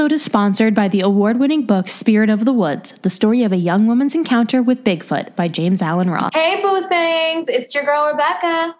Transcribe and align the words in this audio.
episode 0.00 0.14
is 0.14 0.24
sponsored 0.24 0.74
by 0.74 0.88
the 0.88 1.02
award 1.02 1.38
winning 1.38 1.66
book 1.66 1.86
Spirit 1.86 2.30
of 2.30 2.46
the 2.46 2.54
Woods 2.54 2.94
The 3.02 3.10
Story 3.10 3.42
of 3.42 3.52
a 3.52 3.58
Young 3.58 3.86
Woman's 3.86 4.14
Encounter 4.14 4.62
with 4.62 4.82
Bigfoot 4.82 5.36
by 5.36 5.46
James 5.46 5.82
Allen 5.82 6.08
Ross. 6.08 6.30
Hey, 6.32 6.62
Boo 6.62 6.88
Things! 6.88 7.50
It's 7.50 7.74
your 7.74 7.84
girl, 7.84 8.10
Rebecca. 8.10 8.74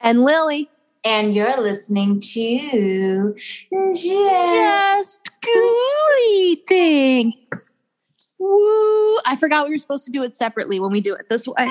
And 0.00 0.24
Lily. 0.24 0.68
And 1.04 1.32
you're 1.32 1.62
listening 1.62 2.18
to 2.18 3.36
Just, 3.94 4.02
Just 4.02 5.30
Boo 5.42 6.56
Things. 6.66 7.70
Woo! 8.40 9.18
I 9.26 9.36
forgot 9.38 9.64
we 9.64 9.74
were 9.74 9.78
supposed 9.78 10.06
to 10.06 10.10
do 10.10 10.24
it 10.24 10.34
separately 10.34 10.80
when 10.80 10.90
we 10.90 11.00
do 11.00 11.14
it 11.14 11.28
this 11.30 11.46
way. 11.46 11.70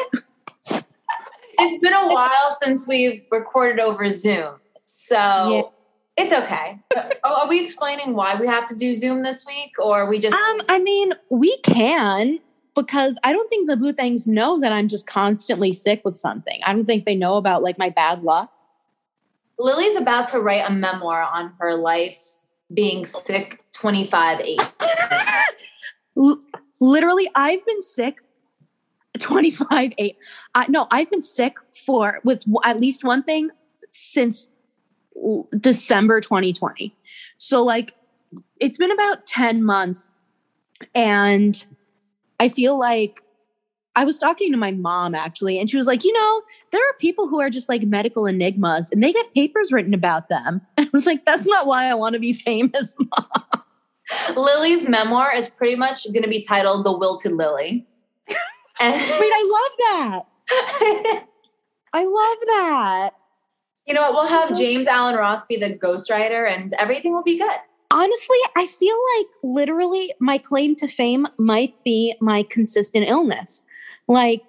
it's 0.69 1.83
been 1.83 1.93
a 1.93 2.07
while 2.07 2.55
since 2.61 2.87
we've 2.87 3.25
recorded 3.31 3.81
over 3.81 4.09
Zoom. 4.09 4.61
So. 4.85 5.17
Yeah 5.51 5.76
it's 6.17 6.33
okay. 6.33 6.79
Are 7.23 7.47
we 7.47 7.61
explaining 7.61 8.15
why 8.15 8.35
we 8.35 8.47
have 8.47 8.65
to 8.67 8.75
do 8.75 8.95
Zoom 8.95 9.21
this 9.21 9.45
week, 9.45 9.73
or 9.79 10.09
we 10.09 10.19
just? 10.19 10.35
Um, 10.35 10.61
I 10.67 10.79
mean, 10.79 11.13
we 11.29 11.55
can 11.59 12.39
because 12.75 13.17
I 13.23 13.33
don't 13.33 13.49
think 13.49 13.69
the 13.69 13.77
Boo 13.77 13.93
Things 13.93 14.27
know 14.27 14.59
that 14.59 14.71
I'm 14.71 14.87
just 14.87 15.07
constantly 15.07 15.73
sick 15.73 16.01
with 16.03 16.17
something. 16.17 16.59
I 16.63 16.73
don't 16.73 16.85
think 16.85 17.05
they 17.05 17.15
know 17.15 17.37
about 17.37 17.63
like 17.63 17.77
my 17.77 17.89
bad 17.89 18.23
luck. 18.23 18.51
Lily's 19.59 19.95
about 19.95 20.29
to 20.29 20.39
write 20.39 20.63
a 20.67 20.71
memoir 20.71 21.21
on 21.21 21.53
her 21.59 21.75
life 21.75 22.19
being 22.73 23.05
sick 23.05 23.63
25 23.73 24.41
8. 24.41 24.61
Literally, 26.79 27.29
I've 27.35 27.65
been 27.65 27.81
sick 27.81 28.17
25 29.19 29.93
8. 29.97 30.17
I, 30.55 30.67
no, 30.67 30.87
I've 30.89 31.09
been 31.09 31.21
sick 31.21 31.57
for 31.85 32.21
with 32.23 32.43
at 32.63 32.79
least 32.79 33.03
one 33.03 33.23
thing 33.23 33.49
since 33.91 34.49
December 35.59 36.21
2020. 36.21 36.95
So, 37.37 37.63
like, 37.63 37.93
it's 38.59 38.77
been 38.77 38.91
about 38.91 39.25
10 39.25 39.63
months. 39.63 40.09
And 40.93 41.63
I 42.39 42.49
feel 42.49 42.77
like 42.77 43.23
I 43.95 44.03
was 44.03 44.19
talking 44.19 44.51
to 44.51 44.57
my 44.57 44.71
mom 44.71 45.15
actually, 45.15 45.57
and 45.57 45.67
she 45.69 45.75
was 45.75 45.87
like, 45.87 46.03
you 46.03 46.13
know, 46.13 46.41
there 46.71 46.81
are 46.81 46.93
people 46.99 47.27
who 47.27 47.41
are 47.41 47.49
just 47.49 47.67
like 47.67 47.81
medical 47.81 48.27
enigmas 48.27 48.91
and 48.91 49.03
they 49.03 49.11
get 49.11 49.33
papers 49.33 49.71
written 49.71 49.93
about 49.95 50.29
them. 50.29 50.61
And 50.77 50.85
I 50.87 50.89
was 50.93 51.07
like, 51.07 51.25
that's 51.25 51.47
not 51.47 51.65
why 51.65 51.85
I 51.85 51.95
want 51.95 52.13
to 52.13 52.19
be 52.19 52.31
famous, 52.33 52.95
mom. 52.99 53.63
Lily's 54.35 54.87
memoir 54.87 55.33
is 55.33 55.49
pretty 55.49 55.75
much 55.75 56.05
going 56.13 56.21
to 56.23 56.29
be 56.29 56.43
titled 56.43 56.85
The 56.85 56.95
Wilted 56.95 57.31
Lily. 57.31 57.87
And- 58.79 59.01
Wait, 59.19 59.31
I 59.33 59.71
love 59.99 60.21
that. 60.79 61.25
I 61.93 62.05
love 62.05 62.37
that. 62.47 63.11
You 63.87 63.93
know 63.93 64.01
what? 64.01 64.13
We'll 64.13 64.27
have 64.27 64.57
James 64.57 64.85
Allen 64.85 65.15
Ross 65.15 65.45
be 65.45 65.55
the 65.55 65.77
ghostwriter 65.77 66.49
and 66.51 66.73
everything 66.73 67.13
will 67.13 67.23
be 67.23 67.37
good. 67.37 67.57
Honestly, 67.89 68.37
I 68.57 68.67
feel 68.67 68.97
like 69.17 69.27
literally 69.43 70.13
my 70.19 70.37
claim 70.37 70.75
to 70.75 70.87
fame 70.87 71.25
might 71.37 71.81
be 71.85 72.13
my 72.19 72.43
consistent 72.43 73.07
illness. 73.07 73.63
Like, 74.09 74.43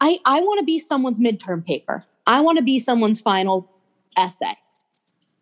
I, 0.00 0.18
I 0.26 0.40
want 0.40 0.58
to 0.58 0.64
be 0.64 0.80
someone's 0.80 1.20
midterm 1.20 1.64
paper. 1.64 2.04
I 2.26 2.40
want 2.40 2.58
to 2.58 2.64
be 2.64 2.80
someone's 2.80 3.20
final 3.20 3.70
essay. 4.16 4.56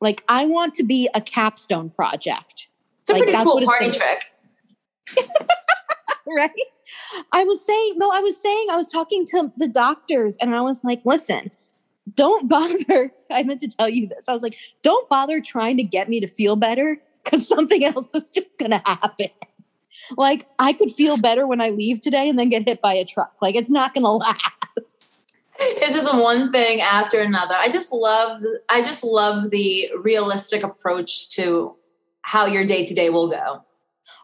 Like, 0.01 0.23
I 0.29 0.45
want 0.45 0.75
to 0.75 0.83
be 0.83 1.09
a 1.15 1.21
capstone 1.21 1.89
project. 1.89 2.69
It's 3.01 3.11
a 3.11 3.15
like, 3.15 3.23
pretty 3.23 3.39
cool 3.43 3.65
party 3.65 3.91
trick. 3.91 4.25
right? 6.27 6.51
I 7.33 7.45
was 7.45 7.65
saying, 7.65 7.97
though, 7.99 8.13
I 8.13 8.21
was 8.21 8.41
saying, 8.41 8.67
I 8.71 8.77
was 8.77 8.91
talking 8.91 9.25
to 9.27 9.51
the 9.57 9.69
doctors 9.69 10.37
and 10.41 10.55
I 10.55 10.61
was 10.61 10.85
like, 10.85 11.01
listen, 11.07 11.51
don't 12.15 12.49
bother. 12.49 13.13
I 13.31 13.43
meant 13.43 13.61
to 13.61 13.69
tell 13.69 13.89
you 13.89 14.09
this. 14.09 14.29
I 14.29 14.35
was 14.35 14.43
like, 14.43 14.57
don't 14.83 15.09
bother 15.09 15.41
trying 15.41 15.77
to 15.79 15.83
get 15.83 16.09
me 16.09 16.21
to 16.21 16.27
feel 16.27 16.57
better 16.57 17.01
because 17.25 17.49
something 17.49 17.85
else 17.85 18.15
is 18.15 18.31
just 18.31 18.59
going 18.59 18.73
to 18.73 18.83
happen. 18.85 19.29
Like, 20.17 20.47
I 20.59 20.73
could 20.73 20.91
feel 20.91 21.17
better 21.17 21.47
when 21.47 21.61
I 21.61 21.71
leave 21.71 22.01
today 22.01 22.29
and 22.29 22.39
then 22.39 22.49
get 22.49 22.67
hit 22.67 22.83
by 22.83 22.95
a 22.95 23.05
truck. 23.05 23.35
Like, 23.41 23.55
it's 23.55 23.71
not 23.71 23.95
going 23.95 24.05
to 24.05 24.11
last. 24.11 24.41
It's 25.59 25.95
just 25.95 26.13
one 26.15 26.51
thing 26.51 26.81
after 26.81 27.21
another. 27.21 27.55
I 27.55 27.69
just 27.69 27.93
love, 27.93 28.39
I 28.69 28.83
just 28.83 29.05
love 29.05 29.51
the 29.51 29.91
realistic 30.01 30.65
approach 30.65 31.31
to 31.37 31.77
how 32.23 32.47
your 32.47 32.65
day 32.65 32.85
to 32.85 32.95
day 32.95 33.11
will 33.11 33.29
go. 33.29 33.63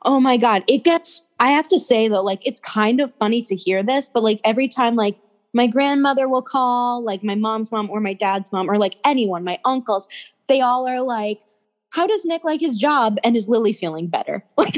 Oh 0.05 0.19
my 0.19 0.37
God. 0.37 0.65
It 0.67 0.84
gets, 0.84 1.27
I 1.38 1.50
have 1.50 1.69
to 1.69 1.78
say 1.78 2.09
though, 2.09 2.22
like, 2.22 2.44
it's 2.44 2.61
kind 2.61 3.00
of 3.00 3.15
funny 3.15 3.43
to 3.43 3.55
hear 3.55 3.83
this, 3.83 4.11
but 4.12 4.22
like 4.22 4.41
every 4.43 4.67
time, 4.67 4.97
like, 4.97 5.19
my 5.53 5.67
grandmother 5.67 6.29
will 6.29 6.43
call, 6.43 7.03
like 7.03 7.25
my 7.25 7.35
mom's 7.35 7.73
mom 7.73 7.91
or 7.91 8.01
my 8.01 8.13
dad's 8.13 8.53
mom, 8.53 8.71
or 8.71 8.79
like 8.79 8.97
anyone, 9.05 9.45
my 9.45 9.59
uncles, 9.65 10.09
they 10.47 10.61
all 10.61 10.87
are 10.87 11.03
like, 11.03 11.41
How 11.91 12.07
does 12.07 12.25
Nick 12.25 12.45
like 12.45 12.61
his 12.61 12.77
job? 12.77 13.19
And 13.25 13.37
is 13.37 13.49
Lily 13.49 13.73
feeling 13.73 14.09
better? 14.09 14.45
Like, 14.59 14.75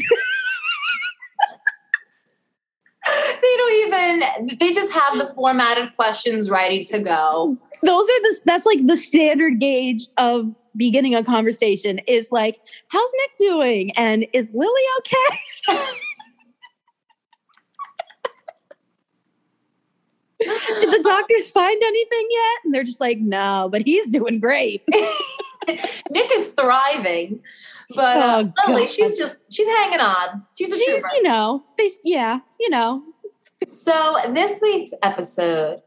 they 3.06 3.56
don't 3.56 3.86
even 3.86 4.58
they 4.58 4.72
just 4.72 4.92
have 4.92 5.18
the 5.18 5.26
formatted 5.34 5.94
questions 5.96 6.50
ready 6.50 6.84
to 6.84 6.98
go 6.98 7.56
those 7.82 8.08
are 8.08 8.22
the 8.22 8.40
that's 8.44 8.66
like 8.66 8.86
the 8.86 8.96
standard 8.96 9.58
gauge 9.58 10.06
of 10.18 10.54
beginning 10.76 11.14
a 11.14 11.24
conversation 11.24 11.98
is 12.06 12.30
like 12.30 12.60
how's 12.88 13.10
nick 13.18 13.30
doing 13.38 13.90
and 13.96 14.26
is 14.32 14.52
lily 14.54 14.82
okay 14.98 15.78
Did 20.40 20.92
the 20.92 21.02
doctors 21.02 21.50
find 21.50 21.82
anything 21.82 22.26
yet? 22.30 22.56
And 22.64 22.74
they're 22.74 22.84
just 22.84 23.00
like, 23.00 23.18
no, 23.18 23.68
but 23.70 23.82
he's 23.82 24.12
doing 24.12 24.40
great. 24.40 24.82
Nick 26.10 26.30
is 26.32 26.48
thriving, 26.52 27.40
but 27.94 28.16
uh, 28.16 28.44
oh, 28.58 28.72
Lily, 28.72 28.86
she's 28.86 29.18
just 29.18 29.36
she's 29.50 29.68
hanging 29.68 30.00
on. 30.00 30.44
She's 30.56 30.72
a 30.72 30.76
she's, 30.76 30.86
trooper. 30.86 31.08
You 31.14 31.22
know, 31.22 31.62
they, 31.76 31.90
yeah, 32.02 32.40
you 32.58 32.70
know. 32.70 33.02
So 33.66 34.16
this 34.30 34.60
week's 34.62 34.90
episode 35.02 35.82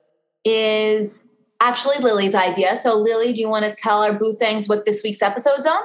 is 0.45 1.27
actually 1.59 1.97
Lily's 1.97 2.35
idea. 2.35 2.77
So 2.77 2.97
Lily, 2.97 3.33
do 3.33 3.41
you 3.41 3.49
want 3.49 3.65
to 3.65 3.73
tell 3.73 4.03
our 4.03 4.13
boo 4.13 4.35
things 4.35 4.69
what 4.69 4.85
this 4.85 5.01
week's 5.03 5.21
episode's 5.21 5.65
on? 5.65 5.81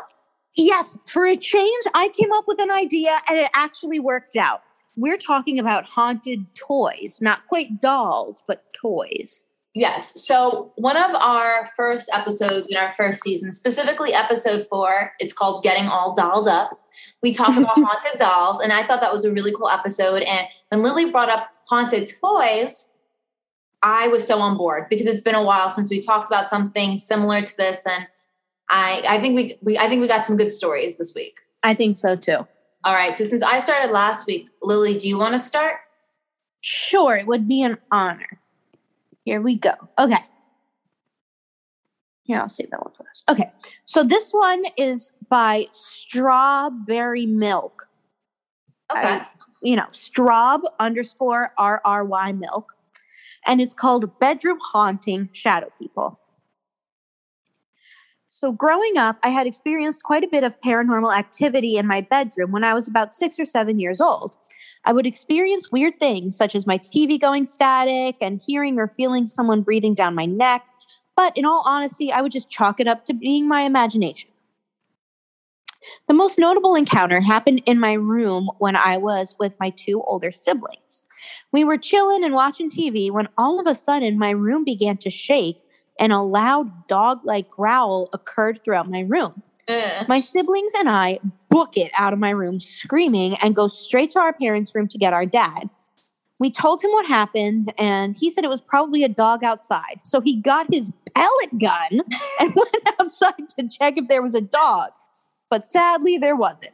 Yes, 0.54 0.98
for 1.06 1.24
a 1.24 1.36
change, 1.36 1.84
I 1.94 2.08
came 2.08 2.32
up 2.32 2.44
with 2.48 2.60
an 2.60 2.70
idea 2.70 3.20
and 3.28 3.38
it 3.38 3.50
actually 3.54 4.00
worked 4.00 4.36
out 4.36 4.62
we're 4.98 5.16
talking 5.16 5.58
about 5.58 5.84
haunted 5.84 6.44
toys, 6.54 7.18
not 7.20 7.46
quite 7.46 7.80
dolls, 7.80 8.42
but 8.46 8.64
toys. 8.72 9.44
Yes. 9.74 10.26
So, 10.26 10.72
one 10.76 10.96
of 10.96 11.14
our 11.14 11.70
first 11.76 12.10
episodes 12.12 12.66
in 12.66 12.76
our 12.76 12.90
first 12.90 13.22
season, 13.22 13.52
specifically 13.52 14.12
episode 14.12 14.66
four, 14.66 15.12
it's 15.20 15.32
called 15.32 15.62
Getting 15.62 15.86
All 15.86 16.16
Dolled 16.16 16.48
Up. 16.48 16.80
We 17.22 17.32
talk 17.32 17.56
about 17.56 17.74
haunted 17.76 18.18
dolls, 18.18 18.60
and 18.60 18.72
I 18.72 18.82
thought 18.82 19.00
that 19.00 19.12
was 19.12 19.24
a 19.24 19.32
really 19.32 19.52
cool 19.52 19.68
episode. 19.68 20.22
And 20.22 20.48
when 20.70 20.82
Lily 20.82 21.12
brought 21.12 21.30
up 21.30 21.48
haunted 21.66 22.10
toys, 22.20 22.90
I 23.80 24.08
was 24.08 24.26
so 24.26 24.40
on 24.40 24.56
board 24.56 24.86
because 24.90 25.06
it's 25.06 25.20
been 25.20 25.36
a 25.36 25.42
while 25.42 25.68
since 25.68 25.90
we 25.90 26.02
talked 26.02 26.26
about 26.26 26.50
something 26.50 26.98
similar 26.98 27.42
to 27.42 27.56
this, 27.56 27.86
and 27.86 28.08
I, 28.68 29.04
I 29.08 29.20
think 29.20 29.36
we, 29.36 29.58
we 29.62 29.78
I 29.78 29.88
think 29.88 30.00
we 30.00 30.08
got 30.08 30.26
some 30.26 30.36
good 30.36 30.50
stories 30.50 30.98
this 30.98 31.14
week. 31.14 31.38
I 31.62 31.74
think 31.74 31.96
so 31.96 32.16
too. 32.16 32.48
All 32.84 32.94
right. 32.94 33.16
So 33.16 33.24
since 33.24 33.42
I 33.42 33.60
started 33.60 33.92
last 33.92 34.26
week, 34.26 34.48
Lily, 34.62 34.96
do 34.96 35.08
you 35.08 35.18
want 35.18 35.34
to 35.34 35.38
start? 35.38 35.76
Sure. 36.60 37.16
It 37.16 37.26
would 37.26 37.48
be 37.48 37.62
an 37.62 37.78
honor. 37.90 38.40
Here 39.24 39.40
we 39.40 39.56
go. 39.56 39.72
Okay. 39.98 40.18
Here, 42.22 42.38
I'll 42.38 42.48
save 42.48 42.70
that 42.70 42.84
one 42.84 42.92
for 42.94 43.04
this. 43.04 43.24
Okay. 43.28 43.50
So 43.84 44.04
this 44.04 44.32
one 44.32 44.64
is 44.76 45.12
by 45.28 45.66
Strawberry 45.72 47.26
Milk. 47.26 47.88
Okay. 48.90 49.08
I, 49.08 49.26
you 49.62 49.76
know, 49.76 49.86
Straub 49.92 50.60
underscore 50.78 51.52
RRY 51.58 52.38
Milk. 52.38 52.74
And 53.46 53.60
it's 53.60 53.74
called 53.74 54.18
Bedroom 54.18 54.58
Haunting 54.72 55.30
Shadow 55.32 55.70
People. 55.78 56.20
So, 58.30 58.52
growing 58.52 58.98
up, 58.98 59.16
I 59.22 59.30
had 59.30 59.46
experienced 59.46 60.02
quite 60.02 60.22
a 60.22 60.28
bit 60.28 60.44
of 60.44 60.60
paranormal 60.60 61.16
activity 61.16 61.78
in 61.78 61.86
my 61.86 62.02
bedroom 62.02 62.52
when 62.52 62.62
I 62.62 62.74
was 62.74 62.86
about 62.86 63.14
six 63.14 63.40
or 63.40 63.46
seven 63.46 63.80
years 63.80 64.02
old. 64.02 64.36
I 64.84 64.92
would 64.92 65.06
experience 65.06 65.72
weird 65.72 65.98
things 65.98 66.36
such 66.36 66.54
as 66.54 66.66
my 66.66 66.76
TV 66.76 67.18
going 67.18 67.46
static 67.46 68.16
and 68.20 68.42
hearing 68.46 68.78
or 68.78 68.92
feeling 68.98 69.26
someone 69.26 69.62
breathing 69.62 69.94
down 69.94 70.14
my 70.14 70.26
neck. 70.26 70.66
But 71.16 71.34
in 71.38 71.46
all 71.46 71.62
honesty, 71.64 72.12
I 72.12 72.20
would 72.20 72.30
just 72.30 72.50
chalk 72.50 72.80
it 72.80 72.86
up 72.86 73.06
to 73.06 73.14
being 73.14 73.48
my 73.48 73.62
imagination. 73.62 74.30
The 76.06 76.14
most 76.14 76.38
notable 76.38 76.74
encounter 76.74 77.22
happened 77.22 77.62
in 77.64 77.80
my 77.80 77.94
room 77.94 78.50
when 78.58 78.76
I 78.76 78.98
was 78.98 79.34
with 79.38 79.54
my 79.58 79.70
two 79.70 80.02
older 80.06 80.30
siblings. 80.30 81.04
We 81.50 81.64
were 81.64 81.78
chilling 81.78 82.24
and 82.24 82.34
watching 82.34 82.70
TV 82.70 83.10
when 83.10 83.28
all 83.38 83.58
of 83.58 83.66
a 83.66 83.74
sudden 83.74 84.18
my 84.18 84.30
room 84.30 84.64
began 84.64 84.98
to 84.98 85.10
shake 85.10 85.62
and 85.98 86.12
a 86.12 86.20
loud 86.20 86.86
dog 86.88 87.20
like 87.24 87.50
growl 87.50 88.08
occurred 88.12 88.62
throughout 88.64 88.88
my 88.90 89.00
room. 89.00 89.42
My 90.08 90.20
siblings 90.20 90.72
and 90.78 90.88
I 90.88 91.18
book 91.50 91.76
it 91.76 91.90
out 91.98 92.12
of 92.12 92.18
my 92.18 92.30
room 92.30 92.58
screaming 92.58 93.34
and 93.36 93.54
go 93.54 93.68
straight 93.68 94.10
to 94.10 94.18
our 94.18 94.32
parents' 94.32 94.74
room 94.74 94.88
to 94.88 94.98
get 94.98 95.12
our 95.12 95.26
dad. 95.26 95.68
We 96.38 96.50
told 96.50 96.82
him 96.82 96.90
what 96.92 97.06
happened, 97.06 97.72
and 97.76 98.16
he 98.16 98.30
said 98.30 98.44
it 98.44 98.50
was 98.50 98.60
probably 98.60 99.02
a 99.02 99.08
dog 99.08 99.42
outside. 99.42 100.00
So 100.04 100.20
he 100.20 100.36
got 100.36 100.72
his 100.72 100.92
pellet 101.14 101.58
gun 101.60 101.90
and 102.40 102.54
went 102.54 102.88
outside 103.00 103.48
to 103.58 103.68
check 103.68 103.94
if 103.98 104.08
there 104.08 104.22
was 104.22 104.34
a 104.34 104.40
dog. 104.40 104.90
but 105.50 105.68
sadly, 105.68 106.16
there 106.16 106.36
wasn't. 106.36 106.72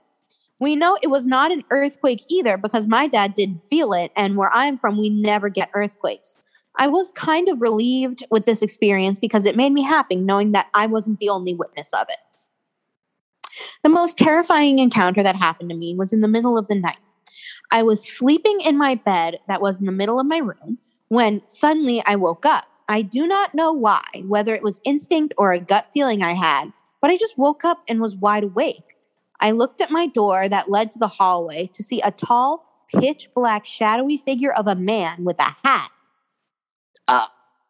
We 0.61 0.77
know 0.77 0.97
it 1.03 1.09
was 1.09 1.27
not 1.27 1.51
an 1.51 1.63
earthquake 1.71 2.25
either 2.29 2.57
because 2.57 2.87
my 2.87 3.07
dad 3.07 3.35
didn't 3.35 3.65
feel 3.67 3.93
it, 3.93 4.13
and 4.15 4.37
where 4.37 4.51
I'm 4.53 4.79
from, 4.79 4.99
we 4.99 5.09
never 5.09 5.49
get 5.49 5.71
earthquakes. 5.75 6.37
I 6.77 6.89
was 6.89 7.13
kind 7.13 7.49
of 7.49 7.63
relieved 7.63 8.25
with 8.31 8.47
this 8.47 8.63
experience 8.63 9.19
because 9.19 9.47
it 9.47 9.57
made 9.57 9.73
me 9.73 9.83
happy 9.83 10.17
knowing 10.17 10.53
that 10.53 10.69
I 10.75 10.87
wasn't 10.87 11.21
the 11.21 11.29
only 11.29 11.55
witness 11.55 11.93
of 11.93 12.07
it. 12.09 12.19
The 13.83 13.89
most 13.89 14.19
terrifying 14.19 14.81
encounter 14.81 15.23
that 15.23 15.37
happened 15.37 15.71
to 15.71 15.77
me 15.77 15.95
was 15.95 16.13
in 16.13 16.21
the 16.21 16.29
middle 16.29 16.59
of 16.59 16.67
the 16.67 16.75
night. 16.75 16.99
I 17.71 17.83
was 17.83 18.07
sleeping 18.07 18.61
in 18.61 18.77
my 18.77 18.97
bed 18.97 19.39
that 19.49 19.63
was 19.63 19.79
in 19.79 19.87
the 19.87 19.93
middle 19.93 20.19
of 20.19 20.27
my 20.27 20.39
room 20.39 20.79
when 21.09 21.43
suddenly 21.47 22.03
I 22.07 22.17
woke 22.17 22.45
up. 22.45 22.67
I 22.89 23.03
do 23.03 23.27
not 23.27 23.55
know 23.55 23.73
why, 23.73 24.03
whether 24.27 24.55
it 24.55 24.63
was 24.63 24.81
instinct 24.85 25.35
or 25.39 25.53
a 25.53 25.61
gut 25.61 25.89
feeling 25.95 26.23
I 26.23 26.35
had, 26.35 26.73
but 27.01 27.11
I 27.11 27.17
just 27.17 27.39
woke 27.39 27.65
up 27.65 27.83
and 27.89 28.01
was 28.01 28.17
wide 28.17 28.45
awake. 28.45 28.99
I 29.41 29.53
looked 29.53 29.81
at 29.81 29.91
my 29.91 30.07
door 30.07 30.49
that 30.49 30.71
led 30.71 30.93
to 30.93 30.99
the 30.99 31.09
hallway 31.09 31.71
to 31.75 31.83
see 31.83 32.01
a 32.01 32.11
tall, 32.11 32.65
pitch 32.95 33.29
black, 33.35 33.65
shadowy 33.65 34.19
figure 34.19 34.53
of 34.53 34.67
a 34.67 34.75
man 34.75 35.25
with 35.25 35.39
a 35.39 35.57
hat. 35.65 35.91
Uh, 37.09 37.27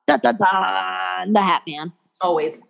da, 0.07 0.17
da, 0.17 0.33
da, 0.33 1.25
the 1.27 1.41
hat 1.41 1.63
man. 1.67 1.93
Always. 2.21 2.61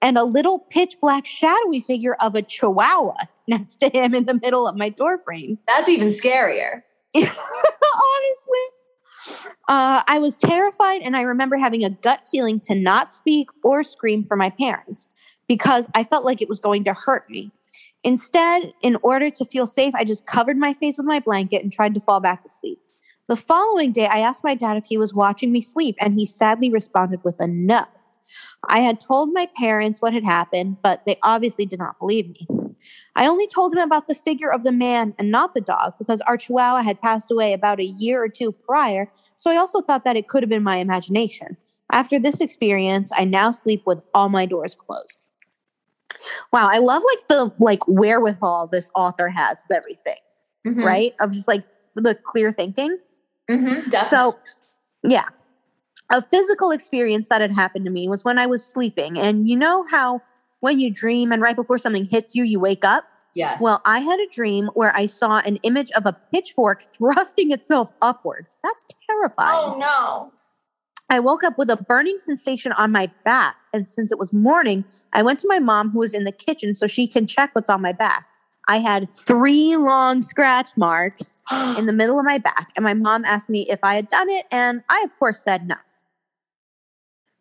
And 0.00 0.16
a 0.16 0.24
little 0.24 0.60
pitch 0.70 0.96
black, 1.00 1.26
shadowy 1.26 1.80
figure 1.80 2.14
of 2.20 2.34
a 2.34 2.42
chihuahua 2.42 3.14
next 3.48 3.76
to 3.76 3.88
him 3.88 4.14
in 4.14 4.26
the 4.26 4.34
middle 4.34 4.66
of 4.68 4.76
my 4.76 4.90
door 4.90 5.18
frame. 5.18 5.58
That's 5.66 5.88
even 5.88 6.08
scarier. 6.08 6.82
Honestly. 7.16 7.32
Uh, 9.68 10.02
I 10.06 10.18
was 10.20 10.36
terrified, 10.36 11.02
and 11.02 11.16
I 11.16 11.22
remember 11.22 11.56
having 11.56 11.84
a 11.84 11.90
gut 11.90 12.22
feeling 12.30 12.60
to 12.60 12.74
not 12.74 13.12
speak 13.12 13.48
or 13.62 13.82
scream 13.84 14.24
for 14.24 14.36
my 14.36 14.50
parents 14.50 15.08
because 15.48 15.84
I 15.94 16.04
felt 16.04 16.24
like 16.24 16.40
it 16.40 16.48
was 16.48 16.60
going 16.60 16.84
to 16.84 16.94
hurt 16.94 17.28
me. 17.28 17.50
Instead, 18.04 18.72
in 18.82 18.96
order 19.02 19.30
to 19.30 19.44
feel 19.44 19.66
safe, 19.66 19.92
I 19.96 20.04
just 20.04 20.26
covered 20.26 20.56
my 20.56 20.74
face 20.74 20.96
with 20.96 21.06
my 21.06 21.20
blanket 21.20 21.62
and 21.62 21.72
tried 21.72 21.94
to 21.94 22.00
fall 22.00 22.20
back 22.20 22.42
to 22.44 22.48
sleep. 22.48 22.78
The 23.28 23.36
following 23.36 23.92
day, 23.92 24.06
I 24.06 24.20
asked 24.20 24.42
my 24.42 24.54
dad 24.54 24.78
if 24.78 24.86
he 24.86 24.96
was 24.96 25.12
watching 25.12 25.52
me 25.52 25.60
sleep, 25.60 25.96
and 26.00 26.14
he 26.14 26.24
sadly 26.24 26.70
responded 26.70 27.22
with 27.24 27.36
a 27.40 27.46
no. 27.46 27.84
I 28.68 28.80
had 28.80 29.00
told 29.00 29.32
my 29.32 29.46
parents 29.56 30.00
what 30.00 30.14
had 30.14 30.24
happened, 30.24 30.78
but 30.82 31.04
they 31.04 31.18
obviously 31.22 31.66
did 31.66 31.78
not 31.78 31.98
believe 31.98 32.28
me. 32.28 32.46
I 33.16 33.26
only 33.26 33.46
told 33.46 33.74
him 33.74 33.80
about 33.80 34.08
the 34.08 34.14
figure 34.14 34.50
of 34.52 34.62
the 34.62 34.72
man 34.72 35.14
and 35.18 35.30
not 35.30 35.54
the 35.54 35.60
dog 35.60 35.94
because 35.98 36.20
our 36.22 36.36
chihuahua 36.36 36.82
had 36.82 37.00
passed 37.00 37.30
away 37.30 37.52
about 37.52 37.80
a 37.80 37.84
year 37.84 38.22
or 38.22 38.28
two 38.28 38.52
prior, 38.52 39.10
so 39.36 39.50
I 39.50 39.56
also 39.56 39.82
thought 39.82 40.04
that 40.04 40.16
it 40.16 40.28
could 40.28 40.42
have 40.42 40.50
been 40.50 40.62
my 40.62 40.76
imagination. 40.76 41.56
After 41.92 42.18
this 42.18 42.40
experience, 42.40 43.10
I 43.14 43.24
now 43.24 43.50
sleep 43.50 43.82
with 43.84 44.02
all 44.14 44.28
my 44.28 44.46
doors 44.46 44.74
closed. 44.74 45.18
Wow, 46.52 46.68
I 46.70 46.78
love 46.78 47.02
like 47.06 47.28
the 47.28 47.52
like 47.58 47.86
wherewithal 47.86 48.68
this 48.68 48.90
author 48.94 49.28
has 49.28 49.64
of 49.64 49.76
everything, 49.76 50.18
Mhm. 50.66 50.84
right? 50.84 51.14
Of 51.20 51.32
just 51.32 51.48
like 51.48 51.64
the 51.94 52.14
clear 52.14 52.52
thinking. 52.52 52.98
Mhm. 53.50 54.08
So, 54.08 54.38
yeah. 55.02 55.24
A 56.10 56.22
physical 56.22 56.70
experience 56.70 57.28
that 57.28 57.40
had 57.40 57.52
happened 57.52 57.84
to 57.84 57.90
me 57.90 58.08
was 58.08 58.24
when 58.24 58.38
I 58.38 58.46
was 58.46 58.64
sleeping. 58.64 59.18
And 59.18 59.48
you 59.48 59.56
know 59.56 59.84
how 59.90 60.22
when 60.60 60.80
you 60.80 60.90
dream 60.92 61.32
and 61.32 61.42
right 61.42 61.56
before 61.56 61.78
something 61.78 62.06
hits 62.06 62.34
you, 62.34 62.44
you 62.44 62.58
wake 62.60 62.84
up? 62.84 63.04
yes. 63.34 63.60
Well, 63.62 63.80
I 63.84 64.00
had 64.00 64.18
a 64.18 64.26
dream 64.32 64.68
where 64.74 64.94
I 64.96 65.06
saw 65.06 65.38
an 65.38 65.56
image 65.62 65.92
of 65.92 66.06
a 66.06 66.12
pitchfork 66.32 66.86
thrusting 66.96 67.52
itself 67.52 67.92
upwards. 68.02 68.56
That's 68.64 68.84
terrifying. 69.08 69.74
oh 69.74 69.78
no. 69.78 70.32
I 71.10 71.20
woke 71.20 71.44
up 71.44 71.56
with 71.56 71.70
a 71.70 71.76
burning 71.76 72.18
sensation 72.18 72.72
on 72.72 72.90
my 72.90 73.10
back. 73.24 73.54
And 73.72 73.88
since 73.88 74.10
it 74.12 74.18
was 74.18 74.32
morning, 74.32 74.84
I 75.12 75.22
went 75.22 75.38
to 75.40 75.46
my 75.48 75.58
mom, 75.58 75.90
who 75.90 76.00
was 76.00 76.12
in 76.14 76.24
the 76.24 76.32
kitchen, 76.32 76.74
so 76.74 76.86
she 76.86 77.06
can 77.06 77.26
check 77.26 77.54
what's 77.54 77.70
on 77.70 77.80
my 77.80 77.92
back. 77.92 78.26
I 78.68 78.78
had 78.78 79.08
three 79.08 79.76
long 79.76 80.20
scratch 80.20 80.76
marks 80.76 81.34
in 81.50 81.86
the 81.86 81.92
middle 81.94 82.18
of 82.18 82.26
my 82.26 82.36
back. 82.36 82.70
And 82.76 82.84
my 82.84 82.94
mom 82.94 83.24
asked 83.24 83.48
me 83.48 83.66
if 83.68 83.80
I 83.82 83.94
had 83.94 84.08
done 84.08 84.28
it. 84.28 84.46
And 84.52 84.82
I, 84.90 85.02
of 85.02 85.18
course, 85.18 85.40
said 85.40 85.66
no. 85.66 85.76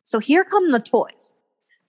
So 0.06 0.20
here 0.20 0.46
come 0.46 0.72
the 0.72 0.80
toys. 0.80 1.34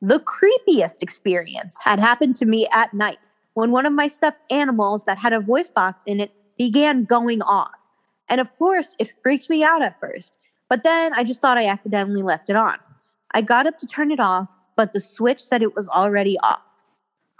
The 0.03 0.21
creepiest 0.21 1.03
experience 1.03 1.77
had 1.81 2.01
happened 2.01 2.35
to 2.37 2.47
me 2.47 2.67
at 2.73 2.93
night 2.93 3.19
when 3.55 3.71
one 3.71 3.87
of 3.87 3.93
my 3.93 4.09
stuffed 4.09 4.41
animals 4.51 5.05
that 5.05 5.19
had 5.19 5.33
a 5.33 5.41
voice 5.41 5.71
box 5.71 6.03
in 6.05 6.21
it 6.21 6.33
began 6.57 7.05
going 7.05 7.41
off. 7.43 7.71
And 8.29 8.41
of 8.41 8.57
course, 8.59 8.97
it 8.99 9.13
freaked 9.23 9.49
me 9.49 9.63
out 9.63 9.83
at 9.83 9.99
first. 10.01 10.33
But 10.69 10.83
then 10.83 11.15
I 11.15 11.23
just 11.23 11.41
thought 11.41 11.59
I 11.59 11.67
accidentally 11.67 12.23
left 12.23 12.51
it 12.51 12.57
on. 12.57 12.77
I 13.33 13.41
got 13.41 13.67
up 13.67 13.79
to 13.79 13.87
turn 13.87 14.11
it 14.11 14.21
off, 14.21 14.49
but 14.77 14.93
the 14.93 15.01
switch 15.01 15.41
said 15.41 15.63
it 15.63 15.77
was 15.77 15.89
already 15.89 16.37
off. 16.41 16.63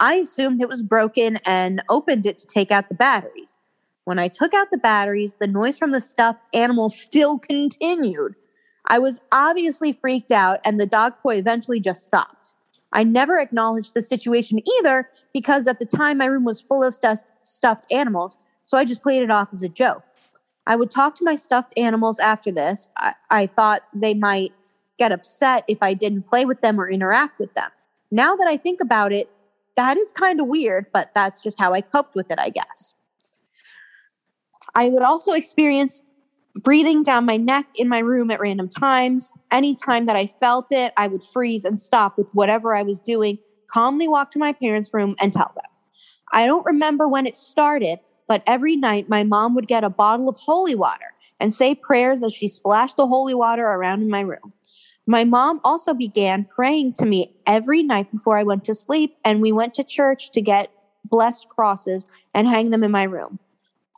I 0.01 0.15
assumed 0.15 0.61
it 0.61 0.69
was 0.69 0.83
broken 0.83 1.39
and 1.45 1.83
opened 1.89 2.27
it 2.27 2.39
to 2.39 2.47
take 2.47 2.71
out 2.71 2.89
the 2.89 2.95
batteries. 2.95 3.57
When 4.05 4.19
I 4.19 4.29
took 4.29 4.55
out 4.55 4.71
the 4.71 4.79
batteries, 4.79 5.35
the 5.35 5.47
noise 5.47 5.77
from 5.77 5.91
the 5.91 6.01
stuffed 6.01 6.41
animal 6.55 6.89
still 6.89 7.39
continued. 7.39 8.37
I 8.87 8.99
was 8.99 9.21
obviously 9.33 9.93
freaked 9.93 10.33
out, 10.33 10.61
and 10.65 10.81
the 10.81 10.87
dog 10.87 11.21
toy 11.21 11.37
eventually 11.37 11.81
just 11.81 12.07
stopped. 12.07 12.55
I 12.93 13.05
never 13.05 13.39
acknowledged 13.39 13.93
the 13.93 14.01
situation 14.01 14.63
either 14.79 15.09
because 15.35 15.67
at 15.67 15.79
the 15.79 15.85
time 15.85 16.19
my 16.19 16.27
room 16.27 16.45
was 16.45 16.61
full 16.61 16.83
of 16.83 16.95
stuffed, 16.95 17.25
stuffed 17.43 17.87
animals, 17.93 18.39
so 18.65 18.79
I 18.79 18.85
just 18.85 19.03
played 19.03 19.23
it 19.23 19.31
off 19.31 19.49
as 19.53 19.63
a 19.63 19.69
joke. 19.69 20.05
I 20.67 20.77
would 20.77 20.91
talk 20.91 21.15
to 21.17 21.25
my 21.25 21.37
stuffed 21.37 21.73
animals 21.77 22.19
after 22.19 22.53
this. 22.53 22.91
I, 22.97 23.15
I 23.31 23.47
thought 23.47 23.83
they 23.93 24.15
might 24.15 24.53
get 24.99 25.13
upset 25.13 25.65
if 25.69 25.79
I 25.83 25.93
didn't 25.93 26.29
play 26.29 26.45
with 26.45 26.61
them 26.61 26.81
or 26.81 26.89
interact 26.89 27.39
with 27.39 27.53
them. 27.55 27.71
Now 28.11 28.37
that 28.37 28.47
I 28.47 28.57
think 28.57 28.81
about 28.81 29.13
it, 29.13 29.31
that 29.79 29.97
is 29.97 30.11
kind 30.11 30.41
of 30.41 30.49
weird, 30.49 30.87
but 30.93 31.15
that's 31.15 31.41
just 31.41 31.57
how 31.57 31.73
I 31.73 31.83
coped 31.83 32.17
with 32.17 32.33
it, 32.33 32.39
I 32.41 32.51
guess. 32.51 32.95
I 34.75 34.89
would 34.89 35.05
also 35.05 35.33
experience 35.33 36.03
breathing 36.57 37.05
down 37.05 37.25
my 37.25 37.37
neck 37.37 37.67
in 37.77 37.89
my 37.89 38.01
room 38.01 38.33
at 38.33 38.41
random 38.41 38.69
times. 38.69 39.33
Anytime 39.53 40.07
that 40.07 40.17
I 40.17 40.35
felt 40.41 40.73
it, 40.73 40.93
I 40.97 41.07
would 41.07 41.23
freeze 41.23 41.65
and 41.65 41.79
stop 41.79 42.19
with 42.19 42.27
whatever 42.33 42.75
I 42.75 42.83
was 42.83 42.99
doing, 42.99 43.39
calmly 43.69 44.09
walk 44.09 44.33
to 44.33 44.41
my 44.41 44.53
parents' 44.53 44.93
room 44.93 45.15
and 45.23 45.33
tell 45.33 45.53
them. 45.55 45.71
I 46.33 46.47
don't 46.47 46.67
remember 46.67 47.07
when 47.07 47.27
it 47.27 47.37
started, 47.37 48.01
but 48.27 48.43
every 48.49 48.75
night 48.75 49.09
my 49.09 49.23
mom 49.23 49.55
would 49.55 49.69
get 49.69 49.85
a 49.85 49.91
bottle 49.91 50.29
of 50.29 50.37
holy 50.39 50.75
water 50.75 51.15
and 51.39 51.55
say 51.55 51.77
prayers 51.77 52.25
as 52.25 52.35
she 52.35 52.49
splashed 52.49 52.97
the 52.97 53.07
holy 53.07 53.35
water 53.35 53.65
around 53.65 54.03
in 54.03 54.11
my 54.11 54.23
room. 54.23 54.53
My 55.09 55.25
mom 55.25 55.63
also 55.65 55.95
began 55.95 56.45
praying 56.45 56.93
to 56.99 57.07
me 57.07 57.35
every 57.47 57.83
night 57.83 58.13
before 58.13 58.37
I 58.37 58.43
went 58.43 58.67
to 58.67 58.75
sleep, 58.75 59.17
and 59.25 59.41
we 59.41 59.53
went 59.53 59.73
to 59.75 59.83
church 59.83 60.33
to 60.33 60.43
get 60.43 60.71
blessed 61.07 61.49
crosses 61.49 62.05
and 62.35 62.47
hang 62.47 62.69
them 62.71 62.85
in 62.85 62.91
my 62.91 63.05
room. 63.05 63.39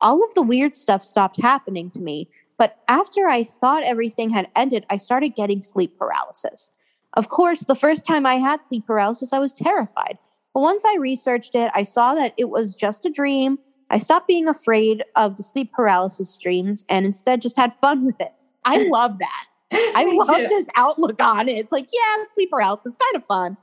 All 0.03 0.23
of 0.23 0.33
the 0.35 0.43
weird 0.43 0.77
stuff 0.77 1.03
stopped 1.03 1.43
happening 1.43 1.91
to 1.91 2.01
me, 2.01 2.29
but 2.59 2.79
after 2.87 3.27
I 3.27 3.43
thought 3.43 3.83
everything 3.83 4.31
had 4.31 4.51
ended, 4.55 4.87
I 4.89 4.99
started 4.99 5.35
getting 5.35 5.63
sleep 5.63 5.99
paralysis. 5.99 6.71
Of 7.15 7.29
course, 7.29 7.65
the 7.65 7.75
first 7.75 8.07
time 8.07 8.25
I 8.25 8.35
had 8.35 8.63
sleep 8.63 8.87
paralysis, 8.87 9.33
I 9.33 9.41
was 9.41 9.53
terrified. 9.53 10.17
But 10.55 10.61
once 10.61 10.85
I 10.87 10.97
researched 11.01 11.57
it, 11.57 11.73
I 11.75 11.83
saw 11.83 12.15
that 12.15 12.35
it 12.37 12.51
was 12.51 12.77
just 12.77 13.05
a 13.05 13.11
dream. 13.11 13.59
I 13.91 13.99
stopped 13.99 14.29
being 14.29 14.47
afraid 14.47 15.03
of 15.17 15.37
the 15.37 15.43
sleep 15.43 15.73
paralysis 15.73 16.39
dreams 16.39 16.85
and 16.89 17.05
instead 17.05 17.43
just 17.43 17.57
had 17.57 17.75
fun 17.83 18.07
with 18.07 18.21
it. 18.21 18.33
I 18.65 18.85
love 18.85 19.19
that. 19.19 19.47
I 19.73 20.05
love 20.13 20.49
this 20.49 20.67
outlook 20.77 21.23
on 21.23 21.49
it. 21.49 21.57
It's 21.57 21.73
like, 21.73 21.89
yeah, 21.93 22.25
sleep 22.35 22.51
paralysis, 22.51 22.95
kind 23.01 23.17
of 23.17 23.25
fun. 23.27 23.57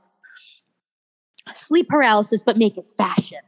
Sleep 1.54 1.88
paralysis, 1.88 2.42
but 2.42 2.56
make 2.56 2.78
it 2.78 2.86
fashion. 2.96 3.40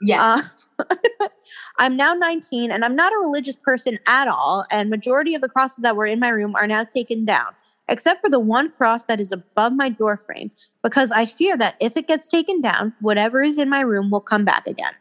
Yeah. 0.00 0.42
Uh, 0.78 0.88
I'm 1.78 1.96
now 1.96 2.14
19 2.14 2.70
and 2.70 2.84
I'm 2.84 2.96
not 2.96 3.12
a 3.12 3.18
religious 3.18 3.56
person 3.56 3.98
at 4.06 4.28
all. 4.28 4.64
And 4.70 4.90
majority 4.90 5.34
of 5.34 5.40
the 5.40 5.48
crosses 5.48 5.78
that 5.82 5.96
were 5.96 6.06
in 6.06 6.18
my 6.18 6.28
room 6.28 6.54
are 6.56 6.66
now 6.66 6.84
taken 6.84 7.24
down, 7.24 7.52
except 7.88 8.20
for 8.20 8.30
the 8.30 8.40
one 8.40 8.70
cross 8.70 9.04
that 9.04 9.20
is 9.20 9.32
above 9.32 9.72
my 9.72 9.88
door 9.88 10.22
frame, 10.26 10.50
because 10.82 11.12
I 11.12 11.26
fear 11.26 11.56
that 11.56 11.76
if 11.80 11.96
it 11.96 12.08
gets 12.08 12.26
taken 12.26 12.60
down, 12.60 12.94
whatever 13.00 13.42
is 13.42 13.58
in 13.58 13.68
my 13.68 13.80
room 13.80 14.10
will 14.10 14.20
come 14.20 14.44
back 14.44 14.66
again. 14.66 14.92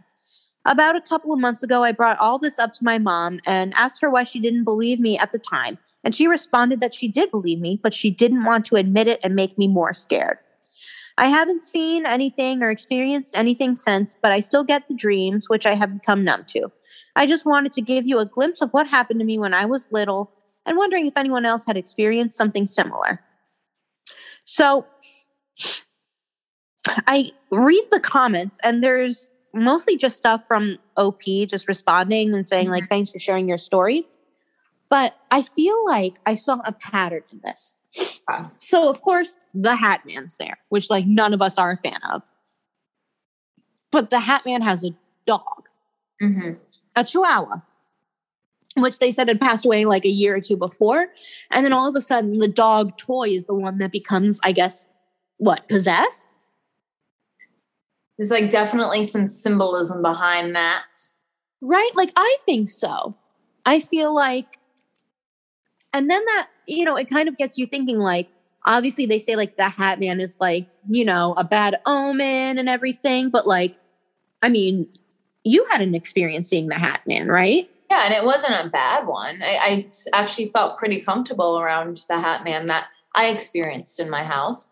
About 0.66 0.96
a 0.96 1.02
couple 1.02 1.32
of 1.32 1.40
months 1.40 1.64
ago, 1.64 1.84
I 1.84 1.94
brought 1.94 2.20
all 2.20 2.38
this 2.38 2.60
up 2.60 2.74
to 2.76 2.84
my 2.84 2.98
mom 2.98 3.40
and 3.46 3.74
asked 3.76 4.02
her 4.02 4.10
why 4.10 4.24
she 4.24 4.40
didn't 4.40 4.66
believe 4.66 5.00
me 5.00 5.18
at 5.18 5.32
the 5.32 5.40
time. 5.40 5.78
And 6.08 6.16
she 6.16 6.26
responded 6.26 6.80
that 6.80 6.94
she 6.94 7.10
did 7.10 7.32
believe 7.32 7.60
me, 7.60 7.82
but 7.84 7.94
she 7.94 8.10
didn't 8.10 8.46
want 8.46 8.66
to 8.68 8.78
admit 8.78 9.10
it 9.10 9.20
and 9.24 9.36
make 9.36 9.58
me 9.58 9.68
more 9.68 9.94
scared. 9.94 10.38
I 11.18 11.26
haven't 11.26 11.66
seen 11.66 12.06
anything 12.06 12.64
or 12.64 12.70
experienced 12.70 13.36
anything 13.36 13.76
since, 13.76 14.16
but 14.22 14.32
I 14.32 14.40
still 14.40 14.64
get 14.64 14.88
the 14.88 14.94
dreams, 14.94 15.50
which 15.50 15.66
I 15.66 15.76
have 15.76 15.94
become 15.94 16.24
numb 16.24 16.46
to. 16.52 16.72
I 17.18 17.26
just 17.26 17.46
wanted 17.46 17.74
to 17.74 17.82
give 17.82 18.08
you 18.08 18.20
a 18.20 18.26
glimpse 18.26 18.62
of 18.62 18.72
what 18.72 18.88
happened 18.88 19.20
to 19.20 19.26
me 19.26 19.38
when 19.38 19.54
I 19.54 19.66
was 19.66 19.90
little 19.92 20.32
and 20.66 20.78
wondering 20.78 21.08
if 21.08 21.18
anyone 21.18 21.46
else 21.46 21.66
had 21.66 21.76
experienced 21.76 22.38
something 22.38 22.68
similar. 22.68 23.22
So 24.46 24.86
I 27.06 27.34
read 27.52 27.84
the 27.92 28.00
comments, 28.00 28.60
and 28.64 28.82
there's 28.82 29.34
mostly 29.54 29.98
just 29.98 30.16
stuff 30.16 30.42
from 30.48 30.78
OP 30.96 31.24
just 31.50 31.68
responding 31.68 32.34
and 32.34 32.48
saying, 32.48 32.70
like, 32.70 32.84
mm-hmm. 32.84 32.94
thanks 32.94 33.10
for 33.10 33.20
sharing 33.20 33.50
your 33.50 33.58
story. 33.58 34.08
But 34.90 35.18
I 35.32 35.42
feel 35.42 35.86
like 35.88 36.18
I 36.26 36.36
saw 36.36 36.60
a 36.66 36.72
pattern 36.72 37.24
in 37.32 37.42
this. 37.44 37.76
So 38.60 38.90
of 38.90 39.02
course 39.02 39.38
the 39.54 39.76
Hat 39.76 40.02
Man's 40.06 40.36
there, 40.40 40.58
which 40.70 40.90
like 40.90 41.06
none 41.06 41.34
of 41.34 41.42
us 41.42 41.58
are 41.58 41.72
a 41.72 41.78
fan 41.78 42.00
of. 42.10 42.24
but 43.92 44.10
the 44.10 44.20
Hat 44.20 44.46
Man 44.46 44.62
has 44.62 44.84
a 44.84 44.92
dog, 45.26 45.70
hmm 46.20 46.54
a 46.96 47.04
Chihuahua, 47.04 47.62
which 48.76 48.98
they 48.98 49.12
said 49.12 49.28
had 49.28 49.40
passed 49.40 49.66
away 49.66 49.86
like 49.86 50.04
a 50.04 50.10
year 50.10 50.36
or 50.36 50.42
two 50.42 50.58
before. 50.58 51.08
And 51.52 51.64
then 51.64 51.72
all 51.72 51.88
of 51.88 51.96
a 51.96 52.02
sudden, 52.02 52.40
the 52.40 52.48
dog 52.48 52.98
toy 52.98 53.30
is 53.30 53.46
the 53.46 53.54
one 53.54 53.78
that 53.78 53.92
becomes, 53.92 54.40
I 54.44 54.52
guess, 54.52 54.88
what, 55.38 55.68
possessed? 55.68 56.34
There's 58.18 58.32
like 58.32 58.50
definitely 58.50 59.04
some 59.04 59.28
symbolism 59.28 60.02
behind 60.02 60.56
that. 60.56 60.86
Right? 61.62 61.92
Like, 61.94 62.12
I 62.16 62.38
think 62.48 62.70
so. 62.70 63.16
I 63.64 63.80
feel 63.80 64.16
like, 64.16 64.58
and 65.98 66.12
then 66.12 66.24
that, 66.26 66.50
you 66.68 66.86
know, 66.86 66.96
it 66.96 67.10
kind 67.10 67.28
of 67.28 67.38
gets 67.38 67.58
you 67.58 67.66
thinking 67.66 67.98
like, 67.98 68.30
obviously 68.68 69.08
they 69.08 69.18
say 69.18 69.36
like 69.36 69.58
the 69.58 69.68
Hat 69.68 70.00
Man 70.00 70.22
is 70.22 70.38
like, 70.40 70.68
you 70.88 71.04
know, 71.04 71.34
a 71.38 71.44
bad 71.44 71.80
omen 71.88 72.60
and 72.60 72.70
everything, 72.70 73.32
but 73.32 73.48
like, 73.48 73.76
I 74.44 74.50
mean, 74.50 74.88
you 75.44 75.66
had 75.72 75.82
an 75.82 75.96
experience 75.96 76.50
seeing 76.50 76.68
the 76.68 76.76
Hat 76.76 77.02
Man, 77.08 77.30
right? 77.30 77.68
Yeah, 77.90 78.04
and 78.06 78.14
it 78.14 78.24
wasn't 78.24 78.54
a 78.54 78.70
bad 78.70 79.08
one. 79.08 79.42
I, 79.42 79.56
I 79.56 79.92
actually 80.14 80.50
felt 80.50 80.78
pretty 80.78 81.00
comfortable 81.02 81.58
around 81.58 82.06
the 82.08 82.20
Hat 82.20 82.44
Man 82.44 82.68
that 82.68 82.90
I 83.16 83.28
experienced 83.28 84.00
in 84.00 84.10
my 84.10 84.24
house. 84.24 84.68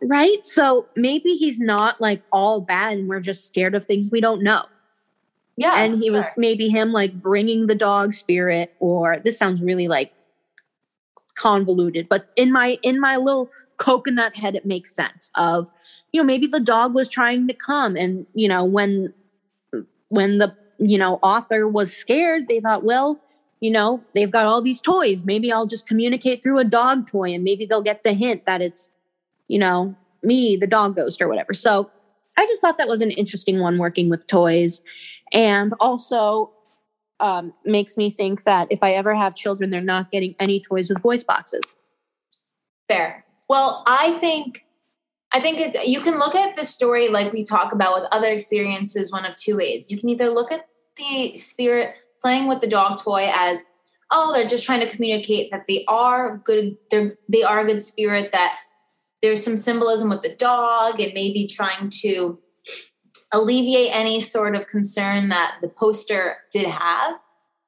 Right? 0.00 0.46
So 0.46 0.86
maybe 0.94 1.30
he's 1.30 1.58
not 1.58 2.00
like 2.00 2.22
all 2.30 2.60
bad 2.60 2.98
and 2.98 3.08
we're 3.08 3.18
just 3.18 3.48
scared 3.48 3.74
of 3.74 3.84
things 3.84 4.10
we 4.12 4.20
don't 4.20 4.44
know. 4.44 4.62
Yeah, 5.56 5.82
and 5.82 6.00
he 6.00 6.08
was 6.08 6.24
maybe 6.36 6.68
him 6.68 6.92
like 6.92 7.20
bringing 7.20 7.66
the 7.66 7.74
dog 7.74 8.14
spirit 8.14 8.72
or 8.78 9.18
this 9.24 9.36
sounds 9.36 9.60
really 9.60 9.88
like 9.88 10.12
convoluted 11.38 12.08
but 12.08 12.30
in 12.36 12.52
my 12.52 12.78
in 12.82 13.00
my 13.00 13.16
little 13.16 13.50
coconut 13.76 14.36
head 14.36 14.56
it 14.56 14.66
makes 14.66 14.94
sense 14.94 15.30
of 15.36 15.70
you 16.12 16.20
know 16.20 16.24
maybe 16.24 16.46
the 16.46 16.60
dog 16.60 16.94
was 16.94 17.08
trying 17.08 17.46
to 17.46 17.54
come 17.54 17.96
and 17.96 18.26
you 18.34 18.48
know 18.48 18.64
when 18.64 19.12
when 20.08 20.38
the 20.38 20.54
you 20.78 20.98
know 20.98 21.18
author 21.22 21.68
was 21.68 21.96
scared 21.96 22.48
they 22.48 22.60
thought 22.60 22.84
well 22.84 23.20
you 23.60 23.70
know 23.70 24.02
they've 24.14 24.30
got 24.30 24.46
all 24.46 24.62
these 24.62 24.80
toys. 24.80 25.24
Maybe 25.24 25.52
i'll 25.52 25.66
just 25.66 25.86
communicate 25.86 26.42
through 26.42 26.58
a 26.58 26.64
dog 26.64 27.06
toy 27.06 27.32
and 27.32 27.44
maybe 27.44 27.66
they'll 27.66 27.82
get 27.82 28.02
the 28.02 28.12
hint 28.12 28.46
that 28.46 28.60
it's 28.60 28.90
you 29.48 29.58
know 29.58 29.94
me 30.22 30.56
the 30.56 30.66
dog 30.66 30.96
ghost 30.96 31.22
or 31.22 31.28
whatever. 31.28 31.54
So 31.54 31.90
i 32.36 32.46
just 32.46 32.60
thought 32.60 32.78
that 32.78 32.88
was 32.88 33.00
an 33.00 33.10
interesting 33.12 33.60
one 33.60 33.78
working 33.78 34.08
with 34.08 34.26
toys. 34.26 34.80
And 35.32 35.74
also 35.80 36.50
um, 37.20 37.52
makes 37.64 37.96
me 37.96 38.10
think 38.10 38.44
that 38.44 38.68
if 38.70 38.82
I 38.82 38.92
ever 38.92 39.14
have 39.14 39.34
children, 39.34 39.70
they're 39.70 39.80
not 39.80 40.10
getting 40.10 40.34
any 40.38 40.60
toys 40.60 40.88
with 40.88 41.02
voice 41.02 41.24
boxes. 41.24 41.62
Fair. 42.88 43.24
Well, 43.48 43.82
I 43.86 44.12
think 44.18 44.64
I 45.32 45.40
think 45.40 45.58
it, 45.58 45.86
you 45.86 46.00
can 46.00 46.18
look 46.18 46.34
at 46.34 46.56
the 46.56 46.64
story 46.64 47.08
like 47.08 47.32
we 47.32 47.44
talk 47.44 47.72
about 47.72 48.00
with 48.00 48.08
other 48.12 48.28
experiences 48.28 49.12
one 49.12 49.26
of 49.26 49.36
two 49.36 49.56
ways. 49.56 49.90
You 49.90 49.98
can 49.98 50.08
either 50.08 50.30
look 50.30 50.50
at 50.50 50.66
the 50.96 51.36
spirit 51.36 51.94
playing 52.20 52.48
with 52.48 52.60
the 52.60 52.66
dog 52.66 52.98
toy 53.00 53.30
as 53.34 53.62
oh 54.10 54.32
they're 54.32 54.48
just 54.48 54.64
trying 54.64 54.80
to 54.80 54.88
communicate 54.88 55.50
that 55.50 55.64
they 55.68 55.84
are 55.86 56.38
good 56.38 56.76
they're 56.90 57.16
they 57.28 57.42
are 57.42 57.60
a 57.60 57.64
good 57.64 57.80
spirit 57.80 58.32
that 58.32 58.56
there's 59.22 59.44
some 59.44 59.56
symbolism 59.56 60.08
with 60.10 60.22
the 60.22 60.34
dog 60.34 61.00
and 61.00 61.12
maybe 61.14 61.46
trying 61.46 61.90
to 61.90 62.38
alleviate 63.32 63.94
any 63.94 64.20
sort 64.20 64.54
of 64.56 64.66
concern 64.68 65.28
that 65.28 65.56
the 65.60 65.68
poster 65.68 66.38
did 66.52 66.66
have 66.66 67.14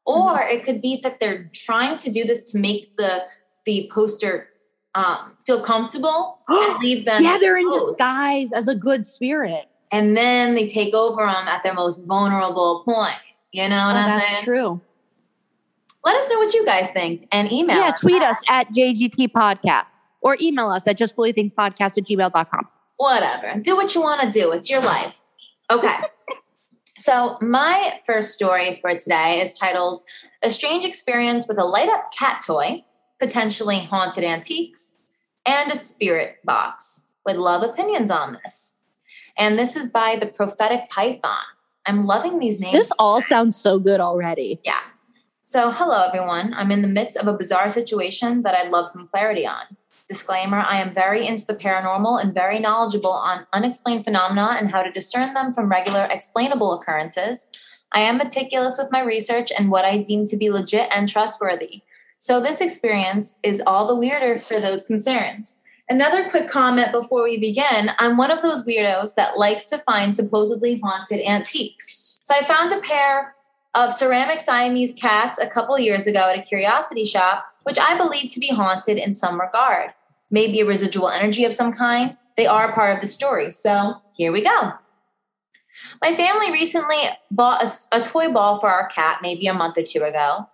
or 0.07 0.39
Mm-hmm. 0.39 0.57
it 0.57 0.65
could 0.65 0.81
be 0.83 0.99
that 1.03 1.21
they're 1.21 1.51
trying 1.53 1.97
to 1.99 2.11
do 2.11 2.25
this 2.25 2.51
to 2.53 2.59
make 2.59 2.97
the 2.97 3.23
the 3.67 3.91
poster 3.95 4.49
um, 4.95 5.37
feel 5.47 5.61
comfortable 5.61 6.39
and 6.49 6.79
leave 6.81 7.05
them 7.05 7.23
yeah, 7.23 7.37
they're 7.39 7.59
in 7.59 7.69
disguise 7.71 8.53
as 8.53 8.67
a 8.69 8.75
good 8.75 9.05
spirit. 9.07 9.67
and 9.93 10.17
then 10.17 10.55
they 10.55 10.67
take 10.67 10.95
over 10.95 11.27
them 11.27 11.47
at 11.47 11.63
their 11.63 11.75
most 11.75 12.07
vulnerable 12.07 12.83
point 12.85 13.15
you 13.53 13.69
know 13.69 13.87
what 13.89 13.97
Oh, 13.97 13.99
that's 14.09 14.27
saying 14.29 14.45
true. 14.45 14.81
let 16.05 16.17
us 16.17 16.29
know 16.31 16.39
what 16.39 16.55
you 16.55 16.65
guys 16.65 16.89
think 16.91 17.29
and 17.31 17.53
email 17.53 17.77
yeah, 17.79 17.93
tweet 17.93 18.23
us 18.23 18.37
at 18.49 18.73
JGT 18.73 19.29
Podcast 19.33 19.97
or 20.23 20.37
email 20.41 20.69
us 20.71 20.87
at 20.89 20.99
justbelievethingspodcast 20.99 21.99
at 21.99 22.05
gmail.com. 22.07 22.69
whatever 22.97 23.61
do 23.61 23.77
what 23.77 23.95
you 23.95 24.01
want 24.01 24.23
to 24.23 24.31
do 24.31 24.51
it's 24.53 24.71
your 24.71 24.81
life 24.81 25.21
okay 25.71 25.97
so 26.97 27.39
my 27.41 28.01
first 28.05 28.33
story 28.33 28.79
for 28.81 28.95
today 28.95 29.41
is 29.41 29.55
titled 29.55 30.01
a 30.43 30.51
strange 30.51 30.85
experience 30.85 31.47
with 31.49 31.59
a 31.59 31.65
light 31.65 31.89
up 31.89 32.13
cat 32.17 32.43
toy 32.45 32.85
potentially 33.19 33.81
haunted 33.81 34.25
antiques 34.25 34.97
and 35.47 35.71
a 35.71 35.77
spirit 35.77 36.37
box 36.45 37.07
would 37.27 37.37
love 37.37 37.63
opinions 37.63 38.11
on 38.11 38.39
this 38.45 38.81
and 39.39 39.59
this 39.59 39.77
is 39.77 39.89
by 39.89 40.17
the 40.21 40.27
prophetic 40.27 40.89
python 40.91 41.45
i'm 41.87 42.07
loving 42.07 42.39
these 42.39 42.61
names 42.61 42.77
This 42.77 42.93
all 42.99 43.23
sounds 43.23 43.57
so 43.57 43.79
good 43.79 44.01
already. 44.01 44.61
Yeah. 44.65 44.81
So, 45.45 45.73
hello 45.73 46.07
everyone. 46.07 46.55
I'm 46.55 46.71
in 46.71 46.81
the 46.81 46.87
midst 46.89 47.17
of 47.17 47.27
a 47.27 47.33
bizarre 47.33 47.71
situation 47.71 48.43
that 48.43 48.55
I'd 48.55 48.71
love 48.71 48.87
some 48.87 49.09
clarity 49.09 49.45
on. 49.45 49.77
Disclaimer 50.11 50.65
I 50.67 50.81
am 50.81 50.93
very 50.93 51.25
into 51.25 51.47
the 51.47 51.55
paranormal 51.55 52.21
and 52.21 52.35
very 52.35 52.59
knowledgeable 52.59 53.13
on 53.13 53.47
unexplained 53.53 54.05
phenomena 54.05 54.57
and 54.59 54.69
how 54.69 54.83
to 54.83 54.91
discern 54.91 55.35
them 55.35 55.53
from 55.53 55.69
regular 55.69 56.09
explainable 56.11 56.73
occurrences. 56.73 57.49
I 57.93 58.01
am 58.01 58.19
meticulous 58.19 58.77
with 58.77 58.91
my 58.91 59.03
research 59.03 59.53
and 59.57 59.71
what 59.71 59.85
I 59.85 59.99
deem 59.99 60.25
to 60.25 60.37
be 60.37 60.51
legit 60.51 60.89
and 60.91 61.09
trustworthy. 61.09 61.83
So, 62.19 62.41
this 62.41 62.61
experience 62.61 63.39
is 63.45 63.63
all 63.65 63.87
the 63.87 63.95
weirder 63.95 64.41
for 64.41 64.61
those 64.61 64.85
concerns. 64.85 65.61
Another 65.89 66.29
quick 66.29 66.49
comment 66.49 66.91
before 66.91 67.23
we 67.23 67.39
begin 67.39 67.93
I'm 68.01 68.17
one 68.17 68.33
of 68.33 68.43
those 68.43 68.67
weirdos 68.67 69.15
that 69.15 69.39
likes 69.39 69.67
to 69.67 69.79
find 69.79 70.17
supposedly 70.17 70.81
haunted 70.83 71.21
antiques. 71.25 72.19
So, 72.25 72.35
I 72.35 72.43
found 72.43 72.73
a 72.73 72.81
pair 72.81 73.37
of 73.77 73.93
ceramic 73.93 74.41
Siamese 74.41 74.93
cats 74.93 75.39
a 75.39 75.47
couple 75.47 75.79
years 75.79 76.09
ago 76.09 76.31
at 76.31 76.37
a 76.37 76.43
curiosity 76.43 77.05
shop, 77.05 77.47
which 77.63 77.79
I 77.79 77.97
believe 77.97 78.33
to 78.33 78.41
be 78.41 78.49
haunted 78.49 78.99
in 78.99 79.15
some 79.15 79.41
regard. 79.41 79.93
Maybe 80.31 80.61
a 80.61 80.67
residual 80.67 81.09
energy 81.09 81.45
of 81.45 81.53
some 81.53 81.73
kind. 81.73 82.17
They 82.37 82.47
are 82.47 82.73
part 82.73 82.95
of 82.95 83.01
the 83.01 83.07
story. 83.07 83.53
So 83.53 83.95
here 84.17 84.33
we 84.33 84.43
go. 84.43 84.73
My 86.03 86.15
family 86.15 86.53
recently 86.53 86.99
bought 87.31 87.63
a, 87.63 87.99
a 87.99 88.01
toy 88.03 88.31
ball 88.31 88.61
for 88.61 88.69
our 88.69 88.89
cat 88.89 89.21
maybe 89.23 89.47
a 89.47 89.55
month 89.55 89.79
or 89.79 89.83
two 89.83 90.03
ago. 90.03 90.49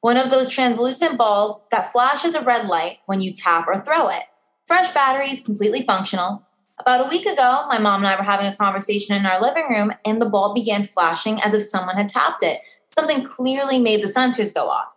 One 0.00 0.16
of 0.16 0.30
those 0.30 0.48
translucent 0.48 1.18
balls 1.18 1.62
that 1.70 1.92
flashes 1.92 2.34
a 2.34 2.42
red 2.42 2.66
light 2.66 2.98
when 3.06 3.20
you 3.20 3.32
tap 3.32 3.66
or 3.68 3.80
throw 3.80 4.08
it. 4.08 4.22
Fresh 4.66 4.94
batteries, 4.94 5.40
completely 5.40 5.82
functional. 5.82 6.46
About 6.78 7.04
a 7.04 7.08
week 7.10 7.26
ago, 7.26 7.66
my 7.68 7.78
mom 7.78 8.00
and 8.00 8.06
I 8.06 8.16
were 8.16 8.22
having 8.22 8.46
a 8.46 8.56
conversation 8.56 9.14
in 9.14 9.26
our 9.26 9.42
living 9.42 9.66
room, 9.68 9.92
and 10.06 10.20
the 10.20 10.26
ball 10.26 10.54
began 10.54 10.84
flashing 10.84 11.38
as 11.42 11.52
if 11.52 11.62
someone 11.62 11.96
had 11.96 12.08
tapped 12.08 12.42
it. 12.42 12.60
Something 12.88 13.22
clearly 13.22 13.78
made 13.78 14.02
the 14.02 14.08
sensors 14.08 14.54
go 14.54 14.70
off. 14.70 14.96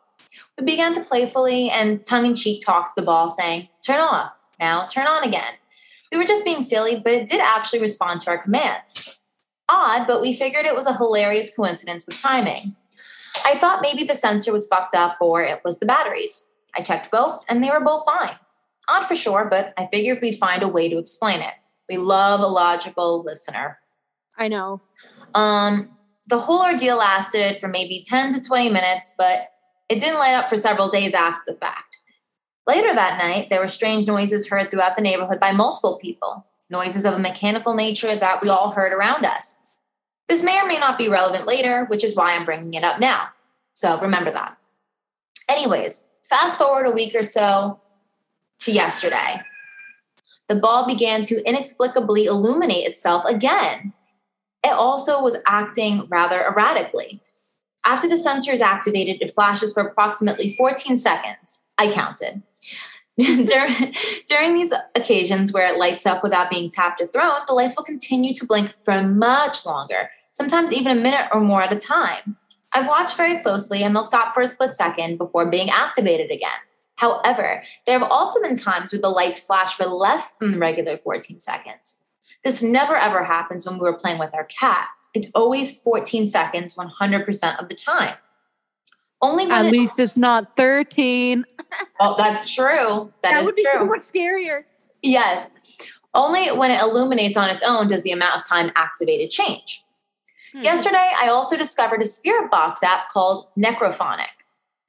We 0.57 0.63
began 0.63 0.93
to 0.93 1.01
playfully 1.01 1.69
and 1.69 2.05
tongue 2.05 2.25
in 2.25 2.35
cheek 2.35 2.63
talk 2.65 2.87
to 2.87 2.93
the 2.95 3.05
ball, 3.05 3.29
saying, 3.29 3.67
Turn 3.85 3.99
off, 3.99 4.31
now 4.59 4.85
turn 4.85 5.07
on 5.07 5.23
again. 5.23 5.53
We 6.11 6.17
were 6.17 6.25
just 6.25 6.45
being 6.45 6.61
silly, 6.61 6.99
but 6.99 7.13
it 7.13 7.27
did 7.27 7.41
actually 7.41 7.81
respond 7.81 8.21
to 8.21 8.29
our 8.29 8.37
commands. 8.37 9.19
Odd, 9.67 10.05
but 10.07 10.21
we 10.21 10.33
figured 10.33 10.65
it 10.65 10.75
was 10.75 10.85
a 10.85 10.95
hilarious 10.95 11.53
coincidence 11.55 12.05
with 12.05 12.21
timing. 12.21 12.61
I 13.45 13.57
thought 13.57 13.81
maybe 13.81 14.03
the 14.03 14.15
sensor 14.15 14.53
was 14.53 14.67
fucked 14.67 14.93
up 14.93 15.17
or 15.19 15.41
it 15.41 15.61
was 15.65 15.79
the 15.79 15.85
batteries. 15.85 16.47
I 16.75 16.81
checked 16.81 17.11
both, 17.11 17.43
and 17.47 17.63
they 17.63 17.69
were 17.69 17.83
both 17.83 18.05
fine. 18.05 18.35
Odd 18.89 19.05
for 19.05 19.15
sure, 19.15 19.47
but 19.49 19.73
I 19.77 19.87
figured 19.91 20.19
we'd 20.21 20.37
find 20.37 20.63
a 20.63 20.67
way 20.67 20.89
to 20.89 20.97
explain 20.97 21.39
it. 21.39 21.53
We 21.89 21.97
love 21.97 22.39
a 22.39 22.47
logical 22.47 23.23
listener. 23.23 23.79
I 24.37 24.47
know. 24.47 24.81
Um, 25.33 25.91
the 26.27 26.39
whole 26.39 26.61
ordeal 26.61 26.97
lasted 26.97 27.59
for 27.59 27.67
maybe 27.67 28.03
10 28.07 28.33
to 28.33 28.41
20 28.41 28.69
minutes, 28.69 29.13
but 29.17 29.49
it 29.89 29.99
didn't 29.99 30.19
light 30.19 30.33
up 30.33 30.49
for 30.49 30.57
several 30.57 30.89
days 30.89 31.13
after 31.13 31.51
the 31.51 31.57
fact. 31.57 31.97
Later 32.65 32.93
that 32.93 33.17
night, 33.17 33.49
there 33.49 33.59
were 33.59 33.67
strange 33.67 34.07
noises 34.07 34.47
heard 34.47 34.71
throughout 34.71 34.95
the 34.95 35.01
neighborhood 35.01 35.39
by 35.39 35.51
multiple 35.51 35.99
people, 36.01 36.45
noises 36.69 37.05
of 37.05 37.13
a 37.13 37.19
mechanical 37.19 37.73
nature 37.73 38.15
that 38.15 38.41
we 38.41 38.49
all 38.49 38.71
heard 38.71 38.93
around 38.93 39.25
us. 39.25 39.57
This 40.29 40.43
may 40.43 40.59
or 40.59 40.65
may 40.65 40.79
not 40.79 40.97
be 40.97 41.09
relevant 41.09 41.45
later, 41.45 41.85
which 41.85 42.03
is 42.03 42.15
why 42.15 42.33
I'm 42.33 42.45
bringing 42.45 42.73
it 42.73 42.83
up 42.83 42.99
now. 42.99 43.27
So 43.75 43.99
remember 43.99 44.31
that. 44.31 44.57
Anyways, 45.49 46.05
fast 46.23 46.57
forward 46.57 46.85
a 46.85 46.91
week 46.91 47.13
or 47.15 47.23
so 47.23 47.81
to 48.59 48.71
yesterday. 48.71 49.41
The 50.47 50.55
ball 50.55 50.85
began 50.85 51.25
to 51.25 51.43
inexplicably 51.47 52.25
illuminate 52.25 52.87
itself 52.87 53.25
again. 53.25 53.93
It 54.63 54.71
also 54.71 55.21
was 55.21 55.37
acting 55.45 56.07
rather 56.07 56.41
erratically. 56.41 57.19
After 57.85 58.07
the 58.07 58.17
sensor 58.17 58.53
is 58.53 58.61
activated, 58.61 59.21
it 59.21 59.33
flashes 59.33 59.73
for 59.73 59.83
approximately 59.83 60.55
14 60.55 60.97
seconds. 60.97 61.65
I 61.77 61.91
counted. 61.91 62.43
during, 63.17 63.93
during 64.27 64.55
these 64.55 64.73
occasions 64.95 65.53
where 65.53 65.67
it 65.67 65.77
lights 65.77 66.05
up 66.05 66.23
without 66.23 66.49
being 66.49 66.69
tapped 66.69 66.99
or 66.99 67.07
thrown, 67.07 67.41
the 67.47 67.53
lights 67.53 67.75
will 67.75 67.83
continue 67.83 68.33
to 68.33 68.45
blink 68.45 68.73
for 68.83 69.03
much 69.03 69.65
longer, 69.65 70.09
sometimes 70.31 70.73
even 70.73 70.97
a 70.97 71.01
minute 71.01 71.27
or 71.31 71.39
more 71.39 71.61
at 71.61 71.71
a 71.71 71.79
time. 71.79 72.37
I've 72.73 72.87
watched 72.87 73.15
very 73.15 73.37
closely 73.37 73.83
and 73.83 73.95
they'll 73.95 74.03
stop 74.03 74.33
for 74.33 74.41
a 74.41 74.47
split 74.47 74.73
second 74.73 75.17
before 75.17 75.45
being 75.45 75.69
activated 75.69 76.31
again. 76.31 76.49
However, 76.95 77.63
there 77.85 77.99
have 77.99 78.09
also 78.09 78.41
been 78.41 78.55
times 78.55 78.91
where 78.91 79.01
the 79.01 79.09
lights 79.09 79.39
flash 79.39 79.75
for 79.75 79.85
less 79.85 80.35
than 80.35 80.51
the 80.51 80.57
regular 80.57 80.97
14 80.97 81.39
seconds. 81.39 82.03
This 82.43 82.63
never 82.63 82.95
ever 82.95 83.23
happens 83.23 83.65
when 83.65 83.75
we 83.75 83.81
were 83.81 83.97
playing 83.97 84.19
with 84.19 84.33
our 84.33 84.45
cat. 84.45 84.87
It's 85.13 85.29
always 85.35 85.79
14 85.81 86.25
seconds 86.25 86.75
100% 86.75 87.59
of 87.61 87.69
the 87.69 87.75
time. 87.75 88.15
Only 89.23 89.47
when 89.47 89.65
At 89.65 89.71
least 89.71 89.99
it's 89.99 90.17
not 90.17 90.57
13. 90.57 91.45
oh, 92.01 92.15
that's 92.17 92.53
true. 92.53 93.11
that 93.23 93.45
would 93.45 93.55
be 93.55 93.63
true. 93.63 93.71
so 93.73 93.85
much 93.85 94.01
scarier. 94.01 94.63
Yes. 95.01 95.49
Only 96.13 96.51
when 96.51 96.71
it 96.71 96.81
illuminates 96.81 97.37
on 97.37 97.49
its 97.49 97.63
own 97.63 97.87
does 97.87 98.03
the 98.03 98.11
amount 98.11 98.35
of 98.35 98.47
time 98.47 98.71
activated 98.75 99.31
change. 99.31 99.81
Hmm. 100.51 100.63
Yesterday, 100.63 101.09
I 101.15 101.29
also 101.29 101.55
discovered 101.55 102.01
a 102.01 102.05
spirit 102.05 102.51
box 102.51 102.83
app 102.83 103.09
called 103.11 103.47
Necrophonic. 103.57 104.27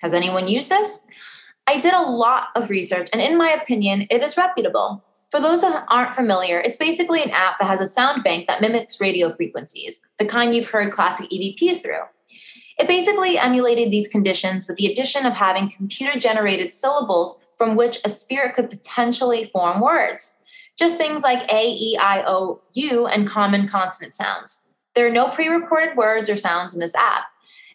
Has 0.00 0.12
anyone 0.12 0.48
used 0.48 0.68
this? 0.68 1.06
I 1.68 1.78
did 1.80 1.94
a 1.94 2.02
lot 2.02 2.48
of 2.56 2.70
research, 2.70 3.08
and 3.12 3.22
in 3.22 3.38
my 3.38 3.50
opinion, 3.50 4.08
it 4.10 4.20
is 4.20 4.36
reputable. 4.36 5.02
For 5.30 5.40
those 5.40 5.62
that 5.62 5.86
aren't 5.88 6.14
familiar, 6.14 6.58
it's 6.58 6.76
basically 6.76 7.22
an 7.22 7.30
app 7.30 7.58
that 7.60 7.66
has 7.66 7.80
a 7.80 7.86
sound 7.86 8.24
bank 8.24 8.48
that 8.48 8.60
mimics 8.60 9.00
radio 9.00 9.30
frequencies, 9.30 10.02
the 10.18 10.26
kind 10.26 10.54
you've 10.54 10.68
heard 10.68 10.92
classic 10.92 11.30
EVPs 11.30 11.80
through. 11.82 12.02
It 12.78 12.88
basically 12.88 13.38
emulated 13.38 13.90
these 13.90 14.08
conditions 14.08 14.66
with 14.66 14.76
the 14.76 14.86
addition 14.86 15.26
of 15.26 15.34
having 15.34 15.70
computer 15.70 16.18
generated 16.18 16.74
syllables 16.74 17.40
from 17.56 17.76
which 17.76 17.98
a 18.04 18.08
spirit 18.08 18.54
could 18.54 18.70
potentially 18.70 19.44
form 19.44 19.80
words. 19.80 20.40
Just 20.76 20.96
things 20.96 21.22
like 21.22 21.50
A, 21.52 21.68
E, 21.68 21.96
I, 22.00 22.24
O, 22.26 22.60
U, 22.74 23.06
and 23.06 23.28
common 23.28 23.68
consonant 23.68 24.14
sounds. 24.14 24.68
There 24.94 25.06
are 25.06 25.10
no 25.10 25.28
pre 25.28 25.48
recorded 25.48 25.96
words 25.96 26.28
or 26.28 26.36
sounds 26.36 26.74
in 26.74 26.80
this 26.80 26.94
app. 26.96 27.26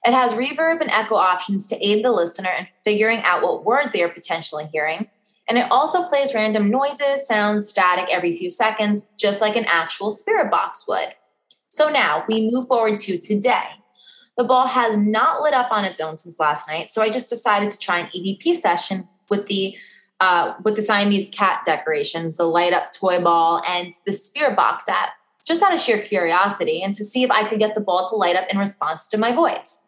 It 0.06 0.13
has 0.13 0.34
reverb 0.34 0.82
and 0.82 0.91
echo 0.91 1.15
options 1.15 1.68
to 1.68 1.86
aid 1.86 2.03
the 2.03 2.12
listener 2.12 2.51
in 2.51 2.68
figuring 2.84 3.22
out 3.24 3.41
what 3.41 3.65
words 3.65 3.91
they 3.91 4.03
are 4.03 4.10
potentially 4.10 4.65
hearing. 4.72 5.10
And 5.48 5.58
it 5.58 5.70
also 5.72 6.03
plays 6.03 6.34
random 6.34 6.70
noises, 6.70 7.27
sounds, 7.27 7.68
static 7.68 8.08
every 8.10 8.34
few 8.38 8.50
seconds, 8.50 9.10
just 9.18 9.41
like 9.41 9.56
an 9.56 9.65
actual 9.65 10.12
spirit 10.12 10.51
box 10.51 10.86
would. 10.88 11.15
So 11.70 11.89
now 11.89 12.24
we 12.27 12.50
move 12.50 12.68
forward 12.68 13.00
to 13.00 13.18
today. 13.18 13.63
The 14.39 14.46
ball 14.46 14.67
has 14.67 14.96
not 14.96 15.41
lit 15.41 15.53
up 15.53 15.69
on 15.69 15.84
its 15.84 16.00
own 16.00 16.15
since 16.15 16.39
last 16.39 16.65
night, 16.65 16.93
so 16.93 17.01
I 17.01 17.10
just 17.10 17.27
decided 17.27 17.72
to 17.72 17.77
try 17.77 18.00
an 18.00 18.10
EVP 18.15 18.55
session 18.55 19.05
with 19.27 19.48
the 19.48 19.75
uh, 20.22 20.53
with 20.63 20.77
the 20.77 20.81
Siamese 20.81 21.29
cat 21.29 21.63
decorations, 21.65 22.38
the 22.38 22.46
light 22.46 22.72
up 22.72 22.93
toy 22.93 23.19
ball, 23.19 23.62
and 23.67 23.93
the 24.05 24.13
spirit 24.13 24.55
box 24.55 24.88
app, 24.88 25.10
just 25.46 25.62
out 25.62 25.74
of 25.74 25.81
sheer 25.81 26.00
curiosity 26.00 26.81
and 26.81 26.96
to 26.96 27.03
see 27.03 27.24
if 27.24 27.29
I 27.31 27.50
could 27.50 27.60
get 27.60 27.75
the 27.75 27.81
ball 27.81 28.08
to 28.08 28.15
light 28.15 28.38
up 28.38 28.46
in 28.50 28.58
response 28.58 29.08
to 29.08 29.17
my 29.17 29.34
voice. 29.34 29.86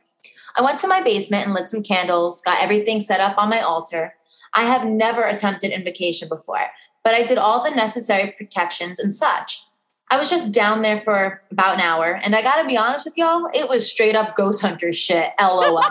I 0.58 0.62
went 0.62 0.80
to 0.80 0.88
my 0.90 1.02
basement 1.02 1.46
and 1.46 1.54
lit 1.54 1.70
some 1.70 1.82
candles, 1.82 2.42
got 2.42 2.62
everything 2.62 3.00
set 3.00 3.22
up 3.22 3.38
on 3.38 3.50
my 3.50 3.62
altar. 3.62 4.16
I 4.54 4.66
have 4.66 4.84
never 4.84 5.24
attempted 5.24 5.72
invocation 5.72 6.28
before, 6.28 6.68
but 7.06 7.14
I 7.14 7.24
did 7.24 7.38
all 7.38 7.64
the 7.64 7.72
necessary 7.72 8.34
protections 8.38 9.00
and 9.00 9.16
such. 9.16 9.64
I 10.12 10.20
was 10.20 10.30
just 10.30 10.54
down 10.54 10.82
there 10.82 11.00
for 11.02 11.42
about 11.52 11.76
an 11.76 11.80
hour, 11.80 12.20
and 12.22 12.36
I 12.36 12.42
gotta 12.42 12.68
be 12.68 12.76
honest 12.76 13.06
with 13.06 13.18
y'all, 13.18 13.48
it 13.54 13.70
was 13.70 13.90
straight 13.90 14.14
up 14.14 14.36
ghost 14.36 14.62
hunter 14.62 14.92
shit. 14.92 15.32
LOL. 15.42 15.82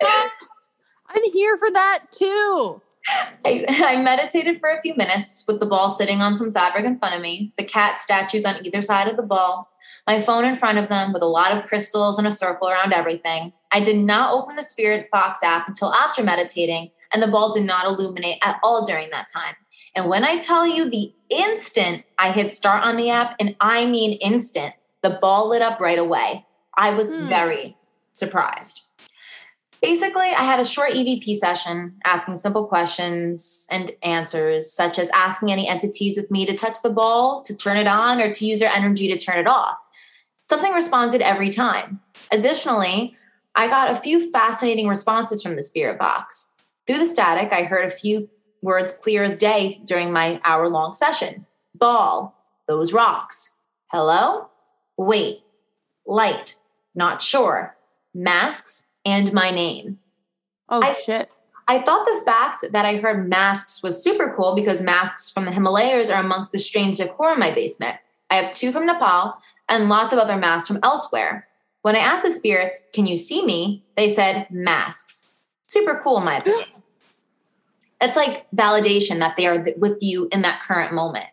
I'm 0.00 1.32
here 1.32 1.56
for 1.56 1.72
that 1.72 2.04
too. 2.12 2.80
I, 3.44 3.66
I 3.68 4.00
meditated 4.00 4.60
for 4.60 4.70
a 4.70 4.80
few 4.80 4.94
minutes 4.94 5.44
with 5.48 5.58
the 5.58 5.66
ball 5.66 5.90
sitting 5.90 6.22
on 6.22 6.38
some 6.38 6.52
fabric 6.52 6.84
in 6.84 6.98
front 6.98 7.16
of 7.16 7.20
me, 7.20 7.52
the 7.58 7.64
cat 7.64 8.00
statues 8.00 8.44
on 8.44 8.64
either 8.64 8.80
side 8.80 9.08
of 9.08 9.16
the 9.16 9.24
ball, 9.24 9.68
my 10.06 10.20
phone 10.20 10.44
in 10.44 10.54
front 10.54 10.78
of 10.78 10.88
them 10.88 11.12
with 11.12 11.22
a 11.22 11.26
lot 11.26 11.50
of 11.50 11.64
crystals 11.64 12.16
and 12.16 12.28
a 12.28 12.32
circle 12.32 12.68
around 12.68 12.92
everything. 12.92 13.52
I 13.72 13.80
did 13.80 13.98
not 13.98 14.32
open 14.32 14.54
the 14.54 14.62
Spirit 14.62 15.10
Box 15.10 15.40
app 15.42 15.66
until 15.66 15.92
after 15.92 16.22
meditating, 16.22 16.92
and 17.12 17.20
the 17.20 17.26
ball 17.26 17.52
did 17.52 17.64
not 17.64 17.86
illuminate 17.86 18.38
at 18.42 18.60
all 18.62 18.84
during 18.84 19.10
that 19.10 19.26
time. 19.34 19.56
And 19.94 20.08
when 20.08 20.24
I 20.24 20.38
tell 20.38 20.66
you 20.66 20.90
the 20.90 21.12
instant 21.30 22.04
I 22.18 22.32
hit 22.32 22.52
start 22.52 22.84
on 22.84 22.96
the 22.96 23.10
app, 23.10 23.36
and 23.38 23.54
I 23.60 23.86
mean 23.86 24.14
instant, 24.14 24.74
the 25.02 25.10
ball 25.10 25.48
lit 25.48 25.62
up 25.62 25.80
right 25.80 25.98
away. 25.98 26.46
I 26.76 26.90
was 26.90 27.14
Hmm. 27.14 27.28
very 27.28 27.76
surprised. 28.12 28.82
Basically, 29.80 30.30
I 30.30 30.42
had 30.42 30.60
a 30.60 30.64
short 30.64 30.92
EVP 30.92 31.34
session 31.36 31.96
asking 32.06 32.36
simple 32.36 32.66
questions 32.66 33.66
and 33.70 33.92
answers, 34.02 34.72
such 34.72 34.98
as 34.98 35.10
asking 35.10 35.52
any 35.52 35.68
entities 35.68 36.16
with 36.16 36.30
me 36.30 36.46
to 36.46 36.56
touch 36.56 36.78
the 36.82 36.88
ball, 36.90 37.42
to 37.42 37.54
turn 37.54 37.76
it 37.76 37.86
on, 37.86 38.20
or 38.20 38.32
to 38.32 38.46
use 38.46 38.60
their 38.60 38.72
energy 38.72 39.08
to 39.12 39.18
turn 39.18 39.38
it 39.38 39.46
off. 39.46 39.78
Something 40.48 40.72
responded 40.72 41.20
every 41.20 41.50
time. 41.50 42.00
Additionally, 42.32 43.14
I 43.54 43.68
got 43.68 43.90
a 43.90 43.94
few 43.94 44.30
fascinating 44.32 44.88
responses 44.88 45.42
from 45.42 45.54
the 45.54 45.62
spirit 45.62 45.98
box. 45.98 46.52
Through 46.86 46.98
the 46.98 47.06
static, 47.06 47.52
I 47.52 47.62
heard 47.64 47.84
a 47.84 47.90
few 47.90 48.30
words 48.64 48.92
clear 48.92 49.22
as 49.22 49.36
day 49.36 49.80
during 49.84 50.10
my 50.12 50.40
hour 50.44 50.68
long 50.68 50.94
session 50.94 51.46
ball, 51.76 52.34
those 52.66 52.92
rocks, 52.92 53.58
hello, 53.88 54.48
wait, 54.96 55.42
light, 56.06 56.54
not 56.94 57.20
sure, 57.20 57.76
masks, 58.14 58.90
and 59.04 59.32
my 59.32 59.50
name. 59.50 59.98
Oh 60.68 60.80
I- 60.82 60.94
shit. 60.94 61.30
I 61.66 61.78
thought 61.80 62.04
the 62.04 62.20
fact 62.26 62.66
that 62.72 62.84
I 62.84 62.96
heard 62.96 63.26
masks 63.28 63.82
was 63.82 64.02
super 64.04 64.34
cool 64.36 64.54
because 64.54 64.82
masks 64.82 65.30
from 65.30 65.46
the 65.46 65.50
Himalayas 65.52 66.10
are 66.10 66.20
amongst 66.22 66.52
the 66.52 66.58
strange 66.58 66.98
decor 66.98 67.32
in 67.32 67.38
my 67.38 67.50
basement. 67.52 67.96
I 68.30 68.34
have 68.34 68.52
two 68.52 68.70
from 68.70 68.84
Nepal 68.84 69.38
and 69.70 69.88
lots 69.88 70.12
of 70.12 70.18
other 70.18 70.36
masks 70.36 70.68
from 70.68 70.78
elsewhere. 70.82 71.48
When 71.80 71.96
I 71.96 72.00
asked 72.00 72.22
the 72.22 72.30
spirits, 72.32 72.86
Can 72.92 73.06
you 73.06 73.16
see 73.16 73.44
me? 73.44 73.82
they 73.96 74.10
said 74.10 74.46
masks. 74.50 75.38
Super 75.62 76.00
cool, 76.04 76.18
in 76.18 76.24
my 76.26 76.36
opinion. 76.40 76.68
It's 78.00 78.16
like 78.16 78.46
validation 78.54 79.18
that 79.20 79.36
they 79.36 79.46
are 79.46 79.62
th- 79.62 79.76
with 79.78 79.98
you 80.02 80.28
in 80.32 80.42
that 80.42 80.60
current 80.60 80.92
moment. 80.92 81.26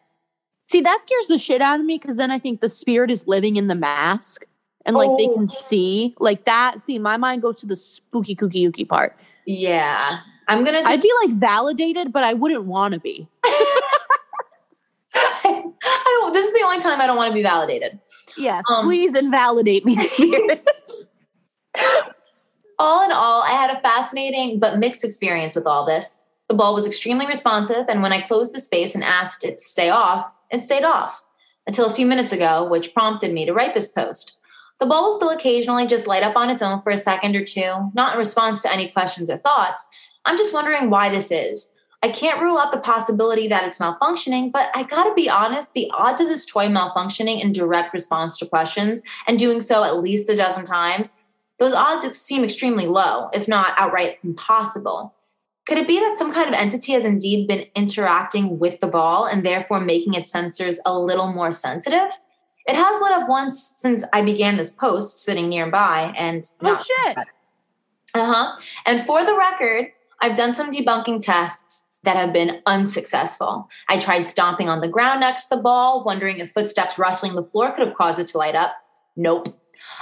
See, 0.69 0.81
that 0.81 0.99
scares 1.03 1.27
the 1.27 1.37
shit 1.37 1.61
out 1.61 1.79
of 1.79 1.85
me 1.85 1.97
because 1.97 2.15
then 2.17 2.31
I 2.31 2.39
think 2.39 2.61
the 2.61 2.69
spirit 2.69 3.11
is 3.11 3.27
living 3.27 3.57
in 3.57 3.67
the 3.67 3.75
mask 3.75 4.45
and 4.85 4.95
like 4.95 5.09
they 5.17 5.27
Oh. 5.27 5.33
can 5.35 5.47
see 5.47 6.13
like 6.19 6.45
that. 6.45 6.81
See, 6.81 6.97
my 6.97 7.17
mind 7.17 7.41
goes 7.41 7.59
to 7.59 7.65
the 7.65 7.75
spooky 7.75 8.35
kooky 8.35 8.55
yuki 8.61 8.85
part. 8.85 9.17
Yeah. 9.45 10.19
I'm 10.47 10.63
going 10.63 10.81
to 10.83 10.89
I'd 10.89 11.01
be 11.01 11.11
like 11.25 11.35
validated, 11.37 12.11
but 12.13 12.23
I 12.23 12.33
wouldn't 12.33 12.65
want 12.65 12.93
to 12.93 12.99
be. 12.99 13.27
I 15.13 15.63
don't, 16.21 16.33
this 16.33 16.45
is 16.47 16.53
the 16.53 16.61
only 16.63 16.79
time 16.79 17.01
I 17.01 17.07
don't 17.07 17.17
want 17.17 17.29
to 17.29 17.33
be 17.33 17.43
validated. 17.43 17.99
Yes, 18.37 18.63
Um, 18.69 18.85
please 18.85 19.15
invalidate 19.15 19.83
me, 19.85 19.95
spirit. 19.97 20.65
All 22.79 23.03
in 23.05 23.11
all, 23.11 23.43
I 23.43 23.49
had 23.51 23.69
a 23.75 23.79
fascinating 23.81 24.57
but 24.59 24.79
mixed 24.79 25.03
experience 25.03 25.55
with 25.55 25.67
all 25.67 25.85
this. 25.85 26.17
The 26.51 26.57
ball 26.57 26.75
was 26.75 26.85
extremely 26.85 27.25
responsive, 27.27 27.85
and 27.87 28.03
when 28.03 28.11
I 28.11 28.19
closed 28.19 28.53
the 28.53 28.59
space 28.59 28.93
and 28.93 29.05
asked 29.05 29.45
it 29.45 29.59
to 29.59 29.63
stay 29.63 29.89
off, 29.89 30.37
it 30.49 30.59
stayed 30.59 30.83
off 30.83 31.23
until 31.65 31.85
a 31.85 31.93
few 31.93 32.05
minutes 32.05 32.33
ago, 32.33 32.61
which 32.61 32.93
prompted 32.93 33.31
me 33.31 33.45
to 33.45 33.53
write 33.53 33.73
this 33.73 33.87
post. 33.87 34.35
The 34.77 34.85
ball 34.85 35.03
will 35.05 35.15
still 35.15 35.29
occasionally 35.29 35.87
just 35.87 36.07
light 36.07 36.23
up 36.23 36.35
on 36.35 36.49
its 36.49 36.61
own 36.61 36.81
for 36.81 36.89
a 36.89 36.97
second 36.97 37.37
or 37.37 37.45
two, 37.45 37.89
not 37.93 38.11
in 38.11 38.19
response 38.19 38.61
to 38.63 38.73
any 38.73 38.89
questions 38.89 39.29
or 39.29 39.37
thoughts. 39.37 39.87
I'm 40.25 40.37
just 40.37 40.53
wondering 40.53 40.89
why 40.89 41.07
this 41.07 41.31
is. 41.31 41.71
I 42.03 42.09
can't 42.09 42.41
rule 42.41 42.57
out 42.57 42.73
the 42.73 42.81
possibility 42.81 43.47
that 43.47 43.63
it's 43.63 43.79
malfunctioning, 43.79 44.51
but 44.51 44.71
I 44.75 44.83
gotta 44.83 45.13
be 45.13 45.29
honest, 45.29 45.73
the 45.73 45.89
odds 45.93 46.19
of 46.19 46.27
this 46.27 46.45
toy 46.45 46.67
malfunctioning 46.67 47.41
in 47.41 47.53
direct 47.53 47.93
response 47.93 48.37
to 48.39 48.45
questions 48.45 49.01
and 49.25 49.39
doing 49.39 49.61
so 49.61 49.85
at 49.85 50.01
least 50.01 50.29
a 50.29 50.35
dozen 50.35 50.65
times 50.65 51.13
those 51.59 51.73
odds 51.73 52.17
seem 52.17 52.43
extremely 52.43 52.87
low, 52.87 53.29
if 53.31 53.47
not 53.47 53.73
outright 53.77 54.19
impossible. 54.21 55.13
Could 55.67 55.77
it 55.77 55.87
be 55.87 55.99
that 55.99 56.17
some 56.17 56.33
kind 56.33 56.49
of 56.49 56.55
entity 56.55 56.93
has 56.93 57.03
indeed 57.03 57.47
been 57.47 57.65
interacting 57.75 58.57
with 58.59 58.79
the 58.79 58.87
ball 58.87 59.25
and 59.25 59.45
therefore 59.45 59.79
making 59.79 60.15
its 60.15 60.31
sensors 60.31 60.77
a 60.85 60.97
little 60.97 61.31
more 61.31 61.51
sensitive? 61.51 62.11
It 62.67 62.75
has 62.75 63.01
lit 63.01 63.11
up 63.13 63.29
once 63.29 63.75
since 63.77 64.03
I 64.13 64.21
began 64.21 64.57
this 64.57 64.71
post, 64.71 65.23
sitting 65.23 65.49
nearby, 65.49 66.13
and 66.17 66.49
oh 66.61 66.83
shit. 66.83 67.17
uh 68.13 68.25
huh. 68.25 68.57
And 68.85 69.01
for 69.01 69.23
the 69.23 69.35
record, 69.35 69.87
I've 70.19 70.37
done 70.37 70.53
some 70.53 70.71
debunking 70.71 71.23
tests 71.23 71.87
that 72.03 72.15
have 72.15 72.33
been 72.33 72.61
unsuccessful. 72.65 73.69
I 73.87 73.99
tried 73.99 74.23
stomping 74.23 74.69
on 74.69 74.79
the 74.79 74.87
ground 74.87 75.19
next 75.19 75.45
to 75.45 75.55
the 75.55 75.61
ball, 75.61 76.03
wondering 76.03 76.39
if 76.39 76.51
footsteps 76.51 76.97
rustling 76.97 77.35
the 77.35 77.43
floor 77.43 77.71
could 77.71 77.85
have 77.85 77.95
caused 77.95 78.19
it 78.19 78.27
to 78.29 78.37
light 78.37 78.55
up. 78.55 78.73
Nope. 79.15 79.57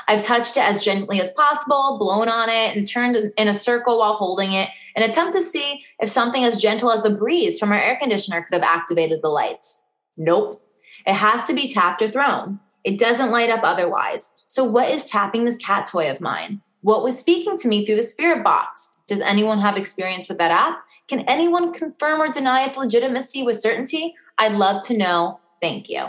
I've 0.08 0.24
touched 0.24 0.58
it 0.58 0.64
as 0.64 0.84
gently 0.84 1.22
as 1.22 1.32
possible, 1.32 1.98
blown 1.98 2.30
on 2.30 2.50
it, 2.50 2.76
and 2.76 2.88
turned 2.88 3.18
in 3.38 3.48
a 3.48 3.54
circle 3.54 4.00
while 4.00 4.16
holding 4.16 4.54
it, 4.54 4.70
an 5.00 5.10
attempt 5.10 5.34
to 5.34 5.42
see 5.42 5.86
if 6.00 6.10
something 6.10 6.44
as 6.44 6.58
gentle 6.58 6.92
as 6.92 7.02
the 7.04 7.10
breeze 7.10 7.58
from 7.58 7.72
our 7.72 7.80
air 7.80 7.96
conditioner 7.96 8.42
could 8.42 8.54
have 8.54 8.64
activated 8.64 9.22
the 9.22 9.30
lights. 9.30 9.82
Nope. 10.18 10.62
It 11.08 11.14
has 11.14 11.46
to 11.48 11.54
be 11.54 11.70
tapped 11.70 12.02
or 12.02 12.12
thrown. 12.12 12.60
It 12.84 13.00
doesn't 13.00 13.32
light 13.32 13.50
up 13.50 13.62
otherwise. 13.64 14.36
So, 14.48 14.66
what 14.66 14.90
is 14.90 15.06
tapping 15.06 15.46
this 15.46 15.56
cat 15.56 15.88
toy 15.88 16.12
of 16.12 16.20
mine? 16.20 16.62
What 16.82 17.02
was 17.02 17.18
speaking 17.18 17.58
to 17.60 17.70
me 17.70 17.86
through 17.86 17.96
the 17.96 18.04
spirit 18.04 18.44
box? 18.44 18.96
Does 19.08 19.22
anyone 19.22 19.60
have 19.60 19.78
experience 19.78 20.28
with 20.28 20.38
that 20.40 20.52
app? 20.52 20.80
Can 21.08 21.22
anyone 21.22 21.72
confirm 21.72 22.22
or 22.22 22.30
deny 22.30 22.66
its 22.66 22.78
legitimacy 22.78 23.44
with 23.44 23.60
certainty? 23.60 24.16
I'd 24.38 24.54
love 24.54 24.86
to 24.88 24.98
know. 24.98 25.40
Thank 25.62 25.88
you. 25.88 26.08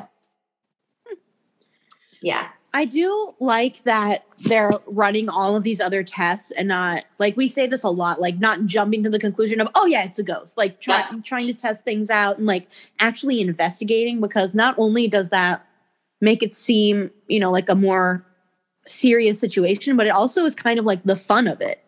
Yeah. 2.22 2.48
I 2.72 2.85
do 2.85 3.33
like 3.40 3.83
that 3.83 4.24
they're 4.40 4.70
running 4.87 5.28
all 5.28 5.56
of 5.56 5.64
these 5.64 5.80
other 5.80 6.04
tests 6.04 6.52
and 6.52 6.68
not 6.68 7.04
like 7.18 7.37
we 7.37 7.48
say 7.48 7.66
this 7.66 7.83
a 7.83 7.90
lot, 7.90 8.20
like 8.20 8.38
not 8.38 8.64
jumping 8.64 9.02
to 9.02 9.11
the 9.11 9.18
conclusion 9.18 9.61
of, 9.61 9.68
oh 9.74 9.87
yeah, 9.87 10.04
it's 10.04 10.18
a 10.20 10.22
ghost. 10.22 10.56
Like 10.56 10.80
try, 10.80 10.98
Yeah. 11.00 11.18
trying 11.24 11.46
to 11.48 11.54
test 11.54 11.85
things 11.85 12.11
out 12.11 12.38
and 12.38 12.46
like 12.46 12.68
actually 13.00 13.40
investigating 13.40 14.20
because 14.20 14.54
not 14.54 14.76
only 14.78 15.09
does 15.09 15.30
that 15.30 15.66
make 16.20 16.42
it 16.42 16.54
seem, 16.54 17.11
you 17.26 17.40
know, 17.40 17.50
like 17.50 17.68
a 17.68 17.74
more 17.74 18.24
serious 18.87 19.40
situation, 19.40 19.96
but 19.96 20.06
it 20.06 20.11
also 20.11 20.44
is 20.44 20.54
kind 20.54 20.78
of 20.78 20.85
like 20.85 21.02
the 21.04 21.16
fun 21.16 21.48
of 21.48 21.61
it. 21.61 21.83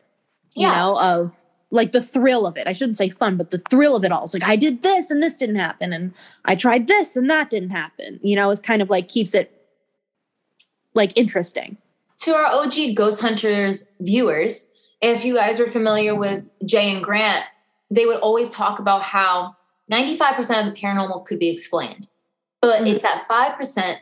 You 0.54 0.66
Yeah. 0.66 0.74
know, 0.74 0.98
of 1.00 1.36
like 1.70 1.92
the 1.92 2.02
thrill 2.02 2.44
of 2.46 2.56
it. 2.58 2.66
I 2.66 2.72
shouldn't 2.74 2.98
say 2.98 3.08
fun, 3.08 3.36
but 3.36 3.50
the 3.50 3.62
thrill 3.70 3.96
of 3.96 4.04
it 4.04 4.12
all. 4.12 4.24
It's 4.24 4.34
like 4.34 4.42
I 4.42 4.56
did 4.56 4.82
this 4.82 5.10
and 5.10 5.22
this 5.22 5.36
didn't 5.38 5.56
happen, 5.56 5.92
and 5.92 6.12
I 6.44 6.54
tried 6.54 6.86
this 6.88 7.16
and 7.16 7.30
that 7.30 7.48
didn't 7.48 7.70
happen. 7.70 8.20
You 8.22 8.36
know, 8.36 8.50
it 8.50 8.62
kind 8.62 8.82
of 8.82 8.90
like 8.90 9.08
keeps 9.08 9.32
it 9.32 9.50
like 10.94 11.12
interesting. 11.16 11.76
to 12.18 12.32
our 12.34 12.46
OG 12.46 12.94
Ghost 12.94 13.20
Hunters 13.20 13.92
viewers, 14.00 14.70
if 15.00 15.24
you 15.24 15.34
guys 15.34 15.58
are 15.58 15.66
familiar 15.66 16.14
with 16.14 16.50
Jay 16.64 16.94
and 16.94 17.02
Grant, 17.02 17.44
they 17.90 18.06
would 18.06 18.18
always 18.20 18.48
talk 18.50 18.78
about 18.78 19.02
how 19.02 19.56
95% 19.90 20.60
of 20.60 20.72
the 20.72 20.80
paranormal 20.80 21.24
could 21.24 21.38
be 21.38 21.48
explained. 21.48 22.08
But 22.60 22.82
Mhm. 22.82 22.94
it's 22.94 23.02
that 23.02 23.26
5% 23.26 23.98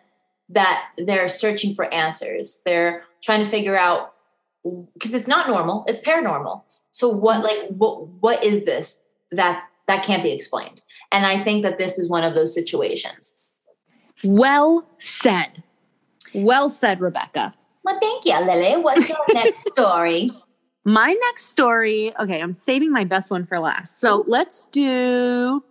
that 0.50 0.90
they're 0.98 1.28
searching 1.28 1.74
for 1.74 1.92
answers. 1.94 2.60
They're 2.66 3.04
trying 3.22 3.40
to 3.44 3.50
figure 3.50 3.76
out 3.78 4.12
because 4.92 5.14
it's 5.14 5.28
not 5.28 5.48
normal, 5.48 5.84
it's 5.88 6.00
paranormal. 6.00 6.62
So 6.92 7.08
what 7.08 7.42
like 7.42 7.68
what 7.68 8.08
what 8.20 8.44
is 8.44 8.64
this 8.64 9.02
that 9.30 9.62
that 9.88 10.04
can't 10.04 10.22
be 10.22 10.32
explained? 10.32 10.82
And 11.10 11.24
I 11.24 11.42
think 11.42 11.62
that 11.62 11.78
this 11.78 11.98
is 11.98 12.08
one 12.08 12.24
of 12.24 12.34
those 12.34 12.52
situations. 12.52 13.40
Well 14.22 14.86
said. 14.98 15.62
Well 16.34 16.70
said, 16.70 17.00
Rebecca. 17.00 17.54
Well, 17.84 17.98
thank 18.00 18.24
you, 18.24 18.38
Lily. 18.40 18.82
What's 18.82 19.08
your 19.08 19.18
next 19.32 19.68
story? 19.72 20.30
My 20.84 21.12
next 21.12 21.46
story, 21.46 22.12
okay, 22.18 22.40
I'm 22.40 22.54
saving 22.54 22.90
my 22.90 23.04
best 23.04 23.30
one 23.30 23.46
for 23.46 23.58
last. 23.58 24.00
So 24.00 24.24
let's 24.26 24.64
do 24.72 25.62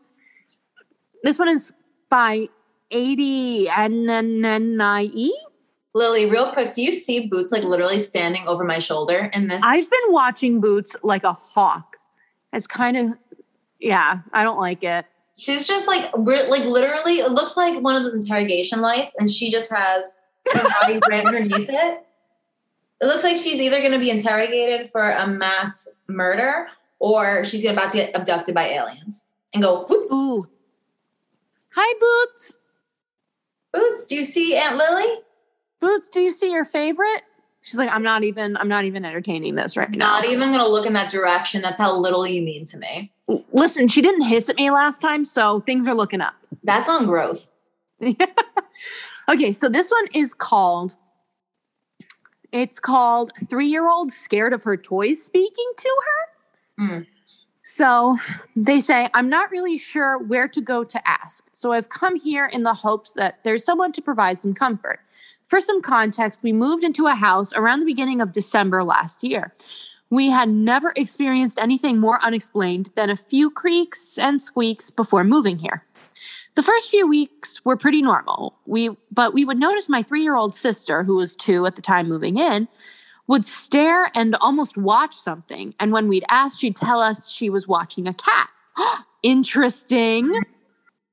this 1.24 1.38
one 1.38 1.50
is 1.50 1.74
by 2.10 2.48
80 2.92 3.70
N-N-N-I-E. 3.70 5.34
Lily, 5.94 6.30
real 6.30 6.52
quick, 6.52 6.72
do 6.74 6.82
you 6.82 6.94
see 6.94 7.28
Boots 7.28 7.52
like 7.52 7.64
literally 7.64 8.00
standing 8.00 8.48
over 8.48 8.64
my 8.64 8.80
shoulder 8.80 9.30
in 9.34 9.48
this? 9.48 9.64
I've 9.64 9.90
been 9.90 10.12
watching 10.12 10.62
Boots 10.62 10.96
like 11.04 11.24
a 11.24 11.34
hawk. 11.34 11.98
It's 12.54 12.68
kind 12.68 12.96
of, 12.96 13.14
yeah, 13.80 14.20
I 14.34 14.44
don't 14.44 14.60
like 14.60 14.84
it. 14.84 15.06
She's 15.38 15.66
just 15.66 15.88
like, 15.88 16.12
like 16.16 16.66
literally, 16.66 17.20
it 17.20 17.32
looks 17.32 17.58
like 17.58 17.82
one 17.82 17.96
of 17.96 18.04
those 18.04 18.14
interrogation 18.14 18.82
lights, 18.82 19.16
and 19.20 19.30
she 19.30 19.52
just 19.52 19.72
has 19.72 20.12
body 20.46 21.00
right 21.10 21.26
underneath 21.26 21.70
it. 21.70 22.06
It 23.02 23.06
looks 23.06 23.24
like 23.24 23.38
she's 23.38 23.62
either 23.62 23.80
going 23.80 23.94
to 23.94 24.00
be 24.00 24.10
interrogated 24.10 24.90
for 24.90 25.10
a 25.10 25.26
mass 25.26 25.88
murder 26.08 26.68
or 27.00 27.46
she's 27.46 27.64
about 27.66 27.92
to 27.92 27.98
get 27.98 28.16
abducted 28.16 28.54
by 28.54 28.68
aliens 28.68 29.30
and 29.54 29.64
go, 29.64 29.86
whoop. 29.86 30.12
Ooh. 30.12 30.48
Hi, 31.76 31.94
Boots. 32.00 32.54
Boots, 33.72 34.06
do 34.06 34.16
you 34.16 34.26
see 34.26 34.56
Aunt 34.56 34.78
Lily? 34.78 35.20
Boots, 35.80 36.10
do 36.10 36.20
you 36.20 36.32
see 36.32 36.52
your 36.52 36.66
favorite? 36.66 37.24
She's 37.62 37.78
like, 37.78 37.90
I'm 37.90 38.04
not 38.04 38.24
even, 38.24 38.58
I'm 38.58 38.68
not 38.68 38.86
even 38.86 39.06
entertaining 39.06 39.56
this 39.56 39.78
right 39.78 39.90
now. 39.90 39.98
Not 39.98 40.26
even 40.26 40.52
going 40.52 40.64
to 40.64 40.70
look 40.70 40.86
in 40.86 40.94
that 40.94 41.10
direction. 41.10 41.62
That's 41.62 41.80
how 41.80 41.96
little 41.98 42.26
you 42.26 42.42
mean 42.42 42.66
to 42.66 42.78
me. 42.78 43.12
Listen, 43.52 43.88
she 43.88 44.02
didn't 44.02 44.22
hiss 44.22 44.50
at 44.50 44.56
me 44.56 44.72
last 44.72 45.02
time, 45.02 45.24
so 45.24 45.62
things 45.62 45.88
are 45.88 45.94
looking 45.94 46.22
up. 46.22 46.34
That's 46.64 46.90
on 46.90 47.06
growth. 47.06 47.50
okay, 49.30 49.54
so 49.54 49.70
this 49.70 49.90
one 49.92 50.08
is 50.14 50.34
called 50.34 50.96
it's 52.52 52.80
called 52.80 53.32
3-year-old 53.44 54.12
scared 54.12 54.54
of 54.54 54.64
her 54.64 54.76
toys 54.76 55.22
speaking 55.22 55.72
to 55.78 55.90
her. 56.06 56.84
Hmm. 56.84 57.02
So, 57.64 58.18
they 58.56 58.82
say, 58.82 59.08
"I'm 59.14 59.30
not 59.30 59.52
really 59.52 59.78
sure 59.78 60.18
where 60.18 60.48
to 60.48 60.60
go 60.60 60.84
to 60.84 61.08
ask. 61.08 61.46
So, 61.54 61.72
I've 61.72 61.90
come 61.90 62.16
here 62.16 62.48
in 62.48 62.64
the 62.64 62.74
hopes 62.74 63.14
that 63.14 63.44
there's 63.44 63.64
someone 63.64 63.92
to 63.92 64.02
provide 64.02 64.42
some 64.42 64.56
comfort." 64.56 65.02
For 65.46 65.62
some 65.62 65.82
context, 65.82 66.42
we 66.42 66.52
moved 66.52 66.84
into 66.84 67.06
a 67.06 67.14
house 67.14 67.54
around 67.54 67.80
the 67.80 67.86
beginning 67.86 68.22
of 68.22 68.32
December 68.32 68.84
last 68.84 69.24
year. 69.24 69.54
We 70.10 70.30
had 70.30 70.50
never 70.50 70.94
experienced 70.96 71.60
anything 71.60 72.00
more 72.00 72.20
unexplained 72.24 72.92
than 72.96 73.12
a 73.12 73.16
few 73.16 73.52
creaks 73.52 74.18
and 74.18 74.42
squeaks 74.42 74.90
before 74.90 75.24
moving 75.24 75.60
here. 75.60 75.84
The 76.56 76.64
first 76.64 76.90
few 76.90 77.08
weeks 77.08 77.64
were 77.64 77.78
pretty 77.78 78.02
normal. 78.02 78.58
We 78.66 78.90
but 79.12 79.34
we 79.34 79.46
would 79.46 79.58
notice 79.58 79.88
my 79.88 80.04
3-year-old 80.04 80.56
sister, 80.56 81.04
who 81.04 81.16
was 81.16 81.36
2 81.36 81.66
at 81.66 81.76
the 81.76 81.82
time 81.82 82.10
moving 82.10 82.38
in, 82.38 82.68
would 83.28 83.46
stare 83.46 84.12
and 84.16 84.36
almost 84.42 84.76
watch 84.76 85.16
something. 85.16 85.76
And 85.80 85.92
when 85.92 86.08
we'd 86.08 86.26
ask, 86.30 86.60
she'd 86.60 86.76
tell 86.76 87.00
us 87.00 87.30
she 87.30 87.50
was 87.50 87.68
watching 87.68 88.08
a 88.08 88.14
cat. 88.14 88.50
Interesting. 89.24 90.34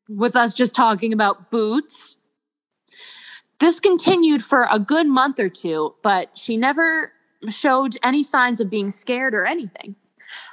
With 0.08 0.34
us 0.34 0.54
just 0.54 0.74
talking 0.74 1.12
about 1.12 1.50
boots. 1.50 2.16
This 3.58 3.80
continued 3.80 4.44
for 4.44 4.66
a 4.70 4.78
good 4.78 5.06
month 5.06 5.38
or 5.38 5.48
two, 5.48 5.94
but 6.02 6.36
she 6.38 6.56
never 6.56 7.12
showed 7.48 7.96
any 8.02 8.22
signs 8.22 8.60
of 8.60 8.70
being 8.70 8.90
scared 8.90 9.34
or 9.34 9.44
anything. 9.44 9.96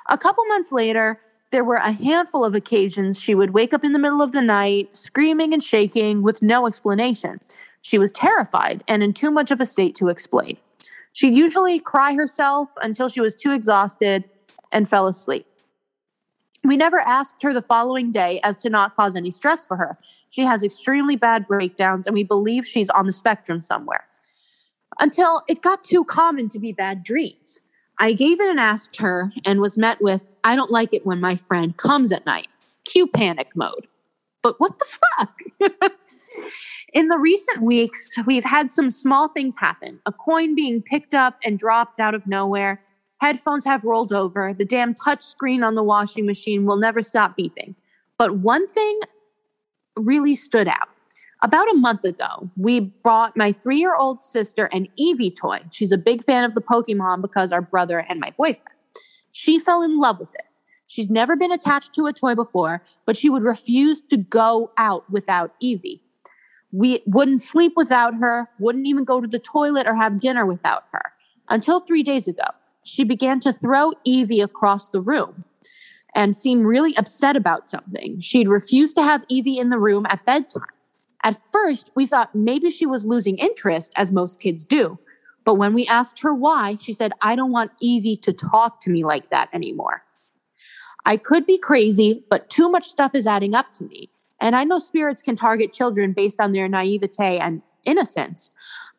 A 0.10 0.18
couple 0.18 0.46
months 0.46 0.72
later, 0.72 1.20
there 1.54 1.64
were 1.64 1.76
a 1.76 1.92
handful 1.92 2.44
of 2.44 2.56
occasions 2.56 3.20
she 3.20 3.36
would 3.36 3.52
wake 3.52 3.76
up 3.76 3.84
in 3.84 3.92
the 3.92 4.00
middle 4.00 4.24
of 4.24 4.32
the 4.32 4.42
night, 4.42 4.90
screaming 4.98 5.54
and 5.54 5.62
shaking 5.62 6.24
with 6.24 6.42
no 6.42 6.66
explanation. 6.66 7.40
She 7.84 8.00
was 8.00 8.12
terrified 8.12 8.84
and 8.88 9.04
in 9.04 9.14
too 9.14 9.30
much 9.30 9.52
of 9.52 9.62
a 9.62 9.66
state 9.68 9.94
to 9.98 10.08
explain. 10.08 10.58
She'd 11.12 11.38
usually 11.38 11.80
cry 11.80 12.16
herself 12.16 12.70
until 12.82 13.08
she 13.08 13.22
was 13.22 13.36
too 13.36 13.52
exhausted 13.52 14.24
and 14.72 14.90
fell 14.90 15.06
asleep. 15.06 15.46
We 16.64 16.76
never 16.76 17.00
asked 17.02 17.44
her 17.44 17.54
the 17.54 17.62
following 17.62 18.12
day 18.12 18.40
as 18.44 18.58
to 18.64 18.70
not 18.72 18.96
cause 18.96 19.16
any 19.16 19.30
stress 19.30 19.64
for 19.64 19.78
her. 19.78 20.00
She 20.32 20.42
has 20.42 20.64
extremely 20.64 21.18
bad 21.18 21.48
breakdowns, 21.48 22.08
and 22.08 22.16
we 22.16 22.24
believe 22.24 22.66
she's 22.66 22.90
on 22.90 23.06
the 23.06 23.12
spectrum 23.12 23.62
somewhere. 23.62 24.06
Until 25.00 25.44
it 25.48 25.62
got 25.62 25.84
too 25.84 26.04
common 26.04 26.50
to 26.50 26.58
be 26.58 26.72
bad 26.72 27.04
dreams. 27.04 27.62
I 28.00 28.14
gave 28.14 28.40
it 28.40 28.50
and 28.50 28.60
asked 28.60 28.98
her 28.98 29.32
and 29.46 29.60
was 29.60 29.78
met 29.78 30.02
with, 30.02 30.30
I 30.44 30.56
don't 30.56 30.72
like 30.72 30.94
it 30.94 31.06
when 31.06 31.20
my 31.20 31.36
friend 31.36 31.76
comes 31.78 32.12
at 32.12 32.26
night. 32.26 32.48
Cue 32.86 33.08
panic 33.08 33.50
mode. 33.56 33.88
But 34.42 34.60
what 34.60 34.78
the 34.80 34.86
fuck? 35.20 35.94
In 36.94 37.08
the 37.08 37.18
recent 37.18 37.62
weeks, 37.62 38.10
we've 38.26 38.44
had 38.44 38.72
some 38.72 38.92
small 38.92 39.30
things 39.30 39.56
happen. 39.58 40.00
A 40.06 40.12
coin 40.12 40.54
being 40.54 40.82
picked 40.82 41.16
up 41.16 41.38
and 41.44 41.58
dropped 41.58 42.00
out 42.00 42.14
of 42.14 42.28
nowhere. 42.28 42.82
Headphones 43.20 43.66
have 43.66 43.84
rolled 43.84 44.14
over. 44.14 44.54
The 44.54 44.66
damn 44.66 44.94
touch 44.94 45.24
screen 45.24 45.64
on 45.64 45.76
the 45.76 45.84
washing 45.84 46.26
machine 46.26 46.66
will 46.66 46.78
never 46.78 47.02
stop 47.02 47.38
beeping. 47.38 47.74
But 48.18 48.38
one 48.38 48.68
thing 48.68 49.00
really 49.96 50.36
stood 50.36 50.68
out. 50.68 50.90
About 51.44 51.70
a 51.70 51.76
month 51.76 52.06
ago, 52.06 52.50
we 52.56 52.80
brought 52.80 53.36
my 53.36 53.52
three 53.52 53.78
year 53.78 53.96
old 53.98 54.22
sister 54.22 54.68
an 54.68 54.88
Eevee 54.98 55.36
toy. 55.36 55.60
She's 55.74 55.92
a 55.92 55.98
big 55.98 56.24
fan 56.24 56.46
of 56.46 56.56
the 56.56 56.62
Pokemon 56.62 57.22
because 57.22 57.52
our 57.52 57.62
brother 57.62 58.00
and 58.00 58.22
my 58.22 58.32
boyfriend. 58.38 58.78
She 59.34 59.60
fell 59.60 59.82
in 59.82 60.00
love 60.00 60.20
with 60.22 60.34
it. 60.36 60.46
She's 60.88 61.10
never 61.10 61.36
been 61.36 61.52
attached 61.52 61.94
to 61.96 62.06
a 62.06 62.14
toy 62.14 62.34
before, 62.34 62.82
but 63.06 63.18
she 63.18 63.30
would 63.30 63.44
refuse 63.44 64.00
to 64.04 64.16
go 64.16 64.72
out 64.78 65.10
without 65.12 65.54
Eevee. 65.62 66.00
We 66.72 67.04
wouldn't 67.06 67.42
sleep 67.42 67.74
without 67.76 68.14
her, 68.16 68.48
wouldn't 68.58 68.88
even 68.88 69.04
go 69.04 69.20
to 69.20 69.28
the 69.28 69.40
toilet 69.40 69.86
or 69.86 69.96
have 69.96 70.22
dinner 70.22 70.46
without 70.46 70.86
her. 70.92 71.12
Until 71.50 71.82
three 71.82 72.04
days 72.04 72.26
ago, 72.26 72.46
she 72.84 73.04
began 73.04 73.42
to 73.42 73.52
throw 73.52 73.92
Eevee 74.08 74.44
across 74.44 74.88
the 74.90 75.02
room 75.02 75.44
and 76.16 76.38
seemed 76.38 76.66
really 76.66 76.96
upset 76.96 77.36
about 77.36 77.70
something. 77.70 78.22
She'd 78.22 78.48
refused 78.48 78.96
to 78.96 79.04
have 79.04 79.28
Eevee 79.28 79.58
in 79.58 79.72
the 79.72 79.80
room 79.80 80.06
at 80.10 80.26
bedtime. 80.26 80.64
At 81.24 81.42
first, 81.52 81.90
we 81.96 82.06
thought 82.06 82.36
maybe 82.36 82.70
she 82.70 82.86
was 82.86 83.06
losing 83.06 83.38
interest, 83.38 83.92
as 83.96 84.12
most 84.12 84.40
kids 84.40 84.66
do. 84.66 85.00
But 85.46 85.56
when 85.56 85.74
we 85.74 85.88
asked 85.88 86.20
her 86.20 86.34
why, 86.34 86.78
she 86.80 86.94
said, 86.94 87.14
I 87.22 87.36
don't 87.36 87.52
want 87.52 87.72
Eevee 87.82 88.22
to 88.22 88.34
talk 88.34 88.80
to 88.82 88.90
me 88.90 89.04
like 89.04 89.30
that 89.30 89.50
anymore. 89.54 90.04
I 91.06 91.18
could 91.18 91.46
be 91.46 91.58
crazy, 91.58 92.24
but 92.30 92.50
too 92.50 92.70
much 92.70 92.88
stuff 92.88 93.14
is 93.14 93.28
adding 93.28 93.56
up 93.56 93.74
to 93.74 93.84
me. 93.84 94.10
And 94.40 94.56
I 94.56 94.64
know 94.64 94.80
spirits 94.80 95.22
can 95.22 95.36
target 95.36 95.74
children 95.74 96.14
based 96.14 96.40
on 96.40 96.52
their 96.52 96.68
naivete 96.68 97.38
and 97.40 97.62
innocence. 97.86 98.52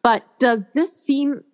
But 0.03 0.25
does 0.39 0.67
this 0.75 0.95
seem 0.95 1.45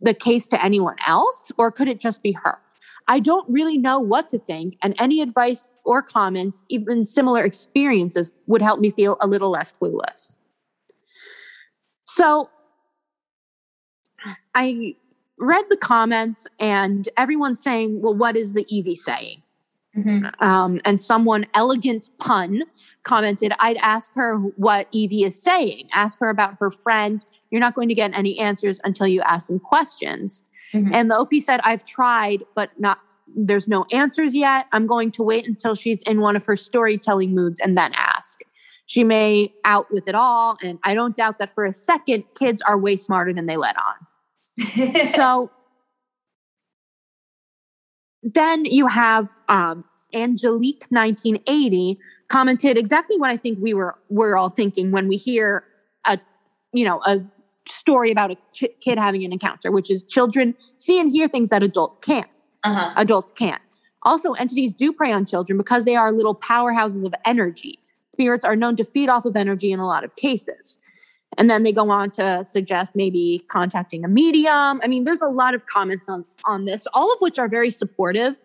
the 0.00 0.14
case 0.14 0.48
to 0.48 0.62
anyone 0.64 0.96
else, 1.06 1.52
or 1.56 1.70
could 1.70 1.88
it 1.88 2.00
just 2.00 2.22
be 2.22 2.32
her? 2.32 2.58
I 3.06 3.20
don't 3.20 3.48
really 3.50 3.76
know 3.76 3.98
what 3.98 4.28
to 4.30 4.38
think, 4.38 4.78
and 4.82 4.94
any 4.98 5.20
advice 5.20 5.70
or 5.84 6.02
comments, 6.02 6.62
even 6.68 7.04
similar 7.04 7.44
experiences, 7.44 8.32
would 8.46 8.62
help 8.62 8.80
me 8.80 8.90
feel 8.90 9.16
a 9.20 9.26
little 9.26 9.50
less 9.50 9.72
clueless. 9.72 10.32
So 12.04 12.48
I 14.54 14.94
read 15.38 15.64
the 15.68 15.76
comments, 15.76 16.46
and 16.58 17.08
everyone's 17.16 17.62
saying, 17.62 18.00
Well, 18.00 18.14
what 18.14 18.36
is 18.36 18.54
the 18.54 18.64
Eevee 18.64 18.96
saying? 18.96 19.42
Um, 20.40 20.80
and 20.84 21.00
someone, 21.00 21.46
elegant 21.54 22.10
pun, 22.18 22.62
commented, 23.04 23.52
I'd 23.60 23.76
ask 23.76 24.12
her 24.14 24.36
what 24.38 24.90
Eevee 24.92 25.26
is 25.26 25.40
saying. 25.40 25.88
Ask 25.92 26.18
her 26.18 26.30
about 26.30 26.56
her 26.58 26.70
friend. 26.70 27.24
you're 27.50 27.60
not 27.60 27.74
going 27.74 27.88
to 27.88 27.94
get 27.94 28.16
any 28.16 28.38
answers 28.40 28.80
until 28.82 29.06
you 29.06 29.20
ask 29.22 29.46
some 29.46 29.60
questions. 29.60 30.42
Mhm. 30.74 30.92
And 30.92 31.10
the 31.10 31.16
OP 31.16 31.34
said, 31.40 31.60
I've 31.64 31.84
tried, 31.84 32.44
but 32.54 32.70
not 32.78 32.98
there's 33.36 33.66
no 33.66 33.84
answers 33.90 34.34
yet. 34.34 34.66
I'm 34.72 34.86
going 34.86 35.10
to 35.12 35.22
wait 35.22 35.46
until 35.46 35.74
she's 35.74 36.02
in 36.02 36.20
one 36.20 36.36
of 36.36 36.44
her 36.46 36.56
storytelling 36.56 37.34
moods 37.34 37.58
and 37.60 37.76
then 37.76 37.92
ask. 37.96 38.40
She 38.86 39.02
may 39.02 39.52
out 39.64 39.90
with 39.90 40.08
it 40.08 40.14
all. 40.14 40.56
And 40.62 40.78
I 40.84 40.94
don't 40.94 41.16
doubt 41.16 41.38
that 41.38 41.50
for 41.50 41.64
a 41.64 41.72
second, 41.72 42.24
kids 42.38 42.62
are 42.62 42.78
way 42.78 42.96
smarter 42.96 43.32
than 43.32 43.46
they 43.46 43.56
let 43.56 43.76
on. 43.76 45.12
so 45.14 45.50
then 48.22 48.64
you 48.66 48.86
have 48.86 49.32
um, 49.48 49.84
Angelique 50.12 50.84
1980 50.90 51.98
commented 52.28 52.78
exactly 52.78 53.18
what 53.18 53.30
I 53.30 53.36
think 53.36 53.58
we 53.60 53.74
were 53.74 53.96
we're 54.08 54.36
all 54.36 54.48
thinking 54.48 54.90
when 54.90 55.08
we 55.08 55.16
hear 55.16 55.64
a 56.06 56.18
you 56.72 56.84
know 56.84 57.00
a 57.06 57.20
story 57.66 58.10
about 58.10 58.30
a 58.30 58.36
ch- 58.52 58.74
kid 58.80 58.98
having 58.98 59.24
an 59.24 59.32
encounter, 59.32 59.70
which 59.70 59.90
is 59.90 60.02
children 60.02 60.54
see 60.78 61.00
and 61.00 61.10
hear 61.10 61.28
things 61.28 61.48
that 61.48 61.62
adult 61.62 62.02
can't 62.02 62.28
uh-huh. 62.64 62.92
adults 62.96 63.30
can't. 63.32 63.62
Also, 64.02 64.32
entities 64.32 64.72
do 64.72 64.92
prey 64.92 65.12
on 65.12 65.24
children 65.24 65.56
because 65.56 65.84
they 65.84 65.96
are 65.96 66.12
little 66.12 66.34
powerhouses 66.34 67.04
of 67.04 67.14
energy. 67.24 67.78
Spirits 68.12 68.44
are 68.44 68.56
known 68.56 68.76
to 68.76 68.84
feed 68.84 69.08
off 69.08 69.24
of 69.24 69.36
energy 69.36 69.72
in 69.72 69.78
a 69.78 69.86
lot 69.86 70.04
of 70.04 70.14
cases. 70.16 70.78
And 71.36 71.50
then 71.50 71.62
they 71.62 71.72
go 71.72 71.90
on 71.90 72.10
to 72.12 72.44
suggest 72.44 72.94
maybe 72.94 73.44
contacting 73.48 74.04
a 74.04 74.08
medium. 74.08 74.80
I 74.82 74.86
mean, 74.88 75.04
there's 75.04 75.22
a 75.22 75.28
lot 75.28 75.54
of 75.54 75.66
comments 75.66 76.08
on, 76.08 76.24
on 76.44 76.64
this, 76.64 76.86
all 76.94 77.12
of 77.12 77.18
which 77.20 77.38
are 77.38 77.48
very 77.48 77.70
supportive, 77.70 78.36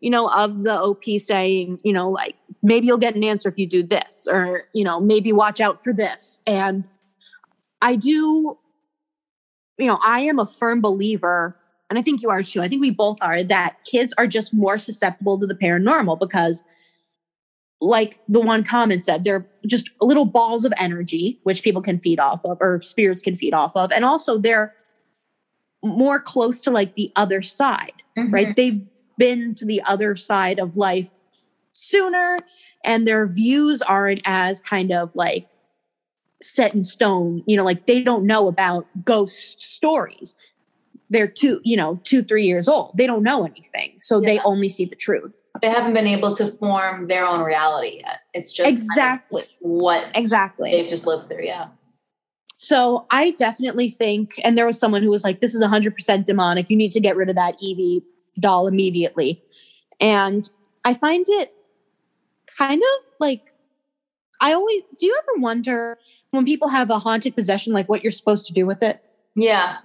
you 0.00 0.08
know, 0.08 0.30
of 0.30 0.62
the 0.62 0.80
OP 0.80 1.04
saying, 1.18 1.80
you 1.84 1.92
know, 1.92 2.08
like 2.08 2.36
maybe 2.62 2.86
you'll 2.86 2.96
get 2.96 3.14
an 3.16 3.24
answer 3.24 3.48
if 3.50 3.58
you 3.58 3.66
do 3.66 3.82
this, 3.82 4.26
or, 4.30 4.62
you 4.72 4.84
know, 4.84 4.98
maybe 4.98 5.30
watch 5.32 5.60
out 5.60 5.82
for 5.84 5.92
this. 5.92 6.40
And 6.46 6.84
I 7.82 7.96
do, 7.96 8.56
you 9.78 9.86
know, 9.86 9.98
I 10.04 10.20
am 10.20 10.38
a 10.38 10.46
firm 10.46 10.80
believer 10.80 11.56
and 11.90 11.98
I 11.98 12.02
think 12.02 12.20
you 12.22 12.28
are 12.30 12.42
too. 12.42 12.60
I 12.60 12.68
think 12.68 12.80
we 12.82 12.90
both 12.90 13.16
are 13.22 13.42
that 13.44 13.76
kids 13.90 14.12
are 14.18 14.26
just 14.26 14.52
more 14.52 14.76
susceptible 14.76 15.38
to 15.40 15.46
the 15.46 15.54
paranormal 15.54 16.20
because, 16.20 16.62
like 17.80 18.16
the 18.28 18.40
one 18.40 18.64
comment 18.64 19.04
said, 19.04 19.24
they're 19.24 19.46
just 19.66 19.88
little 20.00 20.24
balls 20.24 20.64
of 20.64 20.72
energy, 20.76 21.38
which 21.44 21.62
people 21.62 21.80
can 21.80 21.98
feed 21.98 22.18
off 22.20 22.44
of 22.44 22.58
or 22.60 22.82
spirits 22.82 23.22
can 23.22 23.36
feed 23.36 23.54
off 23.54 23.72
of. 23.76 23.90
And 23.92 24.04
also, 24.04 24.36
they're 24.36 24.74
more 25.84 26.18
close 26.20 26.60
to 26.62 26.70
like 26.72 26.96
the 26.96 27.10
other 27.16 27.40
side, 27.40 27.92
Mhm. 28.18 28.32
right? 28.32 28.56
They've 28.56 28.84
been 29.16 29.54
to 29.54 29.64
the 29.64 29.80
other 29.86 30.16
side 30.16 30.58
of 30.58 30.76
life 30.76 31.12
sooner 31.72 32.38
and 32.84 33.06
their 33.06 33.26
views 33.26 33.80
aren't 33.82 34.20
as 34.24 34.60
kind 34.60 34.90
of 34.92 35.14
like 35.14 35.48
set 36.40 36.72
in 36.74 36.84
stone 36.84 37.42
you 37.46 37.56
know 37.56 37.64
like 37.64 37.86
they 37.86 38.02
don't 38.02 38.24
know 38.24 38.48
about 38.48 38.86
ghost 39.04 39.60
stories. 39.62 40.34
They're 41.10 41.28
two 41.28 41.60
you 41.64 41.76
know 41.76 42.00
two 42.04 42.22
three 42.22 42.44
years 42.44 42.68
old. 42.68 42.96
They 42.96 43.06
don't 43.06 43.22
know 43.22 43.44
anything 43.44 43.98
so 44.00 44.20
they 44.20 44.38
only 44.40 44.68
see 44.68 44.84
the 44.84 44.96
truth. 44.96 45.32
They 45.60 45.68
haven't 45.68 45.94
been 45.94 46.06
able 46.06 46.36
to 46.36 46.46
form 46.46 47.08
their 47.08 47.26
own 47.26 47.42
reality 47.42 47.98
yet. 48.00 48.20
It's 48.34 48.52
just 48.52 48.64
kind 48.64 48.76
of 48.76 48.82
exactly. 48.82 49.44
what 49.60 50.08
exactly. 50.14 50.70
they've 50.70 50.88
just 50.88 51.06
lived 51.06 51.28
through. 51.28 51.44
Yeah. 51.44 51.68
so 52.56 53.06
i 53.10 53.32
definitely 53.32 53.90
think 53.90 54.34
and 54.44 54.56
there 54.56 54.66
was 54.66 54.78
someone 54.78 55.02
who 55.02 55.10
was 55.10 55.24
like 55.24 55.40
this 55.40 55.54
is 55.54 55.62
100% 55.62 56.24
demonic. 56.24 56.70
You 56.70 56.76
need 56.76 56.92
to 56.92 57.00
get 57.00 57.16
rid 57.16 57.28
of 57.28 57.36
that 57.36 57.58
Eevee 57.60 58.02
doll 58.38 58.66
immediately. 58.68 59.42
And 60.00 60.48
i 60.84 60.94
find 60.94 61.26
it 61.28 61.52
kind 62.56 62.80
of 62.82 63.10
like 63.18 63.52
i 64.40 64.52
always 64.52 64.82
do 64.98 65.06
you 65.06 65.18
ever 65.22 65.40
wonder 65.40 65.98
when 66.30 66.44
people 66.44 66.68
have 66.68 66.90
a 66.90 66.98
haunted 66.98 67.34
possession 67.34 67.72
like 67.72 67.88
what 67.88 68.02
you're 68.02 68.10
supposed 68.12 68.46
to 68.46 68.52
do 68.52 68.66
with 68.66 68.82
it 68.82 69.02
Yeah. 69.34 69.78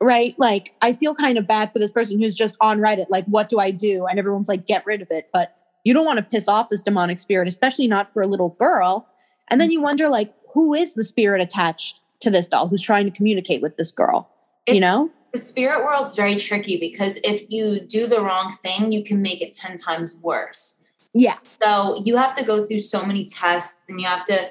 right? 0.00 0.34
Like, 0.38 0.74
I 0.82 0.92
feel 0.92 1.14
kind 1.14 1.38
of 1.38 1.46
bad 1.46 1.72
for 1.72 1.78
this 1.78 1.92
person 1.92 2.20
who's 2.20 2.34
just 2.34 2.56
on 2.60 2.78
Reddit, 2.78 3.06
like, 3.08 3.24
what 3.26 3.48
do 3.48 3.58
I 3.58 3.70
do? 3.70 4.06
And 4.06 4.18
everyone's 4.18 4.48
like, 4.48 4.66
get 4.66 4.84
rid 4.84 5.00
of 5.00 5.08
it. 5.10 5.28
But 5.32 5.56
you 5.84 5.94
don't 5.94 6.04
want 6.04 6.18
to 6.18 6.22
piss 6.22 6.48
off 6.48 6.68
this 6.68 6.82
demonic 6.82 7.20
spirit, 7.20 7.48
especially 7.48 7.86
not 7.86 8.12
for 8.12 8.20
a 8.22 8.26
little 8.26 8.50
girl. 8.58 9.06
And 9.48 9.60
then 9.60 9.70
you 9.70 9.80
wonder, 9.80 10.08
like, 10.08 10.34
who 10.52 10.74
is 10.74 10.94
the 10.94 11.04
spirit 11.04 11.40
attached 11.40 12.00
to 12.20 12.30
this 12.30 12.46
doll 12.48 12.68
who's 12.68 12.82
trying 12.82 13.04
to 13.06 13.10
communicate 13.10 13.62
with 13.62 13.76
this 13.76 13.90
girl? 13.90 14.30
you 14.66 14.80
know? 14.80 15.10
The 15.32 15.38
spirit 15.38 15.84
world's 15.84 16.16
very 16.16 16.36
tricky 16.36 16.78
because 16.78 17.18
if 17.22 17.50
you 17.50 17.80
do 17.80 18.06
the 18.06 18.22
wrong 18.22 18.56
thing, 18.62 18.92
you 18.92 19.04
can 19.04 19.20
make 19.20 19.42
it 19.42 19.52
10 19.52 19.76
times 19.76 20.16
worse. 20.22 20.82
Yeah. 21.12 21.36
So 21.42 22.02
you 22.06 22.16
have 22.16 22.34
to 22.38 22.44
go 22.44 22.64
through 22.64 22.80
so 22.80 23.04
many 23.04 23.26
tests 23.26 23.82
and 23.90 24.00
you 24.00 24.06
have 24.06 24.24
to 24.24 24.50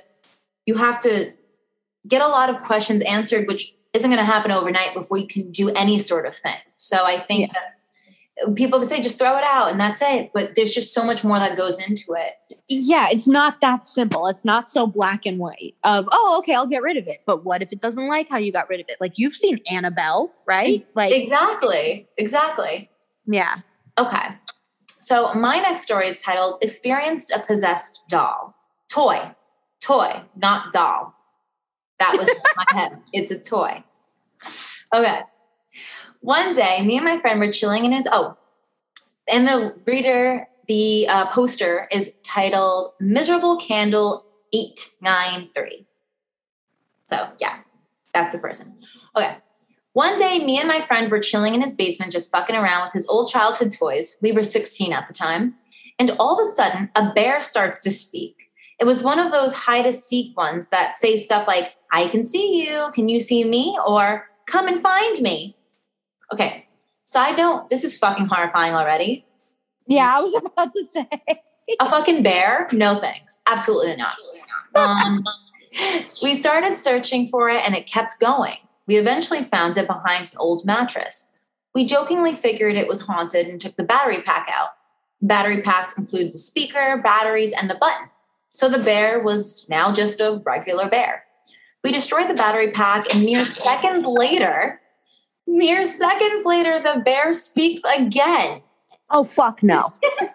you 0.65 0.75
have 0.75 0.99
to 1.01 1.33
get 2.07 2.21
a 2.21 2.27
lot 2.27 2.49
of 2.49 2.61
questions 2.61 3.01
answered, 3.03 3.47
which 3.47 3.75
isn't 3.93 4.09
going 4.09 4.19
to 4.19 4.25
happen 4.25 4.51
overnight 4.51 4.93
before 4.93 5.17
you 5.17 5.27
can 5.27 5.51
do 5.51 5.69
any 5.69 5.99
sort 5.99 6.25
of 6.25 6.35
thing. 6.35 6.57
So 6.75 7.05
I 7.05 7.19
think 7.19 7.51
that 7.53 8.55
people 8.55 8.79
can 8.79 8.87
say 8.87 9.01
just 9.01 9.19
throw 9.19 9.37
it 9.37 9.43
out 9.43 9.69
and 9.69 9.79
that's 9.79 10.01
it, 10.01 10.31
but 10.33 10.55
there's 10.55 10.73
just 10.73 10.93
so 10.93 11.05
much 11.05 11.23
more 11.23 11.37
that 11.37 11.55
goes 11.55 11.79
into 11.87 12.15
it. 12.17 12.33
Yeah, 12.67 13.07
it's 13.11 13.27
not 13.27 13.61
that 13.61 13.85
simple. 13.85 14.27
It's 14.27 14.43
not 14.43 14.69
so 14.69 14.87
black 14.87 15.25
and 15.25 15.37
white 15.37 15.75
of, 15.83 16.09
oh, 16.11 16.37
okay, 16.39 16.55
I'll 16.55 16.65
get 16.65 16.81
rid 16.81 16.97
of 16.97 17.07
it. 17.07 17.19
But 17.25 17.45
what 17.45 17.61
if 17.61 17.71
it 17.71 17.81
doesn't 17.81 18.07
like 18.07 18.29
how 18.29 18.37
you 18.37 18.51
got 18.51 18.67
rid 18.69 18.79
of 18.79 18.87
it? 18.89 18.97
Like 18.99 19.17
you've 19.17 19.35
seen 19.35 19.59
Annabelle, 19.69 20.33
right? 20.47 20.85
Like, 20.95 21.13
Exactly. 21.13 22.07
Exactly. 22.17 22.89
yeah. 23.27 23.57
Okay. 23.99 24.29
So 24.99 25.33
my 25.35 25.59
next 25.59 25.81
story 25.81 26.07
is 26.07 26.21
titled 26.21 26.57
Experienced 26.63 27.29
a 27.31 27.39
Possessed 27.45 28.01
Doll. 28.09 28.55
Toy. 28.89 29.35
Toy, 29.83 30.21
not 30.35 30.71
doll. 30.71 31.13
That 31.99 32.15
was 32.17 32.27
just 32.27 32.47
my 32.55 32.65
head. 32.69 32.99
It's 33.13 33.31
a 33.31 33.39
toy. 33.39 33.83
Okay. 34.93 35.21
One 36.21 36.55
day, 36.55 36.81
me 36.81 36.95
and 36.95 37.05
my 37.05 37.19
friend 37.19 37.39
were 37.39 37.51
chilling 37.51 37.83
in 37.83 37.91
his 37.91 38.07
oh, 38.09 38.37
and 39.27 39.47
the 39.47 39.75
reader, 39.85 40.47
the 40.67 41.07
uh, 41.07 41.27
poster 41.27 41.87
is 41.91 42.17
titled 42.23 42.93
Miserable 42.99 43.57
Candle 43.57 44.25
893. 44.53 45.85
So 47.03 47.29
yeah, 47.39 47.59
that's 48.13 48.33
the 48.33 48.39
person. 48.39 48.77
Okay. 49.15 49.37
One 49.93 50.17
day, 50.17 50.43
me 50.43 50.57
and 50.57 50.67
my 50.67 50.81
friend 50.81 51.11
were 51.11 51.19
chilling 51.19 51.53
in 51.53 51.61
his 51.61 51.75
basement, 51.75 52.11
just 52.11 52.31
fucking 52.31 52.55
around 52.55 52.85
with 52.85 52.93
his 52.93 53.07
old 53.07 53.29
childhood 53.29 53.71
toys. 53.71 54.17
We 54.21 54.31
were 54.31 54.43
16 54.43 54.91
at 54.91 55.07
the 55.07 55.13
time. 55.13 55.55
And 55.99 56.11
all 56.11 56.39
of 56.39 56.47
a 56.47 56.51
sudden, 56.51 56.89
a 56.95 57.11
bear 57.13 57.41
starts 57.41 57.79
to 57.81 57.91
speak. 57.91 58.49
It 58.79 58.85
was 58.85 59.03
one 59.03 59.19
of 59.19 59.31
those 59.31 59.53
hide 59.53 59.85
and 59.85 59.95
seek 59.95 60.35
ones 60.35 60.67
that 60.69 60.97
say 60.97 61.17
stuff 61.17 61.47
like, 61.47 61.75
I 61.91 62.07
can 62.07 62.25
see 62.25 62.65
you. 62.65 62.89
Can 62.93 63.07
you 63.07 63.19
see 63.19 63.43
me? 63.43 63.77
Or 63.85 64.27
come 64.45 64.67
and 64.67 64.81
find 64.81 65.21
me. 65.21 65.55
Okay. 66.31 66.67
Side 67.03 67.37
note, 67.37 67.69
this 67.69 67.83
is 67.83 67.97
fucking 67.97 68.25
horrifying 68.25 68.73
already. 68.73 69.25
Yeah, 69.87 70.15
I 70.17 70.21
was 70.21 70.33
about 70.45 70.73
to 70.73 70.85
say. 70.85 71.07
A 71.79 71.89
fucking 71.89 72.23
bear? 72.23 72.67
No 72.71 72.99
thanks. 72.99 73.41
Absolutely 73.47 73.95
not. 73.95 74.15
Um, 74.75 75.23
we 76.21 76.35
started 76.35 76.77
searching 76.77 77.29
for 77.29 77.49
it 77.49 77.63
and 77.65 77.75
it 77.75 77.87
kept 77.87 78.19
going. 78.19 78.57
We 78.87 78.97
eventually 78.97 79.43
found 79.43 79.77
it 79.77 79.87
behind 79.87 80.31
an 80.31 80.37
old 80.39 80.65
mattress. 80.65 81.29
We 81.73 81.85
jokingly 81.85 82.33
figured 82.33 82.75
it 82.75 82.87
was 82.87 83.01
haunted 83.01 83.47
and 83.47 83.59
took 83.59 83.75
the 83.75 83.83
battery 83.83 84.21
pack 84.21 84.49
out. 84.51 84.69
Battery 85.21 85.61
packs 85.61 85.97
include 85.97 86.33
the 86.33 86.37
speaker, 86.37 86.99
batteries, 87.03 87.53
and 87.53 87.69
the 87.69 87.75
button. 87.75 88.09
So 88.53 88.69
the 88.69 88.79
bear 88.79 89.19
was 89.19 89.67
now 89.67 89.91
just 89.91 90.19
a 90.19 90.41
regular 90.45 90.87
bear. 90.87 91.25
We 91.83 91.91
destroyed 91.91 92.29
the 92.29 92.33
battery 92.33 92.71
pack, 92.71 93.13
and 93.13 93.25
mere 93.25 93.45
seconds 93.45 94.05
later, 94.05 94.79
mere 95.45 95.85
seconds 95.85 96.45
later, 96.45 96.79
the 96.79 97.01
bear 97.03 97.33
speaks 97.33 97.81
again. 97.97 98.63
Oh, 99.09 99.25
fuck 99.25 99.61
no. 99.61 99.93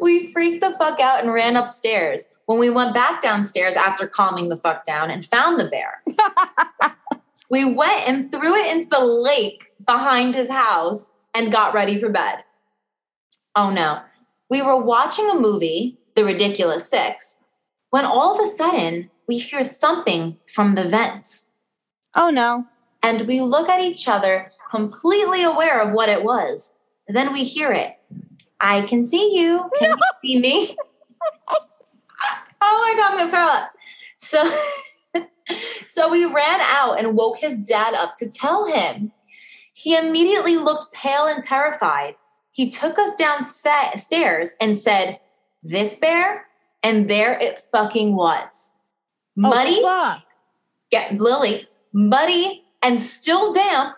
We 0.00 0.32
freaked 0.32 0.60
the 0.60 0.76
fuck 0.78 1.00
out 1.00 1.22
and 1.22 1.32
ran 1.32 1.56
upstairs. 1.56 2.34
When 2.46 2.58
we 2.58 2.70
went 2.70 2.94
back 2.94 3.20
downstairs 3.20 3.76
after 3.76 4.06
calming 4.06 4.48
the 4.48 4.56
fuck 4.56 4.84
down 4.84 5.10
and 5.10 5.24
found 5.24 5.60
the 5.60 5.68
bear, 5.68 6.02
we 7.50 7.74
went 7.74 8.08
and 8.08 8.30
threw 8.30 8.54
it 8.54 8.70
into 8.70 8.88
the 8.88 9.04
lake 9.04 9.72
behind 9.84 10.34
his 10.34 10.50
house 10.50 11.12
and 11.34 11.52
got 11.52 11.74
ready 11.74 12.00
for 12.00 12.08
bed. 12.08 12.44
Oh 13.54 13.70
no. 13.70 14.00
We 14.50 14.62
were 14.62 14.76
watching 14.76 15.28
a 15.28 15.34
movie, 15.34 15.97
The 16.18 16.24
Ridiculous 16.24 16.90
Six, 16.90 17.44
when 17.90 18.04
all 18.04 18.34
of 18.34 18.40
a 18.40 18.50
sudden 18.50 19.08
we 19.28 19.38
hear 19.38 19.62
thumping 19.62 20.36
from 20.48 20.74
the 20.74 20.82
vents. 20.82 21.52
Oh, 22.12 22.28
no. 22.28 22.66
And 23.04 23.20
we 23.28 23.40
look 23.40 23.68
at 23.68 23.80
each 23.80 24.08
other, 24.08 24.48
completely 24.68 25.44
aware 25.44 25.80
of 25.80 25.92
what 25.92 26.08
it 26.08 26.24
was. 26.24 26.80
Then 27.06 27.32
we 27.32 27.44
hear 27.44 27.70
it. 27.70 28.00
I 28.58 28.82
can 28.82 29.04
see 29.04 29.38
you. 29.38 29.70
Can 29.78 29.90
you 29.90 29.96
see 30.24 30.40
me? 30.40 30.76
oh 31.50 31.60
my 32.60 32.94
god, 32.96 33.12
I'm 33.12 33.18
gonna 33.18 33.30
throw 33.30 33.48
up. 33.48 33.70
So, 34.16 34.58
so 35.86 36.08
we 36.08 36.24
ran 36.24 36.60
out 36.62 36.98
and 36.98 37.14
woke 37.14 37.38
his 37.38 37.64
dad 37.64 37.94
up 37.94 38.16
to 38.16 38.28
tell 38.28 38.66
him. 38.66 39.12
He 39.72 39.96
immediately 39.96 40.56
looked 40.56 40.92
pale 40.92 41.26
and 41.26 41.40
terrified. 41.44 42.16
He 42.50 42.68
took 42.68 42.98
us 42.98 43.14
downstairs 43.14 44.56
and 44.60 44.76
said, 44.76 45.20
"This 45.68 45.96
bear," 45.96 46.46
and 46.82 47.08
there 47.08 47.38
it 47.38 47.58
fucking 47.72 48.16
was. 48.16 48.76
Oh, 49.38 49.50
muddy, 49.50 49.80
Oh, 49.84 50.14
fuck. 50.14 50.24
get 50.90 51.18
Lily, 51.20 51.68
muddy, 51.92 52.64
and 52.82 53.00
still 53.00 53.52
damp. 53.52 53.94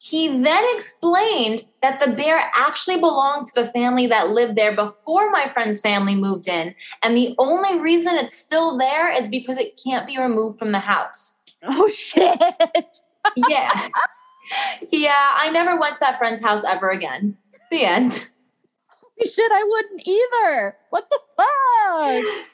He 0.00 0.28
then 0.28 0.64
explained 0.76 1.64
that 1.82 1.98
the 1.98 2.06
bear 2.06 2.50
actually 2.54 2.98
belonged 2.98 3.48
to 3.48 3.54
the 3.54 3.68
family 3.68 4.06
that 4.06 4.30
lived 4.30 4.54
there 4.54 4.74
before 4.74 5.28
my 5.30 5.48
friend's 5.48 5.80
family 5.80 6.14
moved 6.14 6.46
in. 6.46 6.74
And 7.02 7.16
the 7.16 7.34
only 7.36 7.80
reason 7.80 8.14
it's 8.14 8.38
still 8.38 8.78
there 8.78 9.10
is 9.10 9.28
because 9.28 9.58
it 9.58 9.78
can't 9.84 10.06
be 10.06 10.16
removed 10.16 10.58
from 10.58 10.70
the 10.72 10.78
house. 10.78 11.38
Oh 11.64 11.88
shit. 11.88 12.38
Yeah. 13.36 13.88
yeah, 14.90 15.30
I 15.34 15.50
never 15.50 15.76
went 15.78 15.94
to 15.96 16.00
that 16.00 16.16
friend's 16.16 16.42
house 16.42 16.64
ever 16.64 16.88
again. 16.90 17.36
The 17.70 17.84
end. 17.84 18.28
Shit, 19.24 19.52
I 19.52 19.64
wouldn't 19.64 20.06
either. 20.06 20.76
What 20.90 21.10
the 21.10 21.18
fuck? 21.36 22.44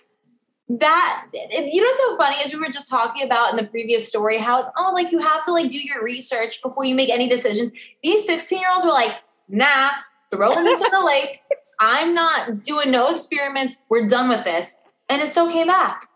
that 0.70 1.26
you 1.34 1.80
know 1.80 1.86
what's 1.86 2.00
so 2.00 2.16
funny 2.16 2.36
is 2.36 2.52
we 2.52 2.58
were 2.58 2.70
just 2.72 2.88
talking 2.88 3.22
about 3.22 3.50
in 3.50 3.56
the 3.56 3.64
previous 3.64 4.08
story 4.08 4.38
how 4.38 4.58
it's 4.58 4.66
oh 4.78 4.92
like 4.94 5.12
you 5.12 5.18
have 5.18 5.44
to 5.44 5.52
like 5.52 5.70
do 5.70 5.78
your 5.78 6.02
research 6.02 6.62
before 6.62 6.86
you 6.86 6.94
make 6.94 7.10
any 7.10 7.28
decisions 7.28 7.70
these 8.02 8.24
16 8.24 8.58
year 8.58 8.68
olds 8.72 8.82
were 8.82 8.90
like 8.90 9.22
nah 9.46 9.90
throwing 10.30 10.64
this 10.64 10.82
in 10.82 10.90
the 10.90 11.04
lake 11.04 11.42
i'm 11.80 12.14
not 12.14 12.62
doing 12.62 12.90
no 12.90 13.10
experiments 13.10 13.76
we're 13.90 14.08
done 14.08 14.26
with 14.26 14.42
this 14.44 14.80
and 15.10 15.20
it 15.20 15.28
still 15.28 15.52
came 15.52 15.66
back 15.66 16.08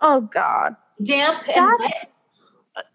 Oh 0.00 0.22
god. 0.22 0.76
damp 1.02 1.46
and 1.48 1.66
wet. 1.66 1.78
That's 1.78 2.12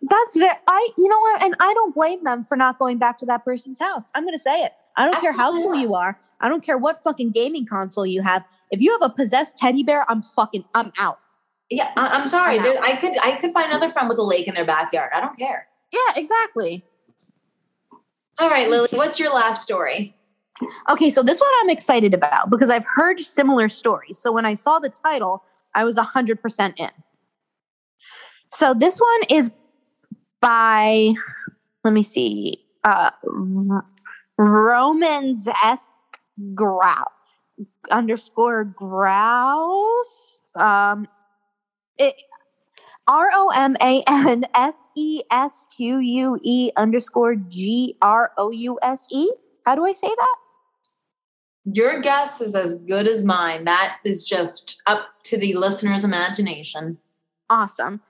that's 0.02 0.38
very 0.38 0.58
I 0.68 0.90
you 0.98 1.08
know 1.08 1.20
what? 1.20 1.44
And 1.44 1.56
I 1.60 1.74
don't 1.74 1.94
blame 1.94 2.24
them 2.24 2.46
for 2.46 2.56
not 2.56 2.80
going 2.80 2.98
back 2.98 3.18
to 3.20 3.26
that 3.26 3.44
person's 3.44 3.80
house. 3.80 4.10
I'm 4.16 4.24
gonna 4.26 4.40
say 4.40 4.64
it. 4.64 4.72
I 4.98 5.06
don't 5.10 5.20
care 5.22 5.32
how 5.34 5.52
cool 5.52 5.62
Absolutely. 5.64 5.82
you 5.82 5.94
are. 5.96 6.20
I 6.42 6.50
don't 6.50 6.64
care 6.64 6.78
what 6.78 7.04
fucking 7.04 7.32
gaming 7.32 7.66
console 7.66 8.06
you 8.06 8.22
have. 8.22 8.44
If 8.72 8.82
you 8.82 8.92
have 8.92 9.02
a 9.02 9.14
possessed 9.14 9.58
teddy 9.58 9.84
bear, 9.84 10.06
I'm 10.10 10.22
fucking 10.22 10.66
I'm 10.76 10.92
out. 11.00 11.20
yeah 11.70 11.92
I- 11.98 12.10
i'm 12.10 12.28
sorry 12.28 12.58
I'm 12.58 12.64
there, 12.64 12.82
i 12.84 12.96
could 12.98 13.14
i 13.24 13.38
could 13.38 13.52
find 13.54 13.68
another 13.72 13.90
friend 13.90 14.10
with 14.10 14.18
a 14.20 14.24
lake 14.24 14.48
in 14.48 14.54
their 14.54 14.66
backyard 14.66 15.12
i 15.16 15.20
don't 15.22 15.38
care 15.38 15.68
Yeah, 15.92 16.00
exactly. 16.22 16.84
all 18.40 18.50
right 18.50 18.70
lily 18.70 18.90
what's 18.92 19.20
your 19.20 19.34
last 19.34 19.62
story 19.64 20.16
Okay, 20.90 21.10
so 21.10 21.24
this 21.24 21.40
one 21.42 21.50
I'm 21.62 21.70
excited 21.72 22.14
about 22.14 22.50
because 22.52 22.70
I've 22.70 22.86
heard 22.86 23.20
similar 23.20 23.68
stories. 23.68 24.20
So 24.20 24.32
when 24.32 24.46
I 24.46 24.54
saw 24.54 24.78
the 24.80 24.88
title, 24.90 25.44
I 25.76 25.84
was 25.84 25.98
100% 25.98 26.74
in. 26.78 26.90
So 28.54 28.74
this 28.76 29.00
one 29.00 29.22
is 29.30 29.52
by, 30.42 31.14
let 31.84 31.92
me 31.94 32.04
see, 32.04 32.64
uh, 32.84 33.10
Romans 34.38 35.48
esque 35.64 35.96
grouse 36.54 37.08
underscore 37.92 38.64
grouse. 38.64 40.40
Um, 40.56 41.06
it, 41.98 42.16
R 43.08 43.30
O 43.34 43.52
M 43.56 43.76
A 43.82 44.04
N 44.08 44.44
S 44.54 44.88
E 44.96 45.22
S 45.32 45.68
Q 45.76 46.00
U 46.00 46.40
E 46.44 46.72
underscore 46.76 47.36
G 47.36 47.96
R 48.02 48.32
O 48.38 48.52
U 48.52 48.80
S 48.82 49.08
E. 49.12 49.32
How 49.66 49.76
do 49.76 49.86
I 49.86 49.94
say 49.94 50.08
that? 50.08 50.36
your 51.66 52.02
guess 52.02 52.42
is 52.42 52.56
as 52.56 52.76
good 52.80 53.08
as 53.08 53.24
mine 53.24 53.64
that 53.64 53.98
is 54.04 54.26
just 54.26 54.82
up 54.86 55.08
to 55.24 55.38
the 55.38 55.54
listener's 55.54 56.04
imagination 56.04 56.98
Awesome. 57.50 58.02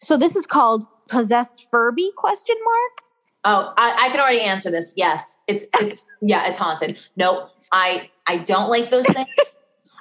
So 0.00 0.16
this 0.16 0.36
is 0.36 0.46
called 0.46 0.84
possessed 1.08 1.66
Furby 1.70 2.10
question 2.16 2.56
mark. 2.64 3.02
Oh, 3.44 3.72
I, 3.76 4.06
I 4.06 4.08
can 4.10 4.20
already 4.20 4.40
answer 4.40 4.70
this. 4.70 4.92
Yes, 4.96 5.42
it's 5.48 5.64
it's 5.80 6.00
yeah, 6.20 6.48
it's 6.48 6.58
haunted. 6.58 6.98
Nope, 7.16 7.50
I 7.72 8.10
I 8.26 8.38
don't 8.38 8.68
like 8.68 8.90
those 8.90 9.06
things. 9.12 9.28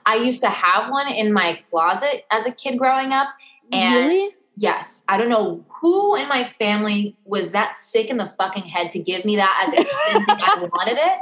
I 0.06 0.16
used 0.16 0.42
to 0.42 0.50
have 0.50 0.92
one 0.92 1.08
in 1.08 1.32
my 1.32 1.60
closet 1.70 2.26
as 2.32 2.46
a 2.46 2.52
kid 2.52 2.78
growing 2.78 3.14
up, 3.14 3.30
and 3.72 4.08
really? 4.08 4.36
yes, 4.56 5.04
I 5.08 5.18
don't 5.18 5.30
know 5.30 5.66
who 5.82 6.16
in 6.16 6.28
my 6.28 6.44
family 6.44 7.16
was 7.26 7.52
that 7.52 7.78
sick 7.78 8.10
in 8.10 8.18
the 8.18 8.34
fucking 8.38 8.64
head 8.64 8.92
to 8.92 9.00
give 9.00 9.24
me 9.24 9.36
that 9.38 9.66
as 9.68 9.74
a 9.74 9.78
kid 9.78 10.24
I 10.28 10.70
wanted 10.74 10.98
it. 10.98 11.20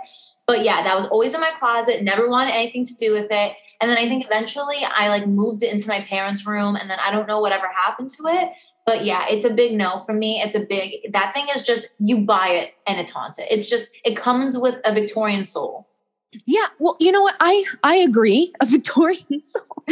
But 0.47 0.63
yeah, 0.63 0.81
that 0.83 0.95
was 0.95 1.05
always 1.07 1.33
in 1.33 1.41
my 1.41 1.51
closet. 1.59 2.01
Never 2.03 2.29
wanted 2.29 2.53
anything 2.53 2.85
to 2.85 2.95
do 2.95 3.11
with 3.11 3.27
it. 3.29 3.53
And 3.79 3.91
then 3.91 3.97
I 3.97 4.07
think 4.07 4.25
eventually 4.25 4.77
I 4.83 5.09
like 5.09 5.27
moved 5.27 5.61
it 5.61 5.71
into 5.71 5.87
my 5.87 6.01
parents' 6.01 6.47
room, 6.47 6.75
and 6.75 6.89
then 6.89 6.97
I 6.99 7.11
don't 7.11 7.27
know 7.27 7.39
whatever 7.39 7.67
happened 7.67 8.09
to 8.11 8.27
it. 8.27 8.49
But 8.87 9.03
yeah, 9.03 9.25
it's 9.29 9.45
a 9.45 9.49
big 9.49 9.73
no 9.73 9.99
for 9.99 10.13
me. 10.13 10.41
It's 10.41 10.55
a 10.55 10.61
big 10.61 11.11
that 11.11 11.33
thing 11.35 11.47
is 11.53 11.61
just 11.61 11.89
you 11.99 12.21
buy 12.21 12.47
it 12.47 12.73
and 12.87 12.97
it's 13.01 13.11
haunted. 13.11 13.45
It's 13.51 13.69
just 13.69 13.91
it 14.05 14.15
comes 14.15 14.57
with 14.57 14.79
a 14.85 14.93
Victorian 14.93 15.43
soul. 15.43 15.89
Yeah. 16.45 16.67
Well, 16.79 16.95
you 17.01 17.11
know 17.11 17.21
what? 17.21 17.35
I 17.41 17.65
I 17.83 17.95
agree. 17.95 18.53
A 18.61 18.65
Victorian 18.65 19.39
soul. 19.41 19.83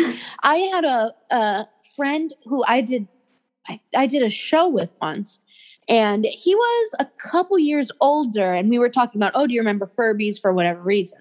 I 0.44 0.56
had 0.56 0.86
a 0.86 1.12
a 1.30 1.68
friend 1.98 2.34
who 2.46 2.64
I 2.70 2.80
did 2.80 3.10
I, 3.68 3.82
I 3.98 4.08
did 4.08 4.24
a 4.24 4.30
show 4.30 4.70
with 4.70 4.94
once, 5.02 5.40
and 5.90 6.26
he 6.26 6.56
was 6.56 6.96
a 6.98 7.06
couple 7.18 7.60
years 7.60 7.92
older, 8.00 8.54
and 8.54 8.70
we 8.70 8.80
were 8.80 8.90
talking 8.90 9.20
about, 9.20 9.34
oh, 9.36 9.46
do 9.46 9.54
you 9.54 9.60
remember 9.60 9.88
Furbies 9.88 10.40
for 10.40 10.54
whatever 10.54 10.80
reason? 10.80 11.20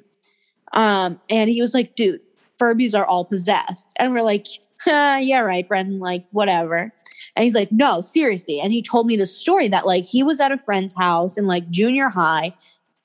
Um, 0.75 1.19
and 1.29 1.51
he 1.51 1.61
was 1.61 1.75
like, 1.75 1.97
dude, 1.97 2.21
Furbies 2.61 2.97
are 2.97 3.05
all 3.05 3.25
possessed, 3.25 3.89
and 3.97 4.13
we're 4.13 4.23
like, 4.23 4.47
yeah, 4.87 5.41
right, 5.41 5.67
Brendan, 5.67 5.99
like 5.99 6.25
whatever. 6.31 6.93
And 7.37 7.45
he's 7.45 7.55
like, 7.55 7.73
no, 7.73 8.01
seriously. 8.01 8.61
And 8.61 8.73
he 8.73 8.81
told 8.83 9.07
me 9.07 9.17
the 9.17 9.27
story 9.27 9.67
that 9.69 9.87
like 9.87 10.07
he 10.07 10.23
was 10.23 10.41
at 10.41 10.53
a 10.53 10.59
friend's 10.59 10.95
house 10.95 11.37
in 11.37 11.47
like 11.47 11.69
junior 11.71 12.09
high, 12.09 12.55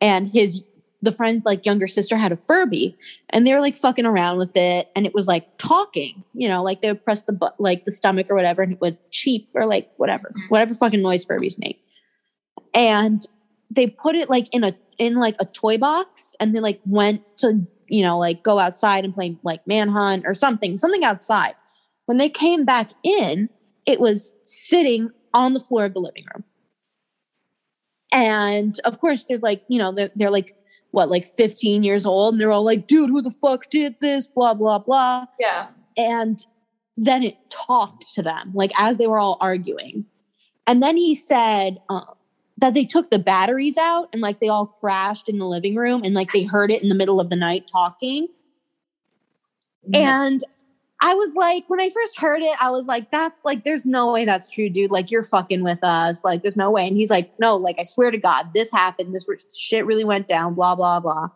and 0.01 0.29
his 0.29 0.61
the 1.01 1.11
friend's 1.13 1.45
like 1.45 1.65
younger 1.65 1.87
sister 1.87 2.17
had 2.17 2.31
a 2.31 2.35
Furby, 2.35 2.95
and 3.29 3.47
they 3.47 3.53
were 3.53 3.61
like 3.61 3.77
fucking 3.77 4.05
around 4.05 4.37
with 4.37 4.55
it, 4.55 4.89
and 4.95 5.05
it 5.05 5.13
was 5.15 5.27
like 5.27 5.45
talking, 5.57 6.23
you 6.33 6.47
know, 6.47 6.61
like 6.61 6.81
they 6.81 6.89
would 6.91 7.03
press 7.03 7.21
the 7.23 7.31
butt, 7.31 7.55
like 7.59 7.85
the 7.85 7.91
stomach 7.91 8.27
or 8.29 8.35
whatever, 8.35 8.61
and 8.61 8.73
it 8.73 8.81
would 8.81 8.97
cheep 9.09 9.49
or 9.53 9.65
like 9.65 9.89
whatever, 9.97 10.31
Mhm. 10.35 10.49
whatever 10.49 10.73
fucking 10.73 11.01
noise 11.01 11.25
Furbies 11.25 11.57
make. 11.57 11.81
And 12.73 13.25
they 13.71 13.87
put 13.87 14.15
it 14.15 14.29
like 14.29 14.53
in 14.53 14.63
a 14.63 14.75
in 14.97 15.15
like 15.15 15.35
a 15.39 15.45
toy 15.45 15.77
box, 15.77 16.35
and 16.39 16.55
they 16.55 16.59
like 16.59 16.81
went 16.85 17.21
to 17.37 17.65
you 17.87 18.03
know 18.03 18.19
like 18.19 18.43
go 18.43 18.59
outside 18.59 19.05
and 19.05 19.13
play 19.13 19.37
like 19.43 19.65
manhunt 19.65 20.25
or 20.27 20.33
something, 20.33 20.77
something 20.77 21.03
outside. 21.03 21.55
When 22.05 22.17
they 22.17 22.29
came 22.29 22.65
back 22.65 22.91
in, 23.03 23.49
it 23.85 23.99
was 23.99 24.33
sitting 24.45 25.09
on 25.33 25.53
the 25.53 25.59
floor 25.59 25.85
of 25.85 25.93
the 25.93 25.99
living 25.99 26.25
room. 26.33 26.43
And 28.11 28.79
of 28.85 28.99
course, 28.99 29.25
they're 29.25 29.39
like, 29.39 29.63
you 29.67 29.77
know, 29.77 29.91
they're, 29.91 30.09
they're 30.15 30.31
like, 30.31 30.55
what, 30.91 31.09
like 31.09 31.27
15 31.27 31.83
years 31.83 32.05
old? 32.05 32.33
And 32.33 32.41
they're 32.41 32.51
all 32.51 32.63
like, 32.63 32.87
dude, 32.87 33.09
who 33.09 33.21
the 33.21 33.31
fuck 33.31 33.69
did 33.69 33.95
this? 34.01 34.27
Blah, 34.27 34.55
blah, 34.55 34.79
blah. 34.79 35.25
Yeah. 35.39 35.67
And 35.97 36.43
then 36.97 37.23
it 37.23 37.37
talked 37.49 38.13
to 38.15 38.23
them, 38.23 38.51
like 38.53 38.71
as 38.77 38.97
they 38.97 39.07
were 39.07 39.19
all 39.19 39.37
arguing. 39.39 40.05
And 40.65 40.81
then 40.81 40.97
he 40.97 41.15
said 41.15 41.79
uh, 41.89 42.05
that 42.57 42.73
they 42.73 42.85
took 42.85 43.09
the 43.11 43.19
batteries 43.19 43.77
out 43.77 44.09
and 44.11 44.21
like 44.21 44.39
they 44.39 44.49
all 44.49 44.65
crashed 44.65 45.29
in 45.29 45.37
the 45.37 45.45
living 45.45 45.75
room 45.75 46.03
and 46.03 46.13
like 46.13 46.31
they 46.31 46.43
heard 46.43 46.71
it 46.71 46.81
in 46.83 46.89
the 46.89 46.95
middle 46.95 47.19
of 47.19 47.29
the 47.29 47.35
night 47.35 47.69
talking. 47.71 48.27
And 49.93 50.43
I 51.01 51.13
was 51.13 51.33
like, 51.35 51.63
when 51.67 51.79
I 51.79 51.89
first 51.89 52.19
heard 52.19 52.41
it, 52.41 52.55
I 52.59 52.69
was 52.71 52.87
like, 52.87 53.09
that's 53.09 53.45
like, 53.45 53.63
there's 53.63 53.85
no 53.85 54.11
way 54.11 54.25
that's 54.25 54.49
true, 54.49 54.69
dude. 54.69 54.91
Like, 54.91 55.09
you're 55.09 55.23
fucking 55.23 55.63
with 55.63 55.81
us. 55.81 56.23
Like, 56.25 56.41
there's 56.41 56.57
no 56.57 56.69
way. 56.69 56.85
And 56.87 56.97
he's 56.97 57.09
like, 57.09 57.31
no, 57.39 57.55
like, 57.55 57.79
I 57.79 57.83
swear 57.83 58.11
to 58.11 58.17
God, 58.17 58.53
this 58.53 58.69
happened. 58.71 59.15
This 59.15 59.27
shit 59.57 59.85
really 59.85 60.03
went 60.03 60.27
down, 60.27 60.55
blah, 60.55 60.75
blah, 60.75 60.99
blah. 60.99 61.29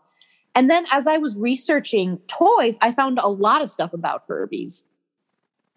And 0.54 0.69
then 0.69 0.86
as 0.91 1.08
I 1.08 1.17
was 1.17 1.38
researching 1.38 2.19
toys, 2.28 2.78
I 2.82 2.91
found 2.91 3.19
a 3.19 3.30
lot 3.30 3.62
of 3.62 3.71
stuff 3.71 3.93
about 3.93 4.28
Furbies. 4.28 4.84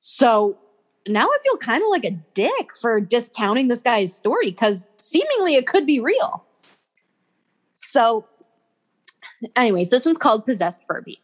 So 0.00 0.58
now 1.06 1.26
I 1.26 1.38
feel 1.44 1.56
kind 1.56 1.82
of 1.82 1.88
like 1.88 2.04
a 2.04 2.18
dick 2.34 2.76
for 2.80 3.00
discounting 3.00 3.68
this 3.68 3.82
guy's 3.82 4.14
story 4.14 4.50
because 4.50 4.92
seemingly 4.98 5.54
it 5.54 5.66
could 5.66 5.86
be 5.86 6.00
real. 6.00 6.44
So, 7.76 8.26
anyways, 9.54 9.90
this 9.90 10.04
one's 10.04 10.18
called 10.18 10.44
Possessed 10.44 10.80
Furby. 10.88 11.20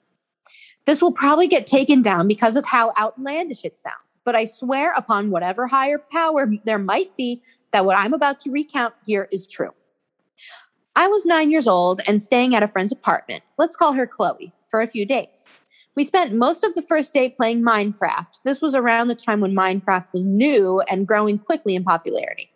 This 0.84 1.00
will 1.00 1.12
probably 1.12 1.46
get 1.46 1.66
taken 1.66 2.02
down 2.02 2.26
because 2.26 2.56
of 2.56 2.64
how 2.64 2.92
outlandish 2.98 3.64
it 3.64 3.78
sounds, 3.78 3.96
but 4.24 4.34
I 4.34 4.44
swear 4.44 4.92
upon 4.96 5.30
whatever 5.30 5.66
higher 5.66 5.98
power 5.98 6.50
there 6.64 6.78
might 6.78 7.16
be 7.16 7.42
that 7.70 7.84
what 7.84 7.98
I'm 7.98 8.12
about 8.12 8.40
to 8.40 8.50
recount 8.50 8.94
here 9.06 9.28
is 9.30 9.46
true. 9.46 9.70
I 10.94 11.06
was 11.06 11.24
nine 11.24 11.50
years 11.50 11.66
old 11.66 12.02
and 12.06 12.22
staying 12.22 12.54
at 12.54 12.62
a 12.62 12.68
friend's 12.68 12.92
apartment, 12.92 13.42
let's 13.58 13.76
call 13.76 13.92
her 13.92 14.06
Chloe, 14.06 14.52
for 14.68 14.80
a 14.80 14.86
few 14.86 15.06
days. 15.06 15.48
We 15.94 16.04
spent 16.04 16.34
most 16.34 16.64
of 16.64 16.74
the 16.74 16.82
first 16.82 17.12
day 17.12 17.28
playing 17.28 17.62
Minecraft. 17.62 18.42
This 18.44 18.62
was 18.62 18.74
around 18.74 19.08
the 19.08 19.14
time 19.14 19.40
when 19.40 19.54
Minecraft 19.54 20.06
was 20.12 20.26
new 20.26 20.80
and 20.88 21.06
growing 21.06 21.38
quickly 21.38 21.74
in 21.74 21.84
popularity. 21.84 22.50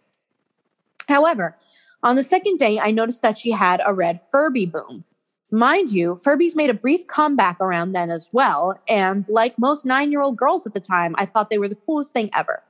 However, 1.08 1.56
on 2.02 2.16
the 2.16 2.22
second 2.22 2.58
day, 2.58 2.78
I 2.78 2.90
noticed 2.90 3.22
that 3.22 3.38
she 3.38 3.50
had 3.50 3.82
a 3.84 3.94
red 3.94 4.20
Furby 4.22 4.66
boom. 4.66 5.04
Mind 5.50 5.92
you, 5.92 6.14
Furbies 6.14 6.56
made 6.56 6.70
a 6.70 6.74
brief 6.74 7.06
comeback 7.06 7.60
around 7.60 7.92
then 7.92 8.10
as 8.10 8.28
well, 8.32 8.80
and 8.88 9.28
like 9.28 9.58
most 9.58 9.84
nine 9.84 10.10
year 10.10 10.20
old 10.20 10.36
girls 10.36 10.66
at 10.66 10.74
the 10.74 10.80
time, 10.80 11.14
I 11.18 11.26
thought 11.26 11.50
they 11.50 11.58
were 11.58 11.68
the 11.68 11.76
coolest 11.76 12.12
thing 12.12 12.30
ever. 12.34 12.62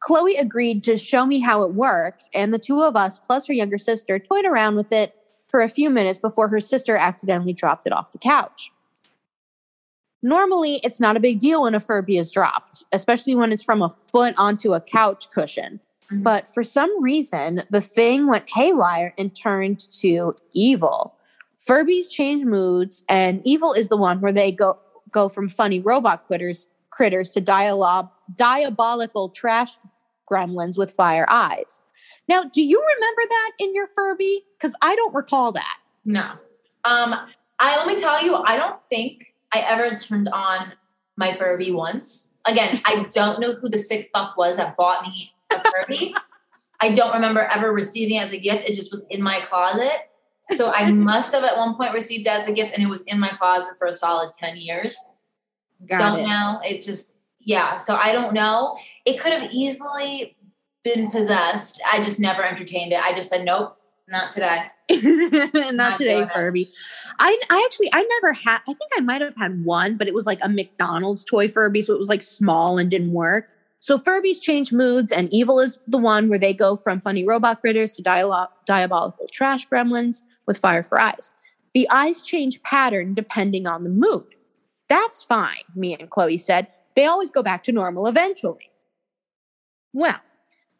Chloe 0.00 0.36
agreed 0.36 0.84
to 0.84 0.98
show 0.98 1.24
me 1.24 1.40
how 1.40 1.62
it 1.62 1.72
worked, 1.72 2.28
and 2.34 2.52
the 2.52 2.58
two 2.58 2.82
of 2.82 2.94
us, 2.94 3.18
plus 3.20 3.46
her 3.46 3.54
younger 3.54 3.78
sister, 3.78 4.18
toyed 4.18 4.44
around 4.44 4.76
with 4.76 4.92
it 4.92 5.16
for 5.48 5.60
a 5.60 5.68
few 5.68 5.88
minutes 5.88 6.18
before 6.18 6.48
her 6.48 6.60
sister 6.60 6.94
accidentally 6.94 7.54
dropped 7.54 7.86
it 7.86 7.92
off 7.92 8.12
the 8.12 8.18
couch. 8.18 8.70
Normally, 10.22 10.80
it's 10.82 11.00
not 11.00 11.16
a 11.16 11.20
big 11.20 11.38
deal 11.38 11.62
when 11.62 11.74
a 11.74 11.80
Furby 11.80 12.18
is 12.18 12.30
dropped, 12.30 12.84
especially 12.92 13.34
when 13.34 13.52
it's 13.52 13.62
from 13.62 13.80
a 13.80 13.88
foot 13.88 14.34
onto 14.36 14.74
a 14.74 14.80
couch 14.80 15.28
cushion. 15.30 15.80
Mm-hmm. 16.10 16.22
But 16.22 16.52
for 16.52 16.62
some 16.62 16.90
reason, 17.02 17.62
the 17.70 17.80
thing 17.80 18.26
went 18.26 18.48
haywire 18.50 19.14
and 19.16 19.34
turned 19.34 19.80
to 20.00 20.34
evil. 20.52 21.14
Furbies 21.66 22.10
change 22.10 22.44
moods, 22.44 23.04
and 23.08 23.40
evil 23.44 23.72
is 23.72 23.88
the 23.88 23.96
one 23.96 24.20
where 24.20 24.32
they 24.32 24.52
go 24.52 24.78
go 25.10 25.28
from 25.28 25.48
funny 25.48 25.80
robot 25.80 26.26
critters 26.26 26.68
critters 26.90 27.30
to 27.30 27.40
dialogue, 27.40 28.08
diabolical 28.36 29.28
trash 29.30 29.78
gremlins 30.30 30.78
with 30.78 30.92
fire 30.92 31.26
eyes. 31.28 31.80
Now, 32.28 32.44
do 32.44 32.62
you 32.62 32.80
remember 32.80 33.22
that 33.28 33.50
in 33.58 33.74
your 33.74 33.88
Furby? 33.96 34.44
Because 34.58 34.74
I 34.82 34.94
don't 34.94 35.14
recall 35.14 35.52
that. 35.52 35.78
No. 36.04 36.32
Um, 36.84 37.14
I 37.58 37.76
let 37.78 37.86
me 37.86 37.98
tell 37.98 38.22
you, 38.24 38.36
I 38.36 38.56
don't 38.56 38.80
think 38.90 39.34
I 39.52 39.60
ever 39.60 39.96
turned 39.96 40.28
on 40.28 40.72
my 41.16 41.34
Furby 41.34 41.70
once. 41.70 42.32
Again, 42.44 42.80
I 42.84 43.06
don't 43.10 43.40
know 43.40 43.54
who 43.54 43.68
the 43.68 43.78
sick 43.78 44.10
fuck 44.14 44.36
was 44.36 44.58
that 44.58 44.76
bought 44.76 45.02
me 45.02 45.32
a 45.50 45.62
Furby. 45.70 46.14
I 46.80 46.90
don't 46.90 47.14
remember 47.14 47.40
ever 47.40 47.72
receiving 47.72 48.16
it 48.16 48.24
as 48.24 48.32
a 48.32 48.38
gift. 48.38 48.68
It 48.68 48.74
just 48.74 48.90
was 48.90 49.06
in 49.08 49.22
my 49.22 49.40
closet. 49.40 50.10
So 50.52 50.72
I 50.72 50.92
must 50.92 51.32
have 51.32 51.44
at 51.44 51.56
one 51.56 51.74
point 51.74 51.94
received 51.94 52.26
it 52.26 52.30
as 52.30 52.46
a 52.48 52.52
gift 52.52 52.74
and 52.74 52.82
it 52.82 52.88
was 52.88 53.02
in 53.02 53.18
my 53.18 53.28
closet 53.28 53.74
for 53.78 53.86
a 53.86 53.94
solid 53.94 54.32
10 54.34 54.56
years. 54.56 54.96
Got 55.86 55.98
don't 55.98 56.20
it. 56.20 56.28
know. 56.28 56.60
It 56.64 56.82
just, 56.82 57.16
yeah. 57.40 57.78
So 57.78 57.96
I 57.96 58.12
don't 58.12 58.34
know. 58.34 58.76
It 59.04 59.18
could 59.18 59.32
have 59.32 59.50
easily 59.52 60.36
been 60.84 61.10
possessed. 61.10 61.80
I 61.90 62.02
just 62.02 62.20
never 62.20 62.44
entertained 62.44 62.92
it. 62.92 63.02
I 63.02 63.14
just 63.14 63.30
said, 63.30 63.44
nope, 63.44 63.76
not 64.06 64.32
today. 64.32 64.66
not, 64.90 65.74
not, 65.74 65.98
today, 65.98 66.26
Furby. 66.34 66.70
I 67.18 67.40
I 67.48 67.62
actually 67.64 67.88
I 67.94 68.02
never 68.02 68.34
had 68.34 68.58
I 68.68 68.74
think 68.74 68.90
I 68.98 69.00
might 69.00 69.22
have 69.22 69.34
had 69.34 69.64
one, 69.64 69.96
but 69.96 70.08
it 70.08 70.12
was 70.12 70.26
like 70.26 70.38
a 70.42 70.48
McDonald's 70.48 71.24
toy 71.24 71.48
Furby, 71.48 71.80
so 71.80 71.94
it 71.94 71.98
was 71.98 72.10
like 72.10 72.20
small 72.20 72.76
and 72.76 72.90
didn't 72.90 73.14
work. 73.14 73.48
So 73.80 73.98
Furbies 73.98 74.42
change 74.42 74.72
moods, 74.72 75.10
and 75.10 75.32
evil 75.32 75.58
is 75.58 75.78
the 75.88 75.96
one 75.96 76.28
where 76.28 76.38
they 76.38 76.52
go 76.52 76.76
from 76.76 77.00
funny 77.00 77.24
robot 77.24 77.62
critters 77.62 77.92
to 77.92 78.02
dialo- 78.02 78.48
diabolical 78.66 79.26
trash 79.32 79.66
gremlins 79.68 80.20
with 80.46 80.58
fire 80.58 80.82
for 80.82 80.98
eyes. 80.98 81.30
The 81.74 81.88
eyes 81.90 82.22
change 82.22 82.62
pattern 82.62 83.14
depending 83.14 83.66
on 83.66 83.82
the 83.82 83.90
mood. 83.90 84.26
That's 84.88 85.22
fine, 85.22 85.64
me 85.74 85.94
and 85.94 86.10
Chloe 86.10 86.38
said. 86.38 86.68
They 86.94 87.06
always 87.06 87.30
go 87.30 87.42
back 87.42 87.62
to 87.64 87.72
normal 87.72 88.06
eventually. 88.06 88.70
Well, 89.92 90.20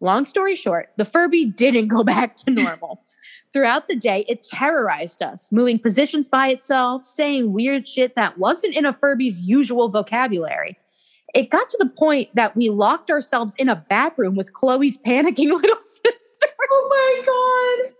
long 0.00 0.24
story 0.24 0.54
short, 0.56 0.90
the 0.96 1.04
Furby 1.04 1.46
didn't 1.56 1.88
go 1.88 2.04
back 2.04 2.36
to 2.38 2.50
normal. 2.50 3.02
Throughout 3.52 3.88
the 3.88 3.94
day, 3.94 4.24
it 4.28 4.42
terrorized 4.42 5.22
us, 5.22 5.50
moving 5.52 5.78
positions 5.78 6.28
by 6.28 6.48
itself, 6.48 7.04
saying 7.04 7.52
weird 7.52 7.86
shit 7.86 8.16
that 8.16 8.36
wasn't 8.36 8.74
in 8.74 8.84
a 8.84 8.92
Furby's 8.92 9.40
usual 9.40 9.88
vocabulary. 9.88 10.76
It 11.34 11.50
got 11.50 11.68
to 11.68 11.76
the 11.78 11.88
point 11.88 12.34
that 12.34 12.56
we 12.56 12.68
locked 12.70 13.10
ourselves 13.10 13.54
in 13.56 13.68
a 13.68 13.76
bathroom 13.76 14.34
with 14.34 14.52
Chloe's 14.52 14.98
panicking 14.98 15.52
little 15.62 15.80
sister. 15.80 16.48
Oh 16.70 16.88
my 16.90 17.84
God. 17.86 17.94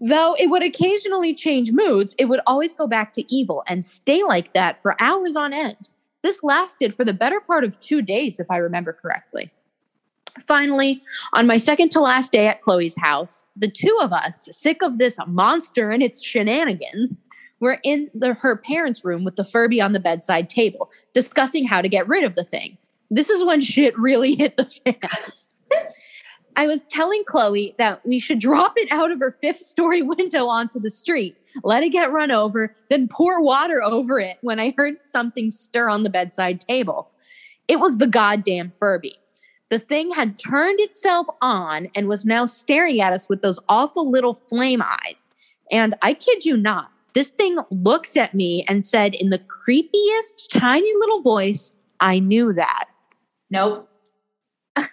Though 0.00 0.34
it 0.38 0.50
would 0.50 0.64
occasionally 0.64 1.34
change 1.34 1.72
moods, 1.72 2.14
it 2.18 2.26
would 2.26 2.40
always 2.46 2.74
go 2.74 2.86
back 2.86 3.12
to 3.14 3.34
evil 3.34 3.62
and 3.66 3.84
stay 3.84 4.22
like 4.22 4.52
that 4.52 4.82
for 4.82 5.00
hours 5.00 5.36
on 5.36 5.52
end. 5.52 5.88
This 6.22 6.42
lasted 6.42 6.94
for 6.94 7.04
the 7.04 7.12
better 7.12 7.40
part 7.40 7.64
of 7.64 7.78
two 7.80 8.02
days, 8.02 8.40
if 8.40 8.50
I 8.50 8.56
remember 8.56 8.92
correctly. 8.92 9.50
Finally, 10.48 11.00
on 11.32 11.46
my 11.46 11.58
second 11.58 11.90
to 11.90 12.00
last 12.00 12.32
day 12.32 12.46
at 12.46 12.60
Chloe's 12.60 12.96
house, 12.96 13.42
the 13.56 13.70
two 13.70 13.96
of 14.02 14.12
us, 14.12 14.48
sick 14.50 14.82
of 14.82 14.98
this 14.98 15.16
monster 15.28 15.90
and 15.90 16.02
its 16.02 16.22
shenanigans, 16.22 17.16
were 17.60 17.78
in 17.84 18.10
the, 18.14 18.34
her 18.34 18.56
parents' 18.56 19.04
room 19.04 19.22
with 19.22 19.36
the 19.36 19.44
Furby 19.44 19.80
on 19.80 19.92
the 19.92 20.00
bedside 20.00 20.50
table, 20.50 20.90
discussing 21.12 21.66
how 21.66 21.80
to 21.80 21.88
get 21.88 22.08
rid 22.08 22.24
of 22.24 22.34
the 22.34 22.44
thing. 22.44 22.76
This 23.10 23.30
is 23.30 23.44
when 23.44 23.60
shit 23.60 23.96
really 23.98 24.34
hit 24.34 24.56
the 24.56 24.64
fan. 24.64 24.96
I 26.56 26.66
was 26.66 26.84
telling 26.84 27.24
Chloe 27.24 27.74
that 27.78 28.06
we 28.06 28.18
should 28.18 28.38
drop 28.38 28.74
it 28.76 28.88
out 28.90 29.10
of 29.10 29.18
her 29.18 29.30
fifth 29.30 29.58
story 29.58 30.02
window 30.02 30.46
onto 30.46 30.78
the 30.78 30.90
street, 30.90 31.36
let 31.62 31.82
it 31.82 31.90
get 31.90 32.12
run 32.12 32.30
over, 32.30 32.74
then 32.90 33.08
pour 33.08 33.42
water 33.42 33.82
over 33.82 34.18
it 34.18 34.38
when 34.40 34.60
I 34.60 34.74
heard 34.76 35.00
something 35.00 35.50
stir 35.50 35.88
on 35.88 36.02
the 36.02 36.10
bedside 36.10 36.60
table. 36.60 37.10
It 37.68 37.80
was 37.80 37.98
the 37.98 38.06
goddamn 38.06 38.70
Furby. 38.70 39.16
The 39.70 39.78
thing 39.78 40.12
had 40.12 40.38
turned 40.38 40.80
itself 40.80 41.26
on 41.40 41.88
and 41.94 42.06
was 42.06 42.24
now 42.24 42.46
staring 42.46 43.00
at 43.00 43.12
us 43.12 43.28
with 43.28 43.42
those 43.42 43.58
awful 43.68 44.10
little 44.10 44.34
flame 44.34 44.82
eyes. 44.82 45.24
And 45.70 45.94
I 46.02 46.14
kid 46.14 46.44
you 46.44 46.56
not, 46.56 46.90
this 47.14 47.30
thing 47.30 47.58
looked 47.70 48.16
at 48.16 48.34
me 48.34 48.64
and 48.68 48.86
said 48.86 49.14
in 49.14 49.30
the 49.30 49.38
creepiest, 49.40 50.48
tiny 50.50 50.92
little 50.98 51.22
voice, 51.22 51.72
I 52.00 52.18
knew 52.18 52.52
that. 52.52 52.86
Nope. 53.50 53.88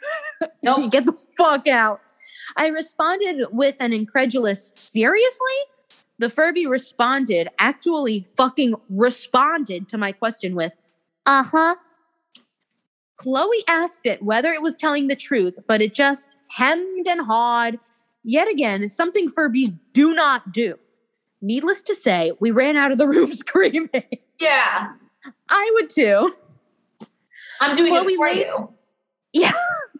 Nope. 0.63 0.91
Get 0.91 1.05
the 1.05 1.15
fuck 1.38 1.67
out. 1.67 2.01
I 2.55 2.67
responded 2.67 3.45
with 3.51 3.75
an 3.79 3.93
incredulous, 3.93 4.71
seriously? 4.75 5.57
The 6.19 6.29
Furby 6.29 6.67
responded, 6.67 7.47
actually 7.59 8.25
fucking 8.38 8.75
responded 8.89 9.88
to 9.89 9.97
my 9.97 10.11
question 10.11 10.55
with, 10.55 10.71
uh 11.25 11.43
huh. 11.43 11.75
Chloe 13.15 13.63
asked 13.67 14.05
it 14.05 14.21
whether 14.23 14.51
it 14.51 14.61
was 14.61 14.75
telling 14.75 15.07
the 15.07 15.15
truth, 15.15 15.59
but 15.67 15.82
it 15.82 15.93
just 15.93 16.27
hemmed 16.47 17.07
and 17.07 17.21
hawed. 17.21 17.79
Yet 18.23 18.49
again, 18.49 18.88
something 18.89 19.29
Furbies 19.29 19.75
do 19.93 20.13
not 20.13 20.51
do. 20.51 20.77
Needless 21.41 21.82
to 21.84 21.95
say, 21.95 22.34
we 22.39 22.51
ran 22.51 22.77
out 22.77 22.91
of 22.91 22.97
the 22.97 23.07
room 23.07 23.34
screaming. 23.36 24.03
Yeah. 24.39 24.93
I 25.49 25.71
would 25.75 25.89
too. 25.89 26.32
I'm 27.61 27.75
doing 27.75 27.93
Chloe 27.93 28.13
it 28.13 28.17
for 28.17 28.27
you. 28.27 28.73
Yeah. 29.34 29.53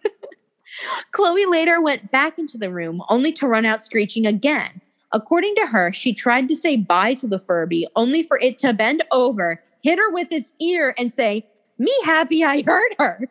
Chloe 1.12 1.46
later 1.46 1.82
went 1.82 2.12
back 2.12 2.40
into 2.40 2.58
the 2.58 2.72
room 2.72 3.02
only 3.10 3.32
to 3.34 3.48
run 3.48 3.66
out 3.66 3.84
screeching 3.84 4.26
again. 4.26 4.82
According 5.14 5.56
to 5.56 5.68
her, 5.68 5.92
she 5.92 6.14
tried 6.14 6.48
to 6.50 6.56
say 6.56 6.78
bye 6.78 7.14
to 7.16 7.28
the 7.28 7.40
Furby 7.40 7.88
only 7.96 8.24
for 8.24 8.40
it 8.40 8.58
to 8.60 8.74
bend 8.74 9.04
over, 9.12 9.62
hit 9.84 10.00
her 10.00 10.12
with 10.12 10.32
its 10.32 10.54
ear, 10.60 10.94
and 10.98 11.12
say, 11.12 11.46
Me 11.78 11.94
happy 12.06 12.44
I 12.44 12.64
hurt 12.66 12.94
her. 12.98 13.30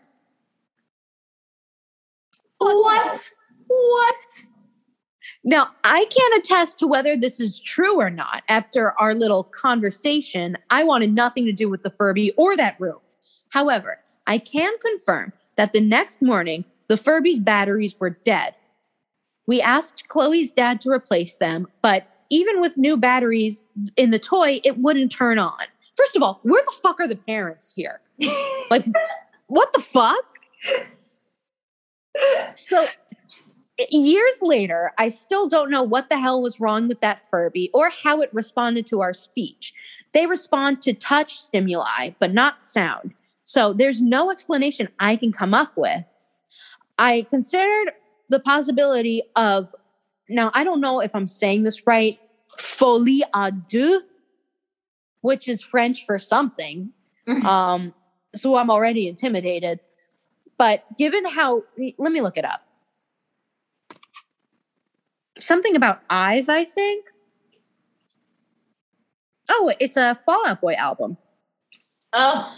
What? 2.58 3.28
What? 3.66 4.16
Now, 5.42 5.70
I 5.84 6.04
can't 6.10 6.44
attest 6.44 6.78
to 6.80 6.86
whether 6.86 7.16
this 7.16 7.40
is 7.40 7.60
true 7.60 7.98
or 7.98 8.10
not. 8.10 8.42
After 8.50 8.92
our 9.00 9.14
little 9.14 9.44
conversation, 9.44 10.58
I 10.68 10.84
wanted 10.84 11.14
nothing 11.14 11.46
to 11.46 11.52
do 11.52 11.70
with 11.70 11.82
the 11.82 11.90
Furby 11.90 12.32
or 12.32 12.58
that 12.58 12.78
room. 12.78 12.98
However, 13.48 14.00
I 14.26 14.36
can 14.36 14.72
confirm 14.78 15.32
that 15.60 15.74
the 15.74 15.80
next 15.82 16.22
morning, 16.22 16.64
the 16.88 16.96
Furby's 16.96 17.38
batteries 17.38 17.94
were 18.00 18.08
dead. 18.08 18.54
We 19.46 19.60
asked 19.60 20.08
Chloe's 20.08 20.52
dad 20.52 20.80
to 20.80 20.90
replace 20.90 21.36
them, 21.36 21.68
but 21.82 22.08
even 22.30 22.62
with 22.62 22.78
new 22.78 22.96
batteries 22.96 23.62
in 23.94 24.08
the 24.08 24.18
toy, 24.18 24.62
it 24.64 24.78
wouldn't 24.78 25.12
turn 25.12 25.38
on. 25.38 25.60
First 25.98 26.16
of 26.16 26.22
all, 26.22 26.40
where 26.44 26.62
the 26.64 26.76
fuck 26.80 26.98
are 26.98 27.06
the 27.06 27.14
parents 27.14 27.74
here? 27.76 28.00
like, 28.70 28.86
what 29.48 29.70
the 29.74 29.82
fuck? 29.82 30.38
So, 32.54 32.86
years 33.90 34.36
later, 34.40 34.92
I 34.96 35.10
still 35.10 35.46
don't 35.46 35.70
know 35.70 35.82
what 35.82 36.08
the 36.08 36.18
hell 36.18 36.40
was 36.40 36.58
wrong 36.58 36.88
with 36.88 37.02
that 37.02 37.20
Furby 37.30 37.68
or 37.74 37.90
how 37.90 38.22
it 38.22 38.32
responded 38.32 38.86
to 38.86 39.02
our 39.02 39.12
speech. 39.12 39.74
They 40.14 40.24
respond 40.24 40.80
to 40.82 40.94
touch 40.94 41.38
stimuli, 41.38 42.12
but 42.18 42.32
not 42.32 42.62
sound. 42.62 43.12
So, 43.52 43.72
there's 43.72 44.00
no 44.00 44.30
explanation 44.30 44.88
I 45.00 45.16
can 45.16 45.32
come 45.32 45.54
up 45.54 45.76
with. 45.76 46.04
I 47.00 47.26
considered 47.28 47.94
the 48.28 48.38
possibility 48.38 49.22
of 49.34 49.74
now 50.28 50.52
I 50.54 50.62
don't 50.62 50.80
know 50.80 51.00
if 51.00 51.16
I'm 51.16 51.26
saying 51.26 51.64
this 51.64 51.84
right, 51.84 52.16
folie 52.60 53.24
à 53.34 53.50
deux, 53.68 54.02
which 55.22 55.48
is 55.48 55.62
French 55.62 56.06
for 56.06 56.16
something. 56.16 56.90
Mm-hmm. 57.26 57.44
Um, 57.44 57.94
so 58.36 58.54
I'm 58.54 58.70
already 58.70 59.08
intimidated. 59.08 59.80
But 60.56 60.84
given 60.96 61.24
how 61.24 61.64
let 61.98 62.12
me 62.12 62.20
look 62.20 62.36
it 62.36 62.44
up. 62.44 62.62
Something 65.40 65.74
about 65.74 66.02
eyes, 66.08 66.48
I 66.48 66.66
think. 66.66 67.04
Oh, 69.48 69.72
it's 69.80 69.96
a 69.96 70.20
Fall 70.24 70.46
Out 70.46 70.60
Boy 70.60 70.74
album. 70.74 71.16
Oh. 72.12 72.56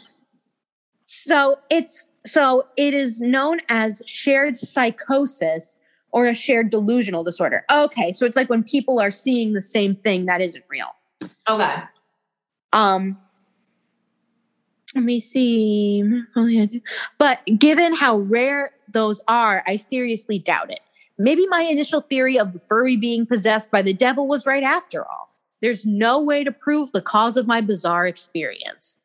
So 1.25 1.59
it's 1.71 2.09
so 2.27 2.67
it 2.77 2.95
is 2.95 3.21
known 3.21 3.61
as 3.69 4.03
shared 4.07 4.57
psychosis 4.57 5.79
or 6.11 6.27
a 6.27 6.35
shared 6.35 6.71
delusional 6.71 7.25
disorder. 7.25 7.65
Okay, 7.73 8.13
so 8.13 8.27
it's 8.27 8.37
like 8.37 8.51
when 8.51 8.63
people 8.63 9.01
are 9.01 9.11
seeing 9.11 9.53
the 9.53 9.61
same 9.61 9.95
thing 9.97 10.27
that 10.27 10.41
isn't 10.41 10.65
real. 10.69 10.89
Okay. 11.49 11.83
Um 12.73 13.19
let 14.95 15.05
me 15.05 15.21
see. 15.21 16.03
But 17.19 17.41
given 17.59 17.95
how 17.95 18.19
rare 18.19 18.71
those 18.93 19.23
are, 19.27 19.63
I 19.67 19.77
seriously 19.77 20.39
doubt 20.39 20.71
it. 20.71 20.81
Maybe 21.19 21.47
my 21.47 21.63
initial 21.63 22.03
theory 22.03 22.39
of 22.39 22.53
the 22.53 22.59
furry 22.59 22.97
being 22.97 23.25
possessed 23.27 23.71
by 23.71 23.81
the 23.81 23.95
devil 23.95 24.27
was 24.27 24.45
right 24.45 24.63
after 24.63 25.09
all. 25.09 25.35
There's 25.61 25.87
no 25.87 26.21
way 26.21 26.45
to 26.45 26.53
prove 26.53 26.93
the 26.93 27.01
cause 27.01 27.37
of 27.37 27.47
my 27.47 27.61
bizarre 27.61 28.07
experience. 28.07 28.97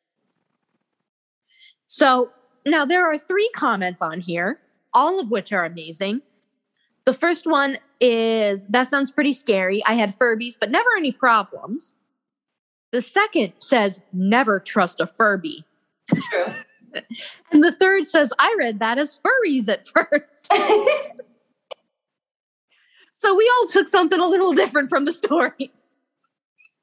So 1.88 2.31
now, 2.67 2.83
there 2.83 3.09
are 3.09 3.17
three 3.17 3.49
comments 3.55 4.01
on 4.01 4.19
here, 4.19 4.59
all 4.93 5.21
of 5.21 5.31
which 5.31 5.53
are 5.53 5.63
amazing. 5.63 6.21
The 7.05 7.13
first 7.13 7.47
one 7.47 7.77
is 8.01 8.67
that 8.67 8.89
sounds 8.89 9.09
pretty 9.09 9.31
scary. 9.31 9.81
I 9.85 9.93
had 9.93 10.13
Furbies, 10.13 10.55
but 10.59 10.69
never 10.69 10.89
any 10.97 11.13
problems. 11.13 11.93
The 12.91 13.01
second 13.01 13.53
says 13.59 14.01
never 14.11 14.59
trust 14.59 14.99
a 14.99 15.07
Furby. 15.07 15.65
True. 16.13 16.53
And 17.51 17.63
the 17.63 17.73
third 17.73 18.07
says 18.07 18.33
I 18.39 18.55
read 18.57 18.79
that 18.79 18.97
as 18.97 19.19
furries 19.19 19.67
at 19.67 19.85
first. 19.88 20.47
so 23.11 23.35
we 23.35 23.51
all 23.55 23.67
took 23.67 23.88
something 23.88 24.19
a 24.19 24.25
little 24.25 24.53
different 24.53 24.89
from 24.89 25.05
the 25.05 25.13
story. 25.13 25.71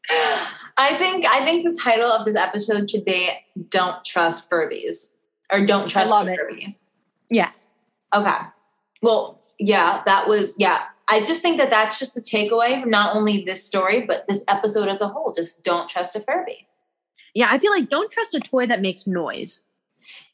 I 0.76 0.94
think 0.94 1.24
I 1.24 1.44
think 1.44 1.64
the 1.64 1.78
title 1.80 2.10
of 2.10 2.24
this 2.24 2.34
episode 2.36 2.90
should 2.90 3.04
be 3.04 3.30
"Don't 3.68 4.04
Trust 4.04 4.50
Furbies" 4.50 5.16
or 5.52 5.64
"Don't 5.64 5.88
Trust 5.88 6.10
love 6.10 6.26
a 6.26 6.32
it. 6.32 6.38
Furby." 6.38 6.78
Yes. 7.30 7.70
Okay. 8.14 8.36
Well, 9.02 9.40
yeah, 9.58 10.02
that 10.06 10.28
was 10.28 10.56
yeah. 10.58 10.84
I 11.08 11.20
just 11.20 11.42
think 11.42 11.58
that 11.58 11.70
that's 11.70 11.98
just 11.98 12.14
the 12.14 12.22
takeaway 12.22 12.80
from 12.80 12.88
not 12.90 13.14
only 13.14 13.44
this 13.44 13.62
story 13.62 14.00
but 14.06 14.26
this 14.26 14.44
episode 14.48 14.88
as 14.88 15.00
a 15.00 15.08
whole. 15.08 15.32
Just 15.32 15.62
don't 15.62 15.88
trust 15.88 16.16
a 16.16 16.20
Furby. 16.20 16.66
Yeah, 17.34 17.48
I 17.50 17.58
feel 17.58 17.72
like 17.72 17.88
don't 17.88 18.10
trust 18.10 18.34
a 18.34 18.40
toy 18.40 18.66
that 18.66 18.80
makes 18.80 19.06
noise. 19.06 19.62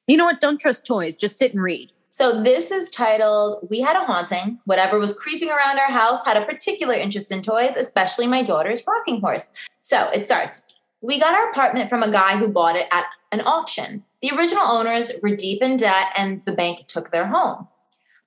You 0.06 0.16
know 0.16 0.24
what? 0.24 0.40
Don't 0.40 0.60
trust 0.60 0.86
toys. 0.86 1.16
Just 1.16 1.38
sit 1.38 1.52
and 1.52 1.62
read. 1.62 1.92
So 2.12 2.42
this 2.42 2.72
is 2.72 2.90
titled 2.90 3.68
"We 3.70 3.80
Had 3.80 3.94
a 3.94 4.04
Haunting." 4.04 4.58
Whatever 4.64 4.98
was 4.98 5.14
creeping 5.14 5.48
around 5.48 5.78
our 5.78 5.90
house 5.90 6.24
had 6.24 6.36
a 6.36 6.44
particular 6.44 6.94
interest 6.94 7.30
in 7.30 7.40
toys, 7.40 7.76
especially 7.76 8.26
my 8.26 8.42
daughter's 8.42 8.82
rocking 8.84 9.20
horse. 9.20 9.52
So 9.80 10.10
it 10.10 10.26
starts. 10.26 10.66
We 11.00 11.20
got 11.20 11.34
our 11.34 11.50
apartment 11.50 11.88
from 11.88 12.02
a 12.02 12.10
guy 12.10 12.36
who 12.36 12.48
bought 12.48 12.76
it 12.76 12.88
at 12.90 13.06
an 13.30 13.42
auction. 13.46 14.04
The 14.22 14.32
original 14.36 14.64
owners 14.64 15.12
were 15.22 15.36
deep 15.36 15.62
in 15.62 15.76
debt, 15.76 16.08
and 16.16 16.42
the 16.44 16.52
bank 16.52 16.88
took 16.88 17.10
their 17.10 17.28
home. 17.28 17.68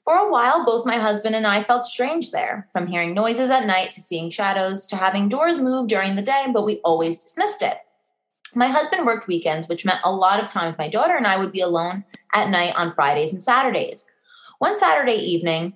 For 0.05 0.15
a 0.15 0.31
while, 0.31 0.65
both 0.65 0.85
my 0.85 0.97
husband 0.97 1.35
and 1.35 1.45
I 1.45 1.63
felt 1.63 1.85
strange 1.85 2.31
there, 2.31 2.67
from 2.71 2.87
hearing 2.87 3.13
noises 3.13 3.49
at 3.49 3.67
night 3.67 3.91
to 3.91 4.01
seeing 4.01 4.29
shadows 4.29 4.87
to 4.87 4.95
having 4.95 5.29
doors 5.29 5.59
move 5.59 5.87
during 5.87 6.15
the 6.15 6.21
day, 6.21 6.47
but 6.53 6.65
we 6.65 6.79
always 6.85 7.21
dismissed 7.21 7.61
it. 7.61 7.77
My 8.55 8.67
husband 8.67 9.05
worked 9.05 9.27
weekends, 9.27 9.67
which 9.67 9.85
meant 9.85 9.99
a 10.03 10.11
lot 10.11 10.41
of 10.41 10.49
time 10.49 10.67
with 10.67 10.77
my 10.77 10.89
daughter, 10.89 11.15
and 11.15 11.27
I 11.27 11.37
would 11.37 11.51
be 11.51 11.61
alone 11.61 12.03
at 12.33 12.49
night 12.49 12.75
on 12.75 12.91
Fridays 12.91 13.31
and 13.31 13.41
Saturdays. 13.41 14.09
One 14.59 14.77
Saturday 14.77 15.15
evening, 15.15 15.73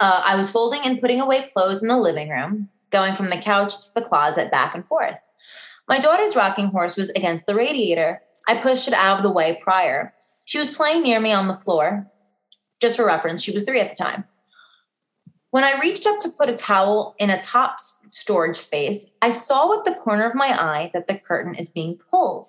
uh, 0.00 0.22
I 0.24 0.36
was 0.36 0.50
folding 0.50 0.82
and 0.84 1.00
putting 1.00 1.20
away 1.20 1.48
clothes 1.52 1.82
in 1.82 1.88
the 1.88 1.96
living 1.96 2.28
room, 2.28 2.68
going 2.90 3.14
from 3.14 3.30
the 3.30 3.36
couch 3.36 3.74
to 3.86 3.94
the 3.94 4.02
closet 4.02 4.50
back 4.50 4.74
and 4.74 4.86
forth. 4.86 5.16
My 5.88 5.98
daughter's 5.98 6.36
rocking 6.36 6.68
horse 6.68 6.96
was 6.96 7.10
against 7.10 7.46
the 7.46 7.54
radiator. 7.54 8.22
I 8.48 8.56
pushed 8.56 8.88
it 8.88 8.94
out 8.94 9.18
of 9.18 9.22
the 9.22 9.30
way 9.30 9.58
prior. 9.62 10.14
She 10.44 10.58
was 10.58 10.74
playing 10.74 11.02
near 11.02 11.20
me 11.20 11.32
on 11.32 11.48
the 11.48 11.54
floor. 11.54 12.10
Just 12.80 12.96
for 12.96 13.06
reference, 13.06 13.42
she 13.42 13.52
was 13.52 13.64
three 13.64 13.80
at 13.80 13.90
the 13.90 14.02
time. 14.02 14.24
When 15.50 15.64
I 15.64 15.78
reached 15.78 16.06
up 16.06 16.18
to 16.20 16.28
put 16.28 16.50
a 16.50 16.54
towel 16.54 17.14
in 17.18 17.30
a 17.30 17.40
top 17.40 17.78
storage 18.14 18.56
space, 18.56 19.10
I 19.22 19.30
saw 19.30 19.68
with 19.68 19.84
the 19.84 19.94
corner 19.94 20.24
of 20.28 20.34
my 20.34 20.48
eye 20.48 20.90
that 20.94 21.06
the 21.06 21.16
curtain 21.18 21.54
is 21.54 21.68
being 21.70 21.98
pulled. 22.10 22.46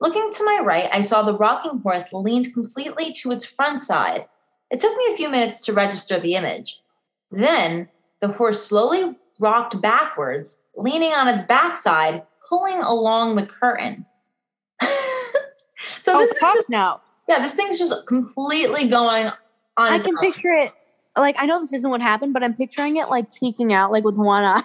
Looking 0.00 0.30
to 0.32 0.44
my 0.44 0.60
right, 0.62 0.90
I 0.92 1.00
saw 1.00 1.22
the 1.22 1.36
rocking 1.36 1.78
horse 1.80 2.12
leaned 2.12 2.52
completely 2.52 3.12
to 3.14 3.30
its 3.30 3.44
front 3.44 3.80
side. 3.80 4.26
It 4.70 4.80
took 4.80 4.96
me 4.96 5.04
a 5.12 5.16
few 5.16 5.28
minutes 5.30 5.64
to 5.66 5.72
register 5.72 6.18
the 6.18 6.34
image. 6.34 6.80
Then 7.30 7.88
the 8.20 8.28
horse 8.28 8.64
slowly 8.64 9.16
rocked 9.40 9.80
backwards, 9.80 10.60
leaning 10.76 11.12
on 11.12 11.28
its 11.28 11.42
backside, 11.44 12.22
pulling 12.48 12.80
along 12.82 13.36
the 13.36 13.46
curtain. 13.46 14.04
so 16.00 16.16
Oh, 16.16 16.18
this 16.18 16.30
is 16.30 16.38
fuck 16.38 16.54
just, 16.54 16.68
no. 16.68 17.00
yeah, 17.28 17.38
this 17.40 17.54
thing's 17.54 17.78
just 17.78 18.06
completely 18.06 18.88
going 18.88 19.26
on. 19.26 19.34
I 19.78 19.98
can 19.98 20.16
own. 20.16 20.20
picture 20.20 20.50
it. 20.52 20.72
Like 21.16 21.36
I 21.38 21.46
know 21.46 21.60
this 21.60 21.72
isn't 21.72 21.90
what 21.90 22.02
happened, 22.02 22.34
but 22.34 22.42
I'm 22.42 22.54
picturing 22.54 22.96
it 22.96 23.08
like 23.08 23.32
peeking 23.34 23.72
out, 23.72 23.90
like 23.92 24.04
with 24.04 24.16
one 24.16 24.44
eye. 24.44 24.62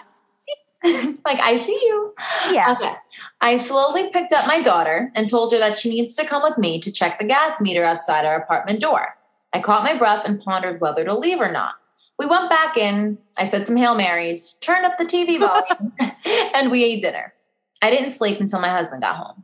like 1.26 1.40
I 1.40 1.58
see 1.58 1.80
you. 1.84 2.14
Yeah. 2.52 2.76
Okay. 2.78 2.94
I 3.40 3.58
slowly 3.58 4.10
picked 4.10 4.34
up 4.34 4.48
my 4.48 4.62
daughter 4.62 5.12
and 5.16 5.28
told 5.28 5.52
her 5.52 5.60
that 5.60 5.78
she 5.78 5.90
needs 5.90 6.16
to 6.16 6.26
come 6.26 6.42
with 6.42 6.58
me 6.58 6.80
to 6.82 6.92
check 6.92 7.20
the 7.20 7.26
gas 7.26 7.62
meter 7.62 7.84
outside 7.84 8.26
our 8.26 8.36
apartment 8.36 8.80
door. 8.80 9.16
I 9.54 9.60
caught 9.60 9.84
my 9.84 9.98
breath 9.98 10.26
and 10.26 10.40
pondered 10.40 10.82
whether 10.82 11.04
to 11.04 11.14
leave 11.14 11.40
or 11.40 11.52
not. 11.52 11.76
We 12.18 12.26
went 12.26 12.50
back 12.50 12.78
in. 12.78 13.18
I 13.38 13.46
said 13.46 13.66
some 13.66 13.78
Hail 13.78 13.96
Marys, 13.96 14.54
turned 14.62 14.86
up 14.86 14.98
the 14.98 15.06
TV 15.06 15.40
volume, 15.40 15.94
and 16.56 16.72
we 16.72 16.84
ate 16.84 17.02
dinner. 17.02 17.34
I 17.82 17.90
didn't 17.90 18.12
sleep 18.12 18.40
until 18.40 18.60
my 18.60 18.70
husband 18.70 19.02
got 19.02 19.16
home. 19.16 19.44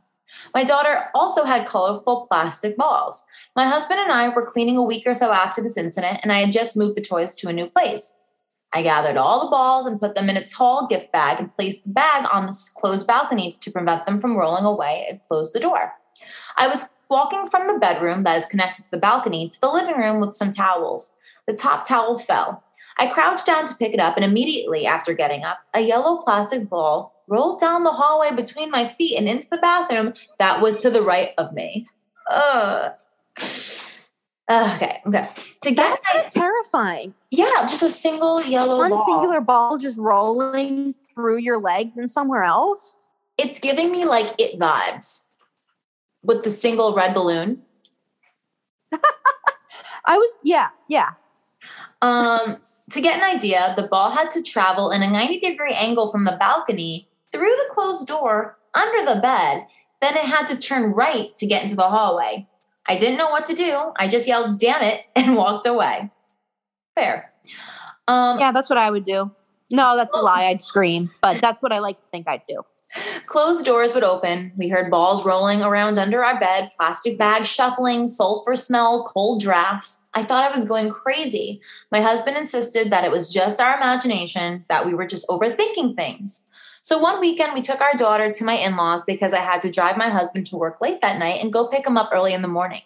My 0.54 0.64
daughter 0.64 1.06
also 1.14 1.44
had 1.44 1.66
colorful 1.66 2.26
plastic 2.28 2.76
balls. 2.76 3.24
My 3.56 3.66
husband 3.66 4.00
and 4.00 4.12
I 4.12 4.28
were 4.28 4.46
cleaning 4.46 4.76
a 4.76 4.84
week 4.84 5.04
or 5.06 5.14
so 5.14 5.32
after 5.32 5.62
this 5.62 5.76
incident, 5.76 6.20
and 6.22 6.32
I 6.32 6.38
had 6.38 6.52
just 6.52 6.76
moved 6.76 6.96
the 6.96 7.02
toys 7.02 7.34
to 7.36 7.48
a 7.48 7.52
new 7.52 7.66
place. 7.66 8.17
I 8.72 8.82
gathered 8.82 9.16
all 9.16 9.40
the 9.40 9.50
balls 9.50 9.86
and 9.86 10.00
put 10.00 10.14
them 10.14 10.28
in 10.28 10.36
a 10.36 10.46
tall 10.46 10.86
gift 10.86 11.10
bag 11.10 11.40
and 11.40 11.52
placed 11.52 11.84
the 11.84 11.90
bag 11.90 12.26
on 12.30 12.46
the 12.46 12.56
closed 12.76 13.06
balcony 13.06 13.56
to 13.60 13.70
prevent 13.70 14.04
them 14.06 14.18
from 14.18 14.36
rolling 14.36 14.64
away 14.64 15.06
and 15.08 15.20
closed 15.26 15.54
the 15.54 15.60
door. 15.60 15.92
I 16.56 16.68
was 16.68 16.84
walking 17.08 17.46
from 17.48 17.66
the 17.66 17.78
bedroom 17.78 18.24
that 18.24 18.36
is 18.36 18.46
connected 18.46 18.84
to 18.84 18.90
the 18.90 18.98
balcony 18.98 19.48
to 19.48 19.60
the 19.60 19.70
living 19.70 19.96
room 19.96 20.20
with 20.20 20.34
some 20.34 20.50
towels. 20.50 21.14
The 21.46 21.54
top 21.54 21.88
towel 21.88 22.18
fell. 22.18 22.62
I 22.98 23.06
crouched 23.06 23.46
down 23.46 23.66
to 23.66 23.76
pick 23.76 23.94
it 23.94 24.00
up, 24.00 24.16
and 24.16 24.24
immediately 24.24 24.84
after 24.84 25.14
getting 25.14 25.44
up, 25.44 25.60
a 25.72 25.80
yellow 25.80 26.16
plastic 26.16 26.68
ball 26.68 27.14
rolled 27.28 27.60
down 27.60 27.84
the 27.84 27.92
hallway 27.92 28.34
between 28.34 28.70
my 28.70 28.88
feet 28.88 29.16
and 29.16 29.28
into 29.28 29.48
the 29.48 29.58
bathroom 29.58 30.14
that 30.38 30.60
was 30.60 30.82
to 30.82 30.90
the 30.90 31.02
right 31.02 31.30
of 31.38 31.52
me. 31.52 31.86
Ugh. 32.28 32.92
Okay, 34.50 35.02
okay. 35.06 35.28
To 35.62 35.70
get 35.70 35.76
That's 35.76 36.04
kind 36.04 36.26
of 36.26 36.32
terrifying. 36.32 37.14
yeah, 37.30 37.66
just 37.66 37.82
a 37.82 37.90
single 37.90 38.42
yellow 38.42 38.78
One 38.78 38.90
ball. 38.90 39.06
singular 39.06 39.40
ball 39.42 39.76
just 39.76 39.98
rolling 39.98 40.94
through 41.14 41.38
your 41.38 41.60
legs 41.60 41.98
and 41.98 42.10
somewhere 42.10 42.44
else. 42.44 42.96
It's 43.36 43.60
giving 43.60 43.92
me 43.92 44.06
like 44.06 44.34
it 44.38 44.58
vibes 44.58 45.28
with 46.22 46.44
the 46.44 46.50
single 46.50 46.94
red 46.94 47.14
balloon. 47.14 47.62
I 50.06 50.16
was, 50.16 50.34
yeah, 50.42 50.68
yeah. 50.88 51.10
Um, 52.00 52.56
to 52.90 53.00
get 53.02 53.18
an 53.18 53.24
idea, 53.24 53.74
the 53.76 53.82
ball 53.82 54.10
had 54.10 54.30
to 54.30 54.42
travel 54.42 54.90
in 54.90 55.02
a 55.02 55.10
90 55.10 55.40
degree 55.40 55.74
angle 55.74 56.10
from 56.10 56.24
the 56.24 56.36
balcony 56.40 57.08
through 57.30 57.50
the 57.50 57.68
closed 57.70 58.08
door 58.08 58.56
under 58.74 59.14
the 59.14 59.20
bed. 59.20 59.66
Then 60.00 60.16
it 60.16 60.24
had 60.24 60.46
to 60.46 60.56
turn 60.56 60.92
right 60.92 61.36
to 61.36 61.46
get 61.46 61.62
into 61.62 61.76
the 61.76 61.88
hallway. 61.88 62.47
I 62.88 62.96
didn't 62.96 63.18
know 63.18 63.28
what 63.28 63.46
to 63.46 63.54
do. 63.54 63.92
I 63.96 64.08
just 64.08 64.26
yelled, 64.26 64.58
damn 64.58 64.82
it, 64.82 65.04
and 65.16 65.36
walked 65.36 65.66
away. 65.66 66.10
Fair. 66.94 67.32
Um, 68.08 68.38
Yeah, 68.38 68.52
that's 68.52 68.70
what 68.70 68.78
I 68.78 68.90
would 68.90 69.04
do. 69.04 69.30
No, 69.70 69.96
that's 69.96 70.14
a 70.14 70.18
lie. 70.18 70.44
I'd 70.44 70.62
scream, 70.62 71.10
but 71.20 71.40
that's 71.42 71.60
what 71.60 71.72
I 71.72 71.78
like 71.78 72.00
to 72.00 72.06
think 72.10 72.26
I'd 72.26 72.42
do. 72.48 72.62
Closed 73.26 73.66
doors 73.66 73.94
would 73.94 74.02
open. 74.02 74.50
We 74.56 74.68
heard 74.68 74.90
balls 74.90 75.26
rolling 75.26 75.62
around 75.62 75.98
under 75.98 76.24
our 76.24 76.40
bed, 76.40 76.70
plastic 76.74 77.18
bags 77.18 77.46
shuffling, 77.46 78.08
sulfur 78.08 78.56
smell, 78.56 79.04
cold 79.04 79.42
drafts. 79.42 80.04
I 80.14 80.24
thought 80.24 80.50
I 80.50 80.56
was 80.56 80.66
going 80.66 80.90
crazy. 80.90 81.60
My 81.92 82.00
husband 82.00 82.38
insisted 82.38 82.90
that 82.90 83.04
it 83.04 83.10
was 83.10 83.30
just 83.30 83.60
our 83.60 83.76
imagination, 83.76 84.64
that 84.70 84.86
we 84.86 84.94
were 84.94 85.06
just 85.06 85.28
overthinking 85.28 85.96
things. 85.96 86.47
So 86.82 86.98
one 86.98 87.20
weekend, 87.20 87.54
we 87.54 87.62
took 87.62 87.80
our 87.80 87.94
daughter 87.94 88.32
to 88.32 88.44
my 88.44 88.54
in 88.54 88.76
laws 88.76 89.04
because 89.04 89.32
I 89.32 89.38
had 89.40 89.62
to 89.62 89.70
drive 89.70 89.96
my 89.96 90.08
husband 90.08 90.46
to 90.46 90.56
work 90.56 90.80
late 90.80 91.00
that 91.00 91.18
night 91.18 91.42
and 91.42 91.52
go 91.52 91.68
pick 91.68 91.86
him 91.86 91.96
up 91.96 92.10
early 92.12 92.32
in 92.32 92.42
the 92.42 92.48
morning. 92.48 92.82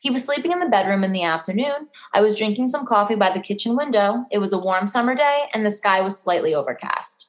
He 0.00 0.10
was 0.10 0.24
sleeping 0.24 0.52
in 0.52 0.60
the 0.60 0.68
bedroom 0.68 1.04
in 1.04 1.12
the 1.12 1.22
afternoon. 1.22 1.88
I 2.12 2.20
was 2.20 2.36
drinking 2.36 2.66
some 2.66 2.86
coffee 2.86 3.14
by 3.14 3.30
the 3.30 3.40
kitchen 3.40 3.76
window. 3.76 4.24
It 4.30 4.38
was 4.38 4.52
a 4.52 4.58
warm 4.58 4.88
summer 4.88 5.14
day, 5.14 5.44
and 5.54 5.64
the 5.64 5.70
sky 5.70 6.00
was 6.00 6.18
slightly 6.18 6.54
overcast. 6.54 7.26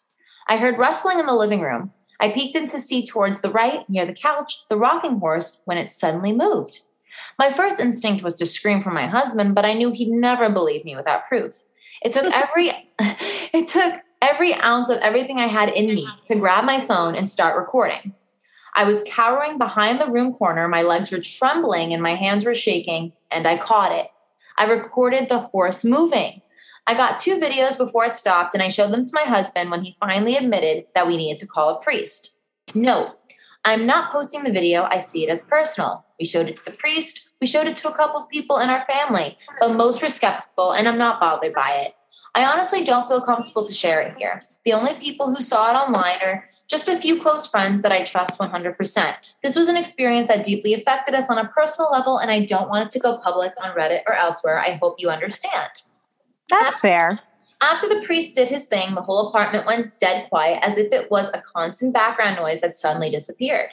I 0.48 0.58
heard 0.58 0.80
rustling 0.80 1.20
in 1.20 1.28
the 1.28 1.36
living 1.36 1.62
room. 1.62 1.94
I 2.20 2.30
peeked 2.30 2.56
in 2.56 2.68
to 2.68 2.80
see 2.80 3.06
towards 3.06 3.42
the 3.42 3.52
right, 3.52 3.88
near 3.90 4.06
the 4.06 4.14
couch, 4.14 4.68
the 4.68 4.78
rocking 4.78 5.20
horse 5.20 5.62
when 5.66 5.78
it 5.78 5.92
suddenly 5.92 6.34
moved. 6.34 6.82
My 7.38 7.50
first 7.50 7.80
instinct 7.80 8.24
was 8.24 8.34
to 8.36 8.46
scream 8.46 8.84
for 8.84 8.92
my 8.92 9.08
husband, 9.08 9.56
but 9.56 9.66
I 9.66 9.74
knew 9.74 9.92
he'd 9.92 10.10
never 10.10 10.50
believe 10.50 10.84
me 10.84 10.96
without 10.96 11.28
proof. 11.28 11.64
It 12.02 12.12
took 12.14 12.26
every 12.34 12.72
it 13.00 13.68
took 13.68 14.02
every 14.22 14.54
ounce 14.56 14.90
of 14.90 15.00
everything 15.00 15.40
I 15.40 15.48
had 15.48 15.70
in 15.70 15.88
me 15.88 16.08
to 16.26 16.36
grab 16.36 16.66
my 16.66 16.80
phone 16.80 17.16
and 17.16 17.30
start 17.30 17.58
recording. 17.58 18.14
I 18.76 18.84
was 18.84 19.04
cowering 19.06 19.58
behind 19.58 20.00
the 20.00 20.10
room 20.10 20.34
corner, 20.34 20.68
my 20.68 20.82
legs 20.82 21.12
were 21.12 21.20
trembling 21.20 21.94
and 21.94 22.04
my 22.04 22.16
hands 22.16 22.46
were 22.46 22.54
shaking, 22.54 23.14
and 23.32 23.48
I 23.48 23.58
caught 23.58 23.92
it. 23.92 24.08
I 24.58 24.66
recorded 24.66 25.30
the 25.30 25.40
horse 25.40 25.84
moving. 25.84 26.42
I 26.86 26.94
got 26.94 27.18
two 27.18 27.40
videos 27.40 27.78
before 27.78 28.06
it 28.06 28.16
stopped 28.16 28.54
and 28.54 28.64
I 28.64 28.70
showed 28.70 28.92
them 28.92 29.06
to 29.06 29.12
my 29.14 29.24
husband 29.24 29.70
when 29.70 29.84
he 29.84 29.96
finally 30.00 30.36
admitted 30.36 30.86
that 30.96 31.08
we 31.08 31.18
needed 31.18 31.38
to 31.40 31.48
call 31.48 31.70
a 31.70 31.84
priest. 31.84 32.36
No, 32.76 33.16
I'm 33.64 33.86
not 33.86 34.12
posting 34.12 34.44
the 34.44 34.52
video, 34.52 34.84
I 34.84 35.00
see 35.00 35.24
it 35.24 35.30
as 35.30 35.44
personal. 35.44 36.06
We 36.20 36.26
showed 36.26 36.48
it 36.48 36.58
to 36.58 36.66
the 36.66 36.78
priest, 36.78 37.28
we 37.40 37.48
showed 37.48 37.68
it 37.68 37.76
to 37.78 37.90
a 37.90 37.96
couple 37.96 38.20
of 38.20 38.30
people 38.30 38.58
in 38.58 38.70
our 38.70 38.82
family, 38.82 39.38
but 39.60 39.76
most 39.76 40.02
were 40.02 40.10
skeptical 40.10 40.72
and 40.72 40.88
I'm 40.88 40.98
not 40.98 41.20
bothered 41.20 41.54
by 41.54 41.72
it. 41.86 41.96
I 42.36 42.46
honestly 42.46 42.84
don't 42.84 43.08
feel 43.08 43.22
comfortable 43.22 43.66
to 43.66 43.74
share 43.74 44.02
it 44.02 44.16
here. 44.18 44.42
The 44.66 44.74
only 44.74 44.94
people 44.96 45.34
who 45.34 45.42
saw 45.42 45.70
it 45.72 45.76
online 45.76 46.18
are 46.22 46.46
just 46.68 46.88
a 46.88 46.96
few 46.96 47.20
close 47.20 47.48
friends 47.48 47.82
that 47.82 47.92
I 47.92 48.04
trust 48.04 48.40
100%. 48.40 49.16
This 49.42 49.56
was 49.56 49.68
an 49.68 49.76
experience 49.76 50.28
that 50.28 50.46
deeply 50.46 50.74
affected 50.74 51.16
us 51.16 51.30
on 51.30 51.40
a 51.40 51.48
personal 51.48 51.92
level, 51.92 52.20
and 52.20 52.30
I 52.30 52.46
don't 52.46 52.70
want 52.70 52.86
it 52.86 52.90
to 52.92 53.00
go 53.00 53.18
public 53.18 53.52
on 53.62 53.76
Reddit 53.76 54.02
or 54.06 54.14
elsewhere. 54.14 54.60
I 54.60 54.80
hope 54.82 54.98
you 55.00 55.10
understand. 55.10 55.72
That's 56.50 56.80
fair. 56.80 57.18
After 57.62 57.90
the 57.90 58.02
priest 58.06 58.36
did 58.36 58.50
his 58.50 58.66
thing, 58.66 58.96
the 58.96 59.02
whole 59.02 59.30
apartment 59.30 59.66
went 59.66 59.98
dead 60.00 60.30
quiet 60.30 60.60
as 60.62 60.78
if 60.78 60.94
it 60.94 61.12
was 61.12 61.30
a 61.30 61.42
constant 61.42 61.94
background 61.94 62.38
noise 62.38 62.62
that 62.62 62.78
suddenly 62.78 63.10
disappeared. 63.10 63.70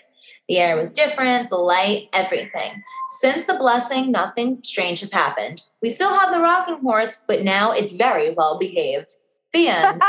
The 0.49 0.59
air 0.59 0.77
was 0.77 0.93
different, 0.93 1.51
the 1.51 1.57
light, 1.57 2.09
everything. 2.13 2.83
Since 3.09 3.45
the 3.45 3.55
blessing, 3.55 4.11
nothing 4.11 4.61
strange 4.63 5.01
has 5.01 5.13
happened. 5.13 5.63
We 5.81 5.91
still 5.91 6.17
have 6.19 6.33
the 6.33 6.41
rocking 6.41 6.81
horse, 6.81 7.25
but 7.27 7.45
now 7.45 7.71
it's 7.71 7.93
very 7.93 8.33
well 8.33 8.59
behaved. 8.59 9.11
The 9.53 9.69
end. 9.69 10.03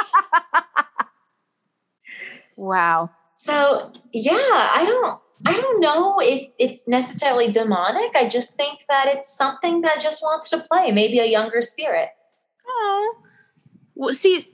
wow. 2.56 3.12
So, 3.36 3.94
yeah, 4.12 4.34
I 4.34 4.84
don't 4.86 5.22
I 5.46 5.54
don't 5.54 5.80
know 5.80 6.20
if 6.20 6.50
it's 6.58 6.88
necessarily 6.88 7.52
demonic. 7.52 8.16
I 8.16 8.28
just 8.28 8.56
think 8.56 8.80
that 8.90 9.08
it's 9.08 9.32
something 9.32 9.82
that 9.82 10.02
just 10.02 10.24
wants 10.24 10.50
to 10.50 10.60
play, 10.60 10.92
maybe 10.92 11.20
a 11.20 11.26
younger 11.26 11.62
spirit. 11.62 12.10
Oh. 12.68 13.18
Well, 13.96 14.14
see, 14.14 14.48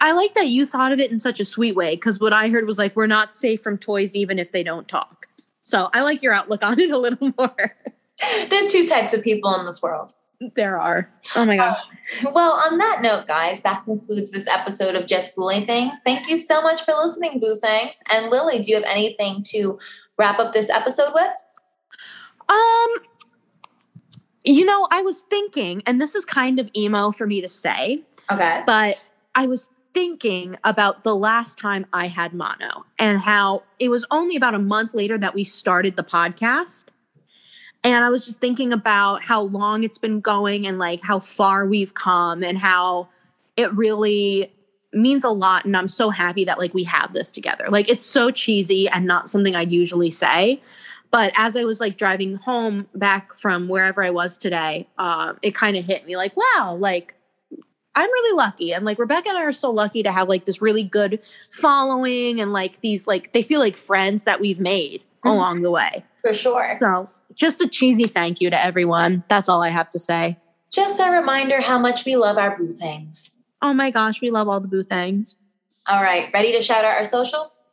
I 0.00 0.12
like 0.12 0.34
that 0.34 0.48
you 0.48 0.66
thought 0.66 0.92
of 0.92 1.00
it 1.00 1.10
in 1.10 1.18
such 1.18 1.40
a 1.40 1.44
sweet 1.44 1.74
way 1.74 1.96
because 1.96 2.20
what 2.20 2.32
I 2.32 2.48
heard 2.48 2.66
was 2.66 2.78
like, 2.78 2.94
we're 2.94 3.06
not 3.06 3.34
safe 3.34 3.62
from 3.62 3.78
toys 3.78 4.14
even 4.14 4.38
if 4.38 4.52
they 4.52 4.62
don't 4.62 4.86
talk. 4.86 5.17
So 5.68 5.90
I 5.92 6.00
like 6.00 6.22
your 6.22 6.32
outlook 6.32 6.64
on 6.64 6.80
it 6.80 6.90
a 6.90 6.96
little 6.96 7.34
more. 7.38 7.76
There's 8.48 8.72
two 8.72 8.86
types 8.86 9.12
of 9.12 9.22
people 9.22 9.54
in 9.54 9.66
this 9.66 9.82
world. 9.82 10.12
There 10.54 10.78
are. 10.78 11.10
Oh 11.36 11.44
my 11.44 11.56
gosh. 11.56 11.80
Uh, 12.24 12.30
well, 12.32 12.52
on 12.52 12.78
that 12.78 13.02
note, 13.02 13.26
guys, 13.26 13.60
that 13.62 13.84
concludes 13.84 14.30
this 14.30 14.46
episode 14.46 14.94
of 14.94 15.06
Just 15.06 15.36
Ghoulie 15.36 15.66
Things. 15.66 15.98
Thank 16.04 16.26
you 16.26 16.38
so 16.38 16.62
much 16.62 16.82
for 16.82 16.94
listening, 16.94 17.38
Boo 17.38 17.58
Thanks. 17.60 18.00
And 18.10 18.30
Lily, 18.30 18.62
do 18.62 18.70
you 18.70 18.76
have 18.76 18.84
anything 18.84 19.42
to 19.48 19.78
wrap 20.16 20.38
up 20.38 20.54
this 20.54 20.70
episode 20.70 21.12
with? 21.12 21.32
Um, 22.48 22.94
you 24.44 24.64
know, 24.64 24.88
I 24.90 25.02
was 25.02 25.22
thinking, 25.28 25.82
and 25.84 26.00
this 26.00 26.14
is 26.14 26.24
kind 26.24 26.58
of 26.58 26.70
emo 26.74 27.10
for 27.10 27.26
me 27.26 27.42
to 27.42 27.48
say. 27.48 28.04
Okay. 28.32 28.62
But 28.64 29.04
I 29.34 29.46
was 29.46 29.68
thinking 29.94 30.56
about 30.64 31.04
the 31.04 31.14
last 31.14 31.58
time 31.58 31.86
I 31.92 32.06
had 32.06 32.34
mono 32.34 32.84
and 32.98 33.18
how 33.20 33.62
it 33.78 33.88
was 33.88 34.04
only 34.10 34.36
about 34.36 34.54
a 34.54 34.58
month 34.58 34.94
later 34.94 35.18
that 35.18 35.34
we 35.34 35.44
started 35.44 35.96
the 35.96 36.04
podcast. 36.04 36.86
And 37.84 38.04
I 38.04 38.10
was 38.10 38.26
just 38.26 38.40
thinking 38.40 38.72
about 38.72 39.24
how 39.24 39.42
long 39.42 39.84
it's 39.84 39.98
been 39.98 40.20
going 40.20 40.66
and 40.66 40.78
like 40.78 41.02
how 41.02 41.20
far 41.20 41.66
we've 41.66 41.94
come 41.94 42.42
and 42.42 42.58
how 42.58 43.08
it 43.56 43.72
really 43.72 44.52
means 44.92 45.24
a 45.24 45.30
lot. 45.30 45.64
And 45.64 45.76
I'm 45.76 45.88
so 45.88 46.10
happy 46.10 46.44
that 46.44 46.58
like 46.58 46.74
we 46.74 46.84
have 46.84 47.12
this 47.12 47.30
together. 47.30 47.66
Like 47.70 47.88
it's 47.88 48.04
so 48.04 48.30
cheesy 48.30 48.88
and 48.88 49.06
not 49.06 49.30
something 49.30 49.54
I'd 49.54 49.72
usually 49.72 50.10
say. 50.10 50.60
But 51.10 51.32
as 51.36 51.56
I 51.56 51.64
was 51.64 51.80
like 51.80 51.96
driving 51.96 52.36
home 52.36 52.86
back 52.94 53.34
from 53.34 53.68
wherever 53.68 54.02
I 54.02 54.10
was 54.10 54.36
today, 54.36 54.88
uh, 54.98 55.34
it 55.40 55.54
kind 55.54 55.76
of 55.76 55.84
hit 55.84 56.06
me 56.06 56.16
like, 56.16 56.36
wow, 56.36 56.76
like 56.78 57.14
I'm 57.94 58.10
really 58.10 58.36
lucky. 58.36 58.72
And 58.72 58.84
like 58.84 58.98
Rebecca 58.98 59.28
and 59.28 59.38
I 59.38 59.42
are 59.42 59.52
so 59.52 59.70
lucky 59.70 60.02
to 60.02 60.12
have 60.12 60.28
like 60.28 60.44
this 60.44 60.62
really 60.62 60.84
good 60.84 61.20
following 61.50 62.40
and 62.40 62.52
like 62.52 62.80
these 62.80 63.06
like 63.06 63.32
they 63.32 63.42
feel 63.42 63.60
like 63.60 63.76
friends 63.76 64.22
that 64.24 64.40
we've 64.40 64.60
made 64.60 65.00
mm-hmm. 65.00 65.28
along 65.28 65.62
the 65.62 65.70
way. 65.70 66.04
For 66.22 66.32
sure. 66.32 66.76
So 66.78 67.10
just 67.34 67.60
a 67.60 67.68
cheesy 67.68 68.04
thank 68.04 68.40
you 68.40 68.50
to 68.50 68.64
everyone. 68.64 69.24
That's 69.28 69.48
all 69.48 69.62
I 69.62 69.70
have 69.70 69.88
to 69.90 69.98
say. 69.98 70.38
Just 70.70 71.00
a 71.00 71.10
reminder 71.10 71.62
how 71.62 71.78
much 71.78 72.04
we 72.04 72.16
love 72.16 72.36
our 72.36 72.56
boo 72.56 72.74
things. 72.74 73.32
Oh 73.62 73.72
my 73.72 73.90
gosh, 73.90 74.20
we 74.20 74.30
love 74.30 74.48
all 74.48 74.60
the 74.60 74.68
boo 74.68 74.84
things. 74.84 75.36
All 75.86 76.02
right, 76.02 76.30
ready 76.34 76.52
to 76.52 76.60
shout 76.60 76.84
out 76.84 76.98
our 76.98 77.04
socials? 77.04 77.64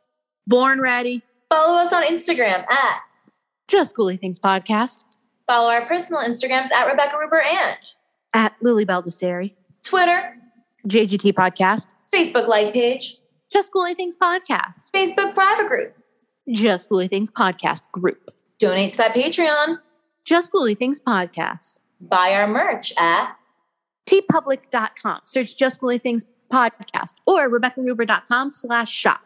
Born 0.46 0.80
ready. 0.80 1.22
Follow 1.50 1.76
us 1.76 1.92
on 1.92 2.02
Instagram 2.04 2.68
at 2.70 3.00
Just 3.68 3.94
Ghoulie 3.94 4.18
Things 4.18 4.38
Podcast. 4.38 5.04
Follow 5.46 5.70
our 5.70 5.86
personal 5.86 6.22
Instagrams 6.22 6.70
at 6.70 6.86
Rebecca 6.86 7.16
Ruber 7.18 7.42
and 7.42 7.78
at 8.32 8.54
Lily 8.62 8.86
Baldessari. 8.86 9.52
Twitter, 9.86 10.34
JGT 10.88 11.32
Podcast. 11.34 11.86
Facebook 12.12 12.48
like 12.48 12.72
page, 12.72 13.18
Just 13.52 13.72
Ghoulie 13.72 13.96
Things 13.96 14.16
Podcast. 14.16 14.90
Facebook 14.92 15.32
private 15.34 15.68
group, 15.68 15.94
Just 16.52 16.90
Ghoulie 16.90 17.08
Things 17.08 17.30
Podcast 17.30 17.82
group. 17.92 18.30
Donate 18.58 18.90
to 18.92 18.96
that 18.98 19.14
Patreon, 19.14 19.78
Just 20.24 20.50
Ghoulie 20.52 20.76
Things 20.76 20.98
Podcast. 20.98 21.74
Buy 22.00 22.34
our 22.34 22.48
merch 22.48 22.92
at 22.98 23.36
teepublic.com. 24.06 25.20
Search 25.24 25.56
Just 25.56 25.80
Ghoulie 25.80 26.02
Things 26.02 26.24
Podcast 26.52 27.14
or 27.26 27.48
RebeccaRuber.com 27.48 28.50
slash 28.50 28.90
shop. 28.90 29.20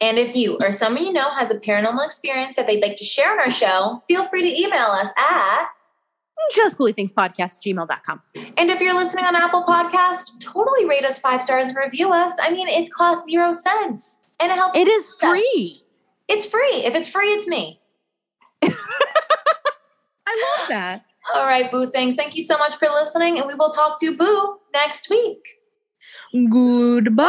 And 0.00 0.18
if 0.18 0.34
you 0.34 0.58
or 0.60 0.72
someone 0.72 1.04
you 1.04 1.12
know 1.12 1.32
has 1.34 1.52
a 1.52 1.54
paranormal 1.54 2.04
experience 2.04 2.56
that 2.56 2.66
they'd 2.66 2.82
like 2.82 2.96
to 2.96 3.04
share 3.04 3.30
on 3.32 3.38
our 3.38 3.52
show, 3.52 4.00
feel 4.08 4.24
free 4.24 4.42
to 4.42 4.60
email 4.60 4.88
us 4.88 5.08
at 5.16 5.68
just 6.54 6.78
ghoulie 6.78 6.94
things 6.94 7.12
podcast 7.12 7.58
gmail.com. 7.64 8.22
And 8.56 8.70
if 8.70 8.80
you're 8.80 8.94
listening 8.94 9.24
on 9.24 9.36
Apple 9.36 9.64
Podcast, 9.64 10.40
totally 10.40 10.84
rate 10.86 11.04
us 11.04 11.18
five 11.18 11.42
stars 11.42 11.68
and 11.68 11.76
review 11.76 12.12
us. 12.12 12.36
I 12.40 12.52
mean, 12.52 12.68
it 12.68 12.92
costs 12.92 13.26
zero 13.30 13.52
cents 13.52 14.34
and 14.40 14.50
it 14.52 14.54
helps. 14.54 14.78
It 14.78 14.88
is 14.88 15.14
free. 15.20 15.82
It's 16.28 16.46
free. 16.46 16.84
If 16.84 16.94
it's 16.94 17.08
free, 17.08 17.28
it's 17.28 17.46
me. 17.46 17.80
I 18.62 18.68
love 20.58 20.68
that. 20.68 21.04
All 21.34 21.44
right, 21.44 21.70
Boo 21.70 21.90
Things. 21.90 22.16
Thank 22.16 22.34
you 22.34 22.42
so 22.42 22.58
much 22.58 22.76
for 22.76 22.88
listening, 22.88 23.38
and 23.38 23.46
we 23.46 23.54
will 23.54 23.70
talk 23.70 24.00
to 24.00 24.16
Boo 24.16 24.58
next 24.72 25.08
week. 25.08 25.61
Goodbye. 26.32 27.28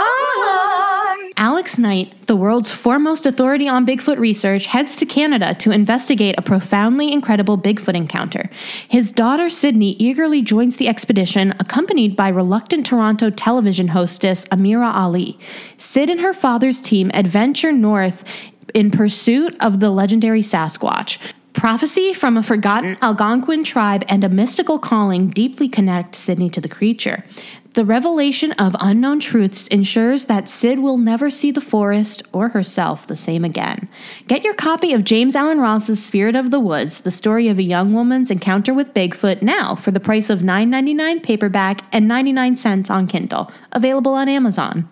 Alex 1.36 1.78
Knight, 1.78 2.28
the 2.28 2.38
world's 2.38 2.72
foremost 2.72 3.26
authority 3.26 3.68
on 3.68 3.86
Bigfoot 3.86 4.18
research, 4.18 4.66
heads 4.68 4.96
to 4.96 5.06
Canada 5.06 5.54
to 5.56 5.72
investigate 5.72 6.36
a 6.38 6.42
profoundly 6.42 7.12
incredible 7.12 7.58
Bigfoot 7.58 7.96
encounter. 7.96 8.50
His 8.88 9.12
daughter 9.12 9.50
Sydney 9.50 9.98
eagerly 10.00 10.42
joins 10.42 10.78
the 10.78 10.88
expedition, 10.88 11.54
accompanied 11.60 12.16
by 12.16 12.30
reluctant 12.30 12.86
Toronto 12.86 13.30
television 13.30 13.90
hostess 13.90 14.46
Amira 14.46 14.94
Ali. 14.96 15.38
Sid 15.78 16.10
and 16.10 16.22
her 16.22 16.34
father's 16.34 16.80
team 16.80 17.12
adventure 17.14 17.74
north 17.74 18.24
in 18.74 18.90
pursuit 18.90 19.54
of 19.60 19.82
the 19.82 19.90
legendary 19.90 20.42
Sasquatch. 20.42 21.18
Prophecy 21.54 22.14
from 22.14 22.36
a 22.36 22.44
forgotten 22.44 22.96
mm. 22.96 23.02
Algonquin 23.02 23.64
tribe 23.64 24.04
and 24.08 24.24
a 24.24 24.30
mystical 24.30 24.80
calling 24.80 25.30
deeply 25.30 25.70
connect 25.70 26.16
Sydney 26.16 26.50
to 26.50 26.60
the 26.60 26.68
creature. 26.68 27.24
The 27.74 27.86
revelation 27.86 28.52
of 28.54 28.76
unknown 28.80 29.20
truths 29.20 29.66
ensures 29.68 30.26
that 30.26 30.48
Sid 30.48 30.78
will 30.78 31.00
never 31.00 31.32
see 31.32 31.50
the 31.50 31.62
forest 31.62 32.22
or 32.32 32.50
herself 32.50 33.08
the 33.08 33.16
same 33.16 33.44
again. 33.44 33.88
Get 34.28 34.44
your 34.44 34.54
copy 34.54 34.94
of 34.94 35.04
James 35.04 35.36
Allen 35.36 35.60
Ross's 35.60 36.04
Spirit 36.04 36.36
of 36.36 36.52
the 36.52 36.60
Woods, 36.60 37.02
the 37.02 37.10
story 37.10 37.48
of 37.48 37.58
a 37.58 37.64
young 37.64 37.92
woman's 37.92 38.30
encounter 38.30 38.76
with 38.76 38.94
Bigfoot, 38.94 39.42
now 39.42 39.74
for 39.74 39.90
the 39.90 40.00
price 40.00 40.30
of 40.30 40.42
$9.99 40.42 41.24
paperback 41.24 41.82
and 41.92 42.08
99 42.08 42.58
cents 42.58 42.92
on 42.92 43.08
Kindle. 43.08 43.52
Available 43.72 44.14
on 44.14 44.30
Amazon. 44.30 44.88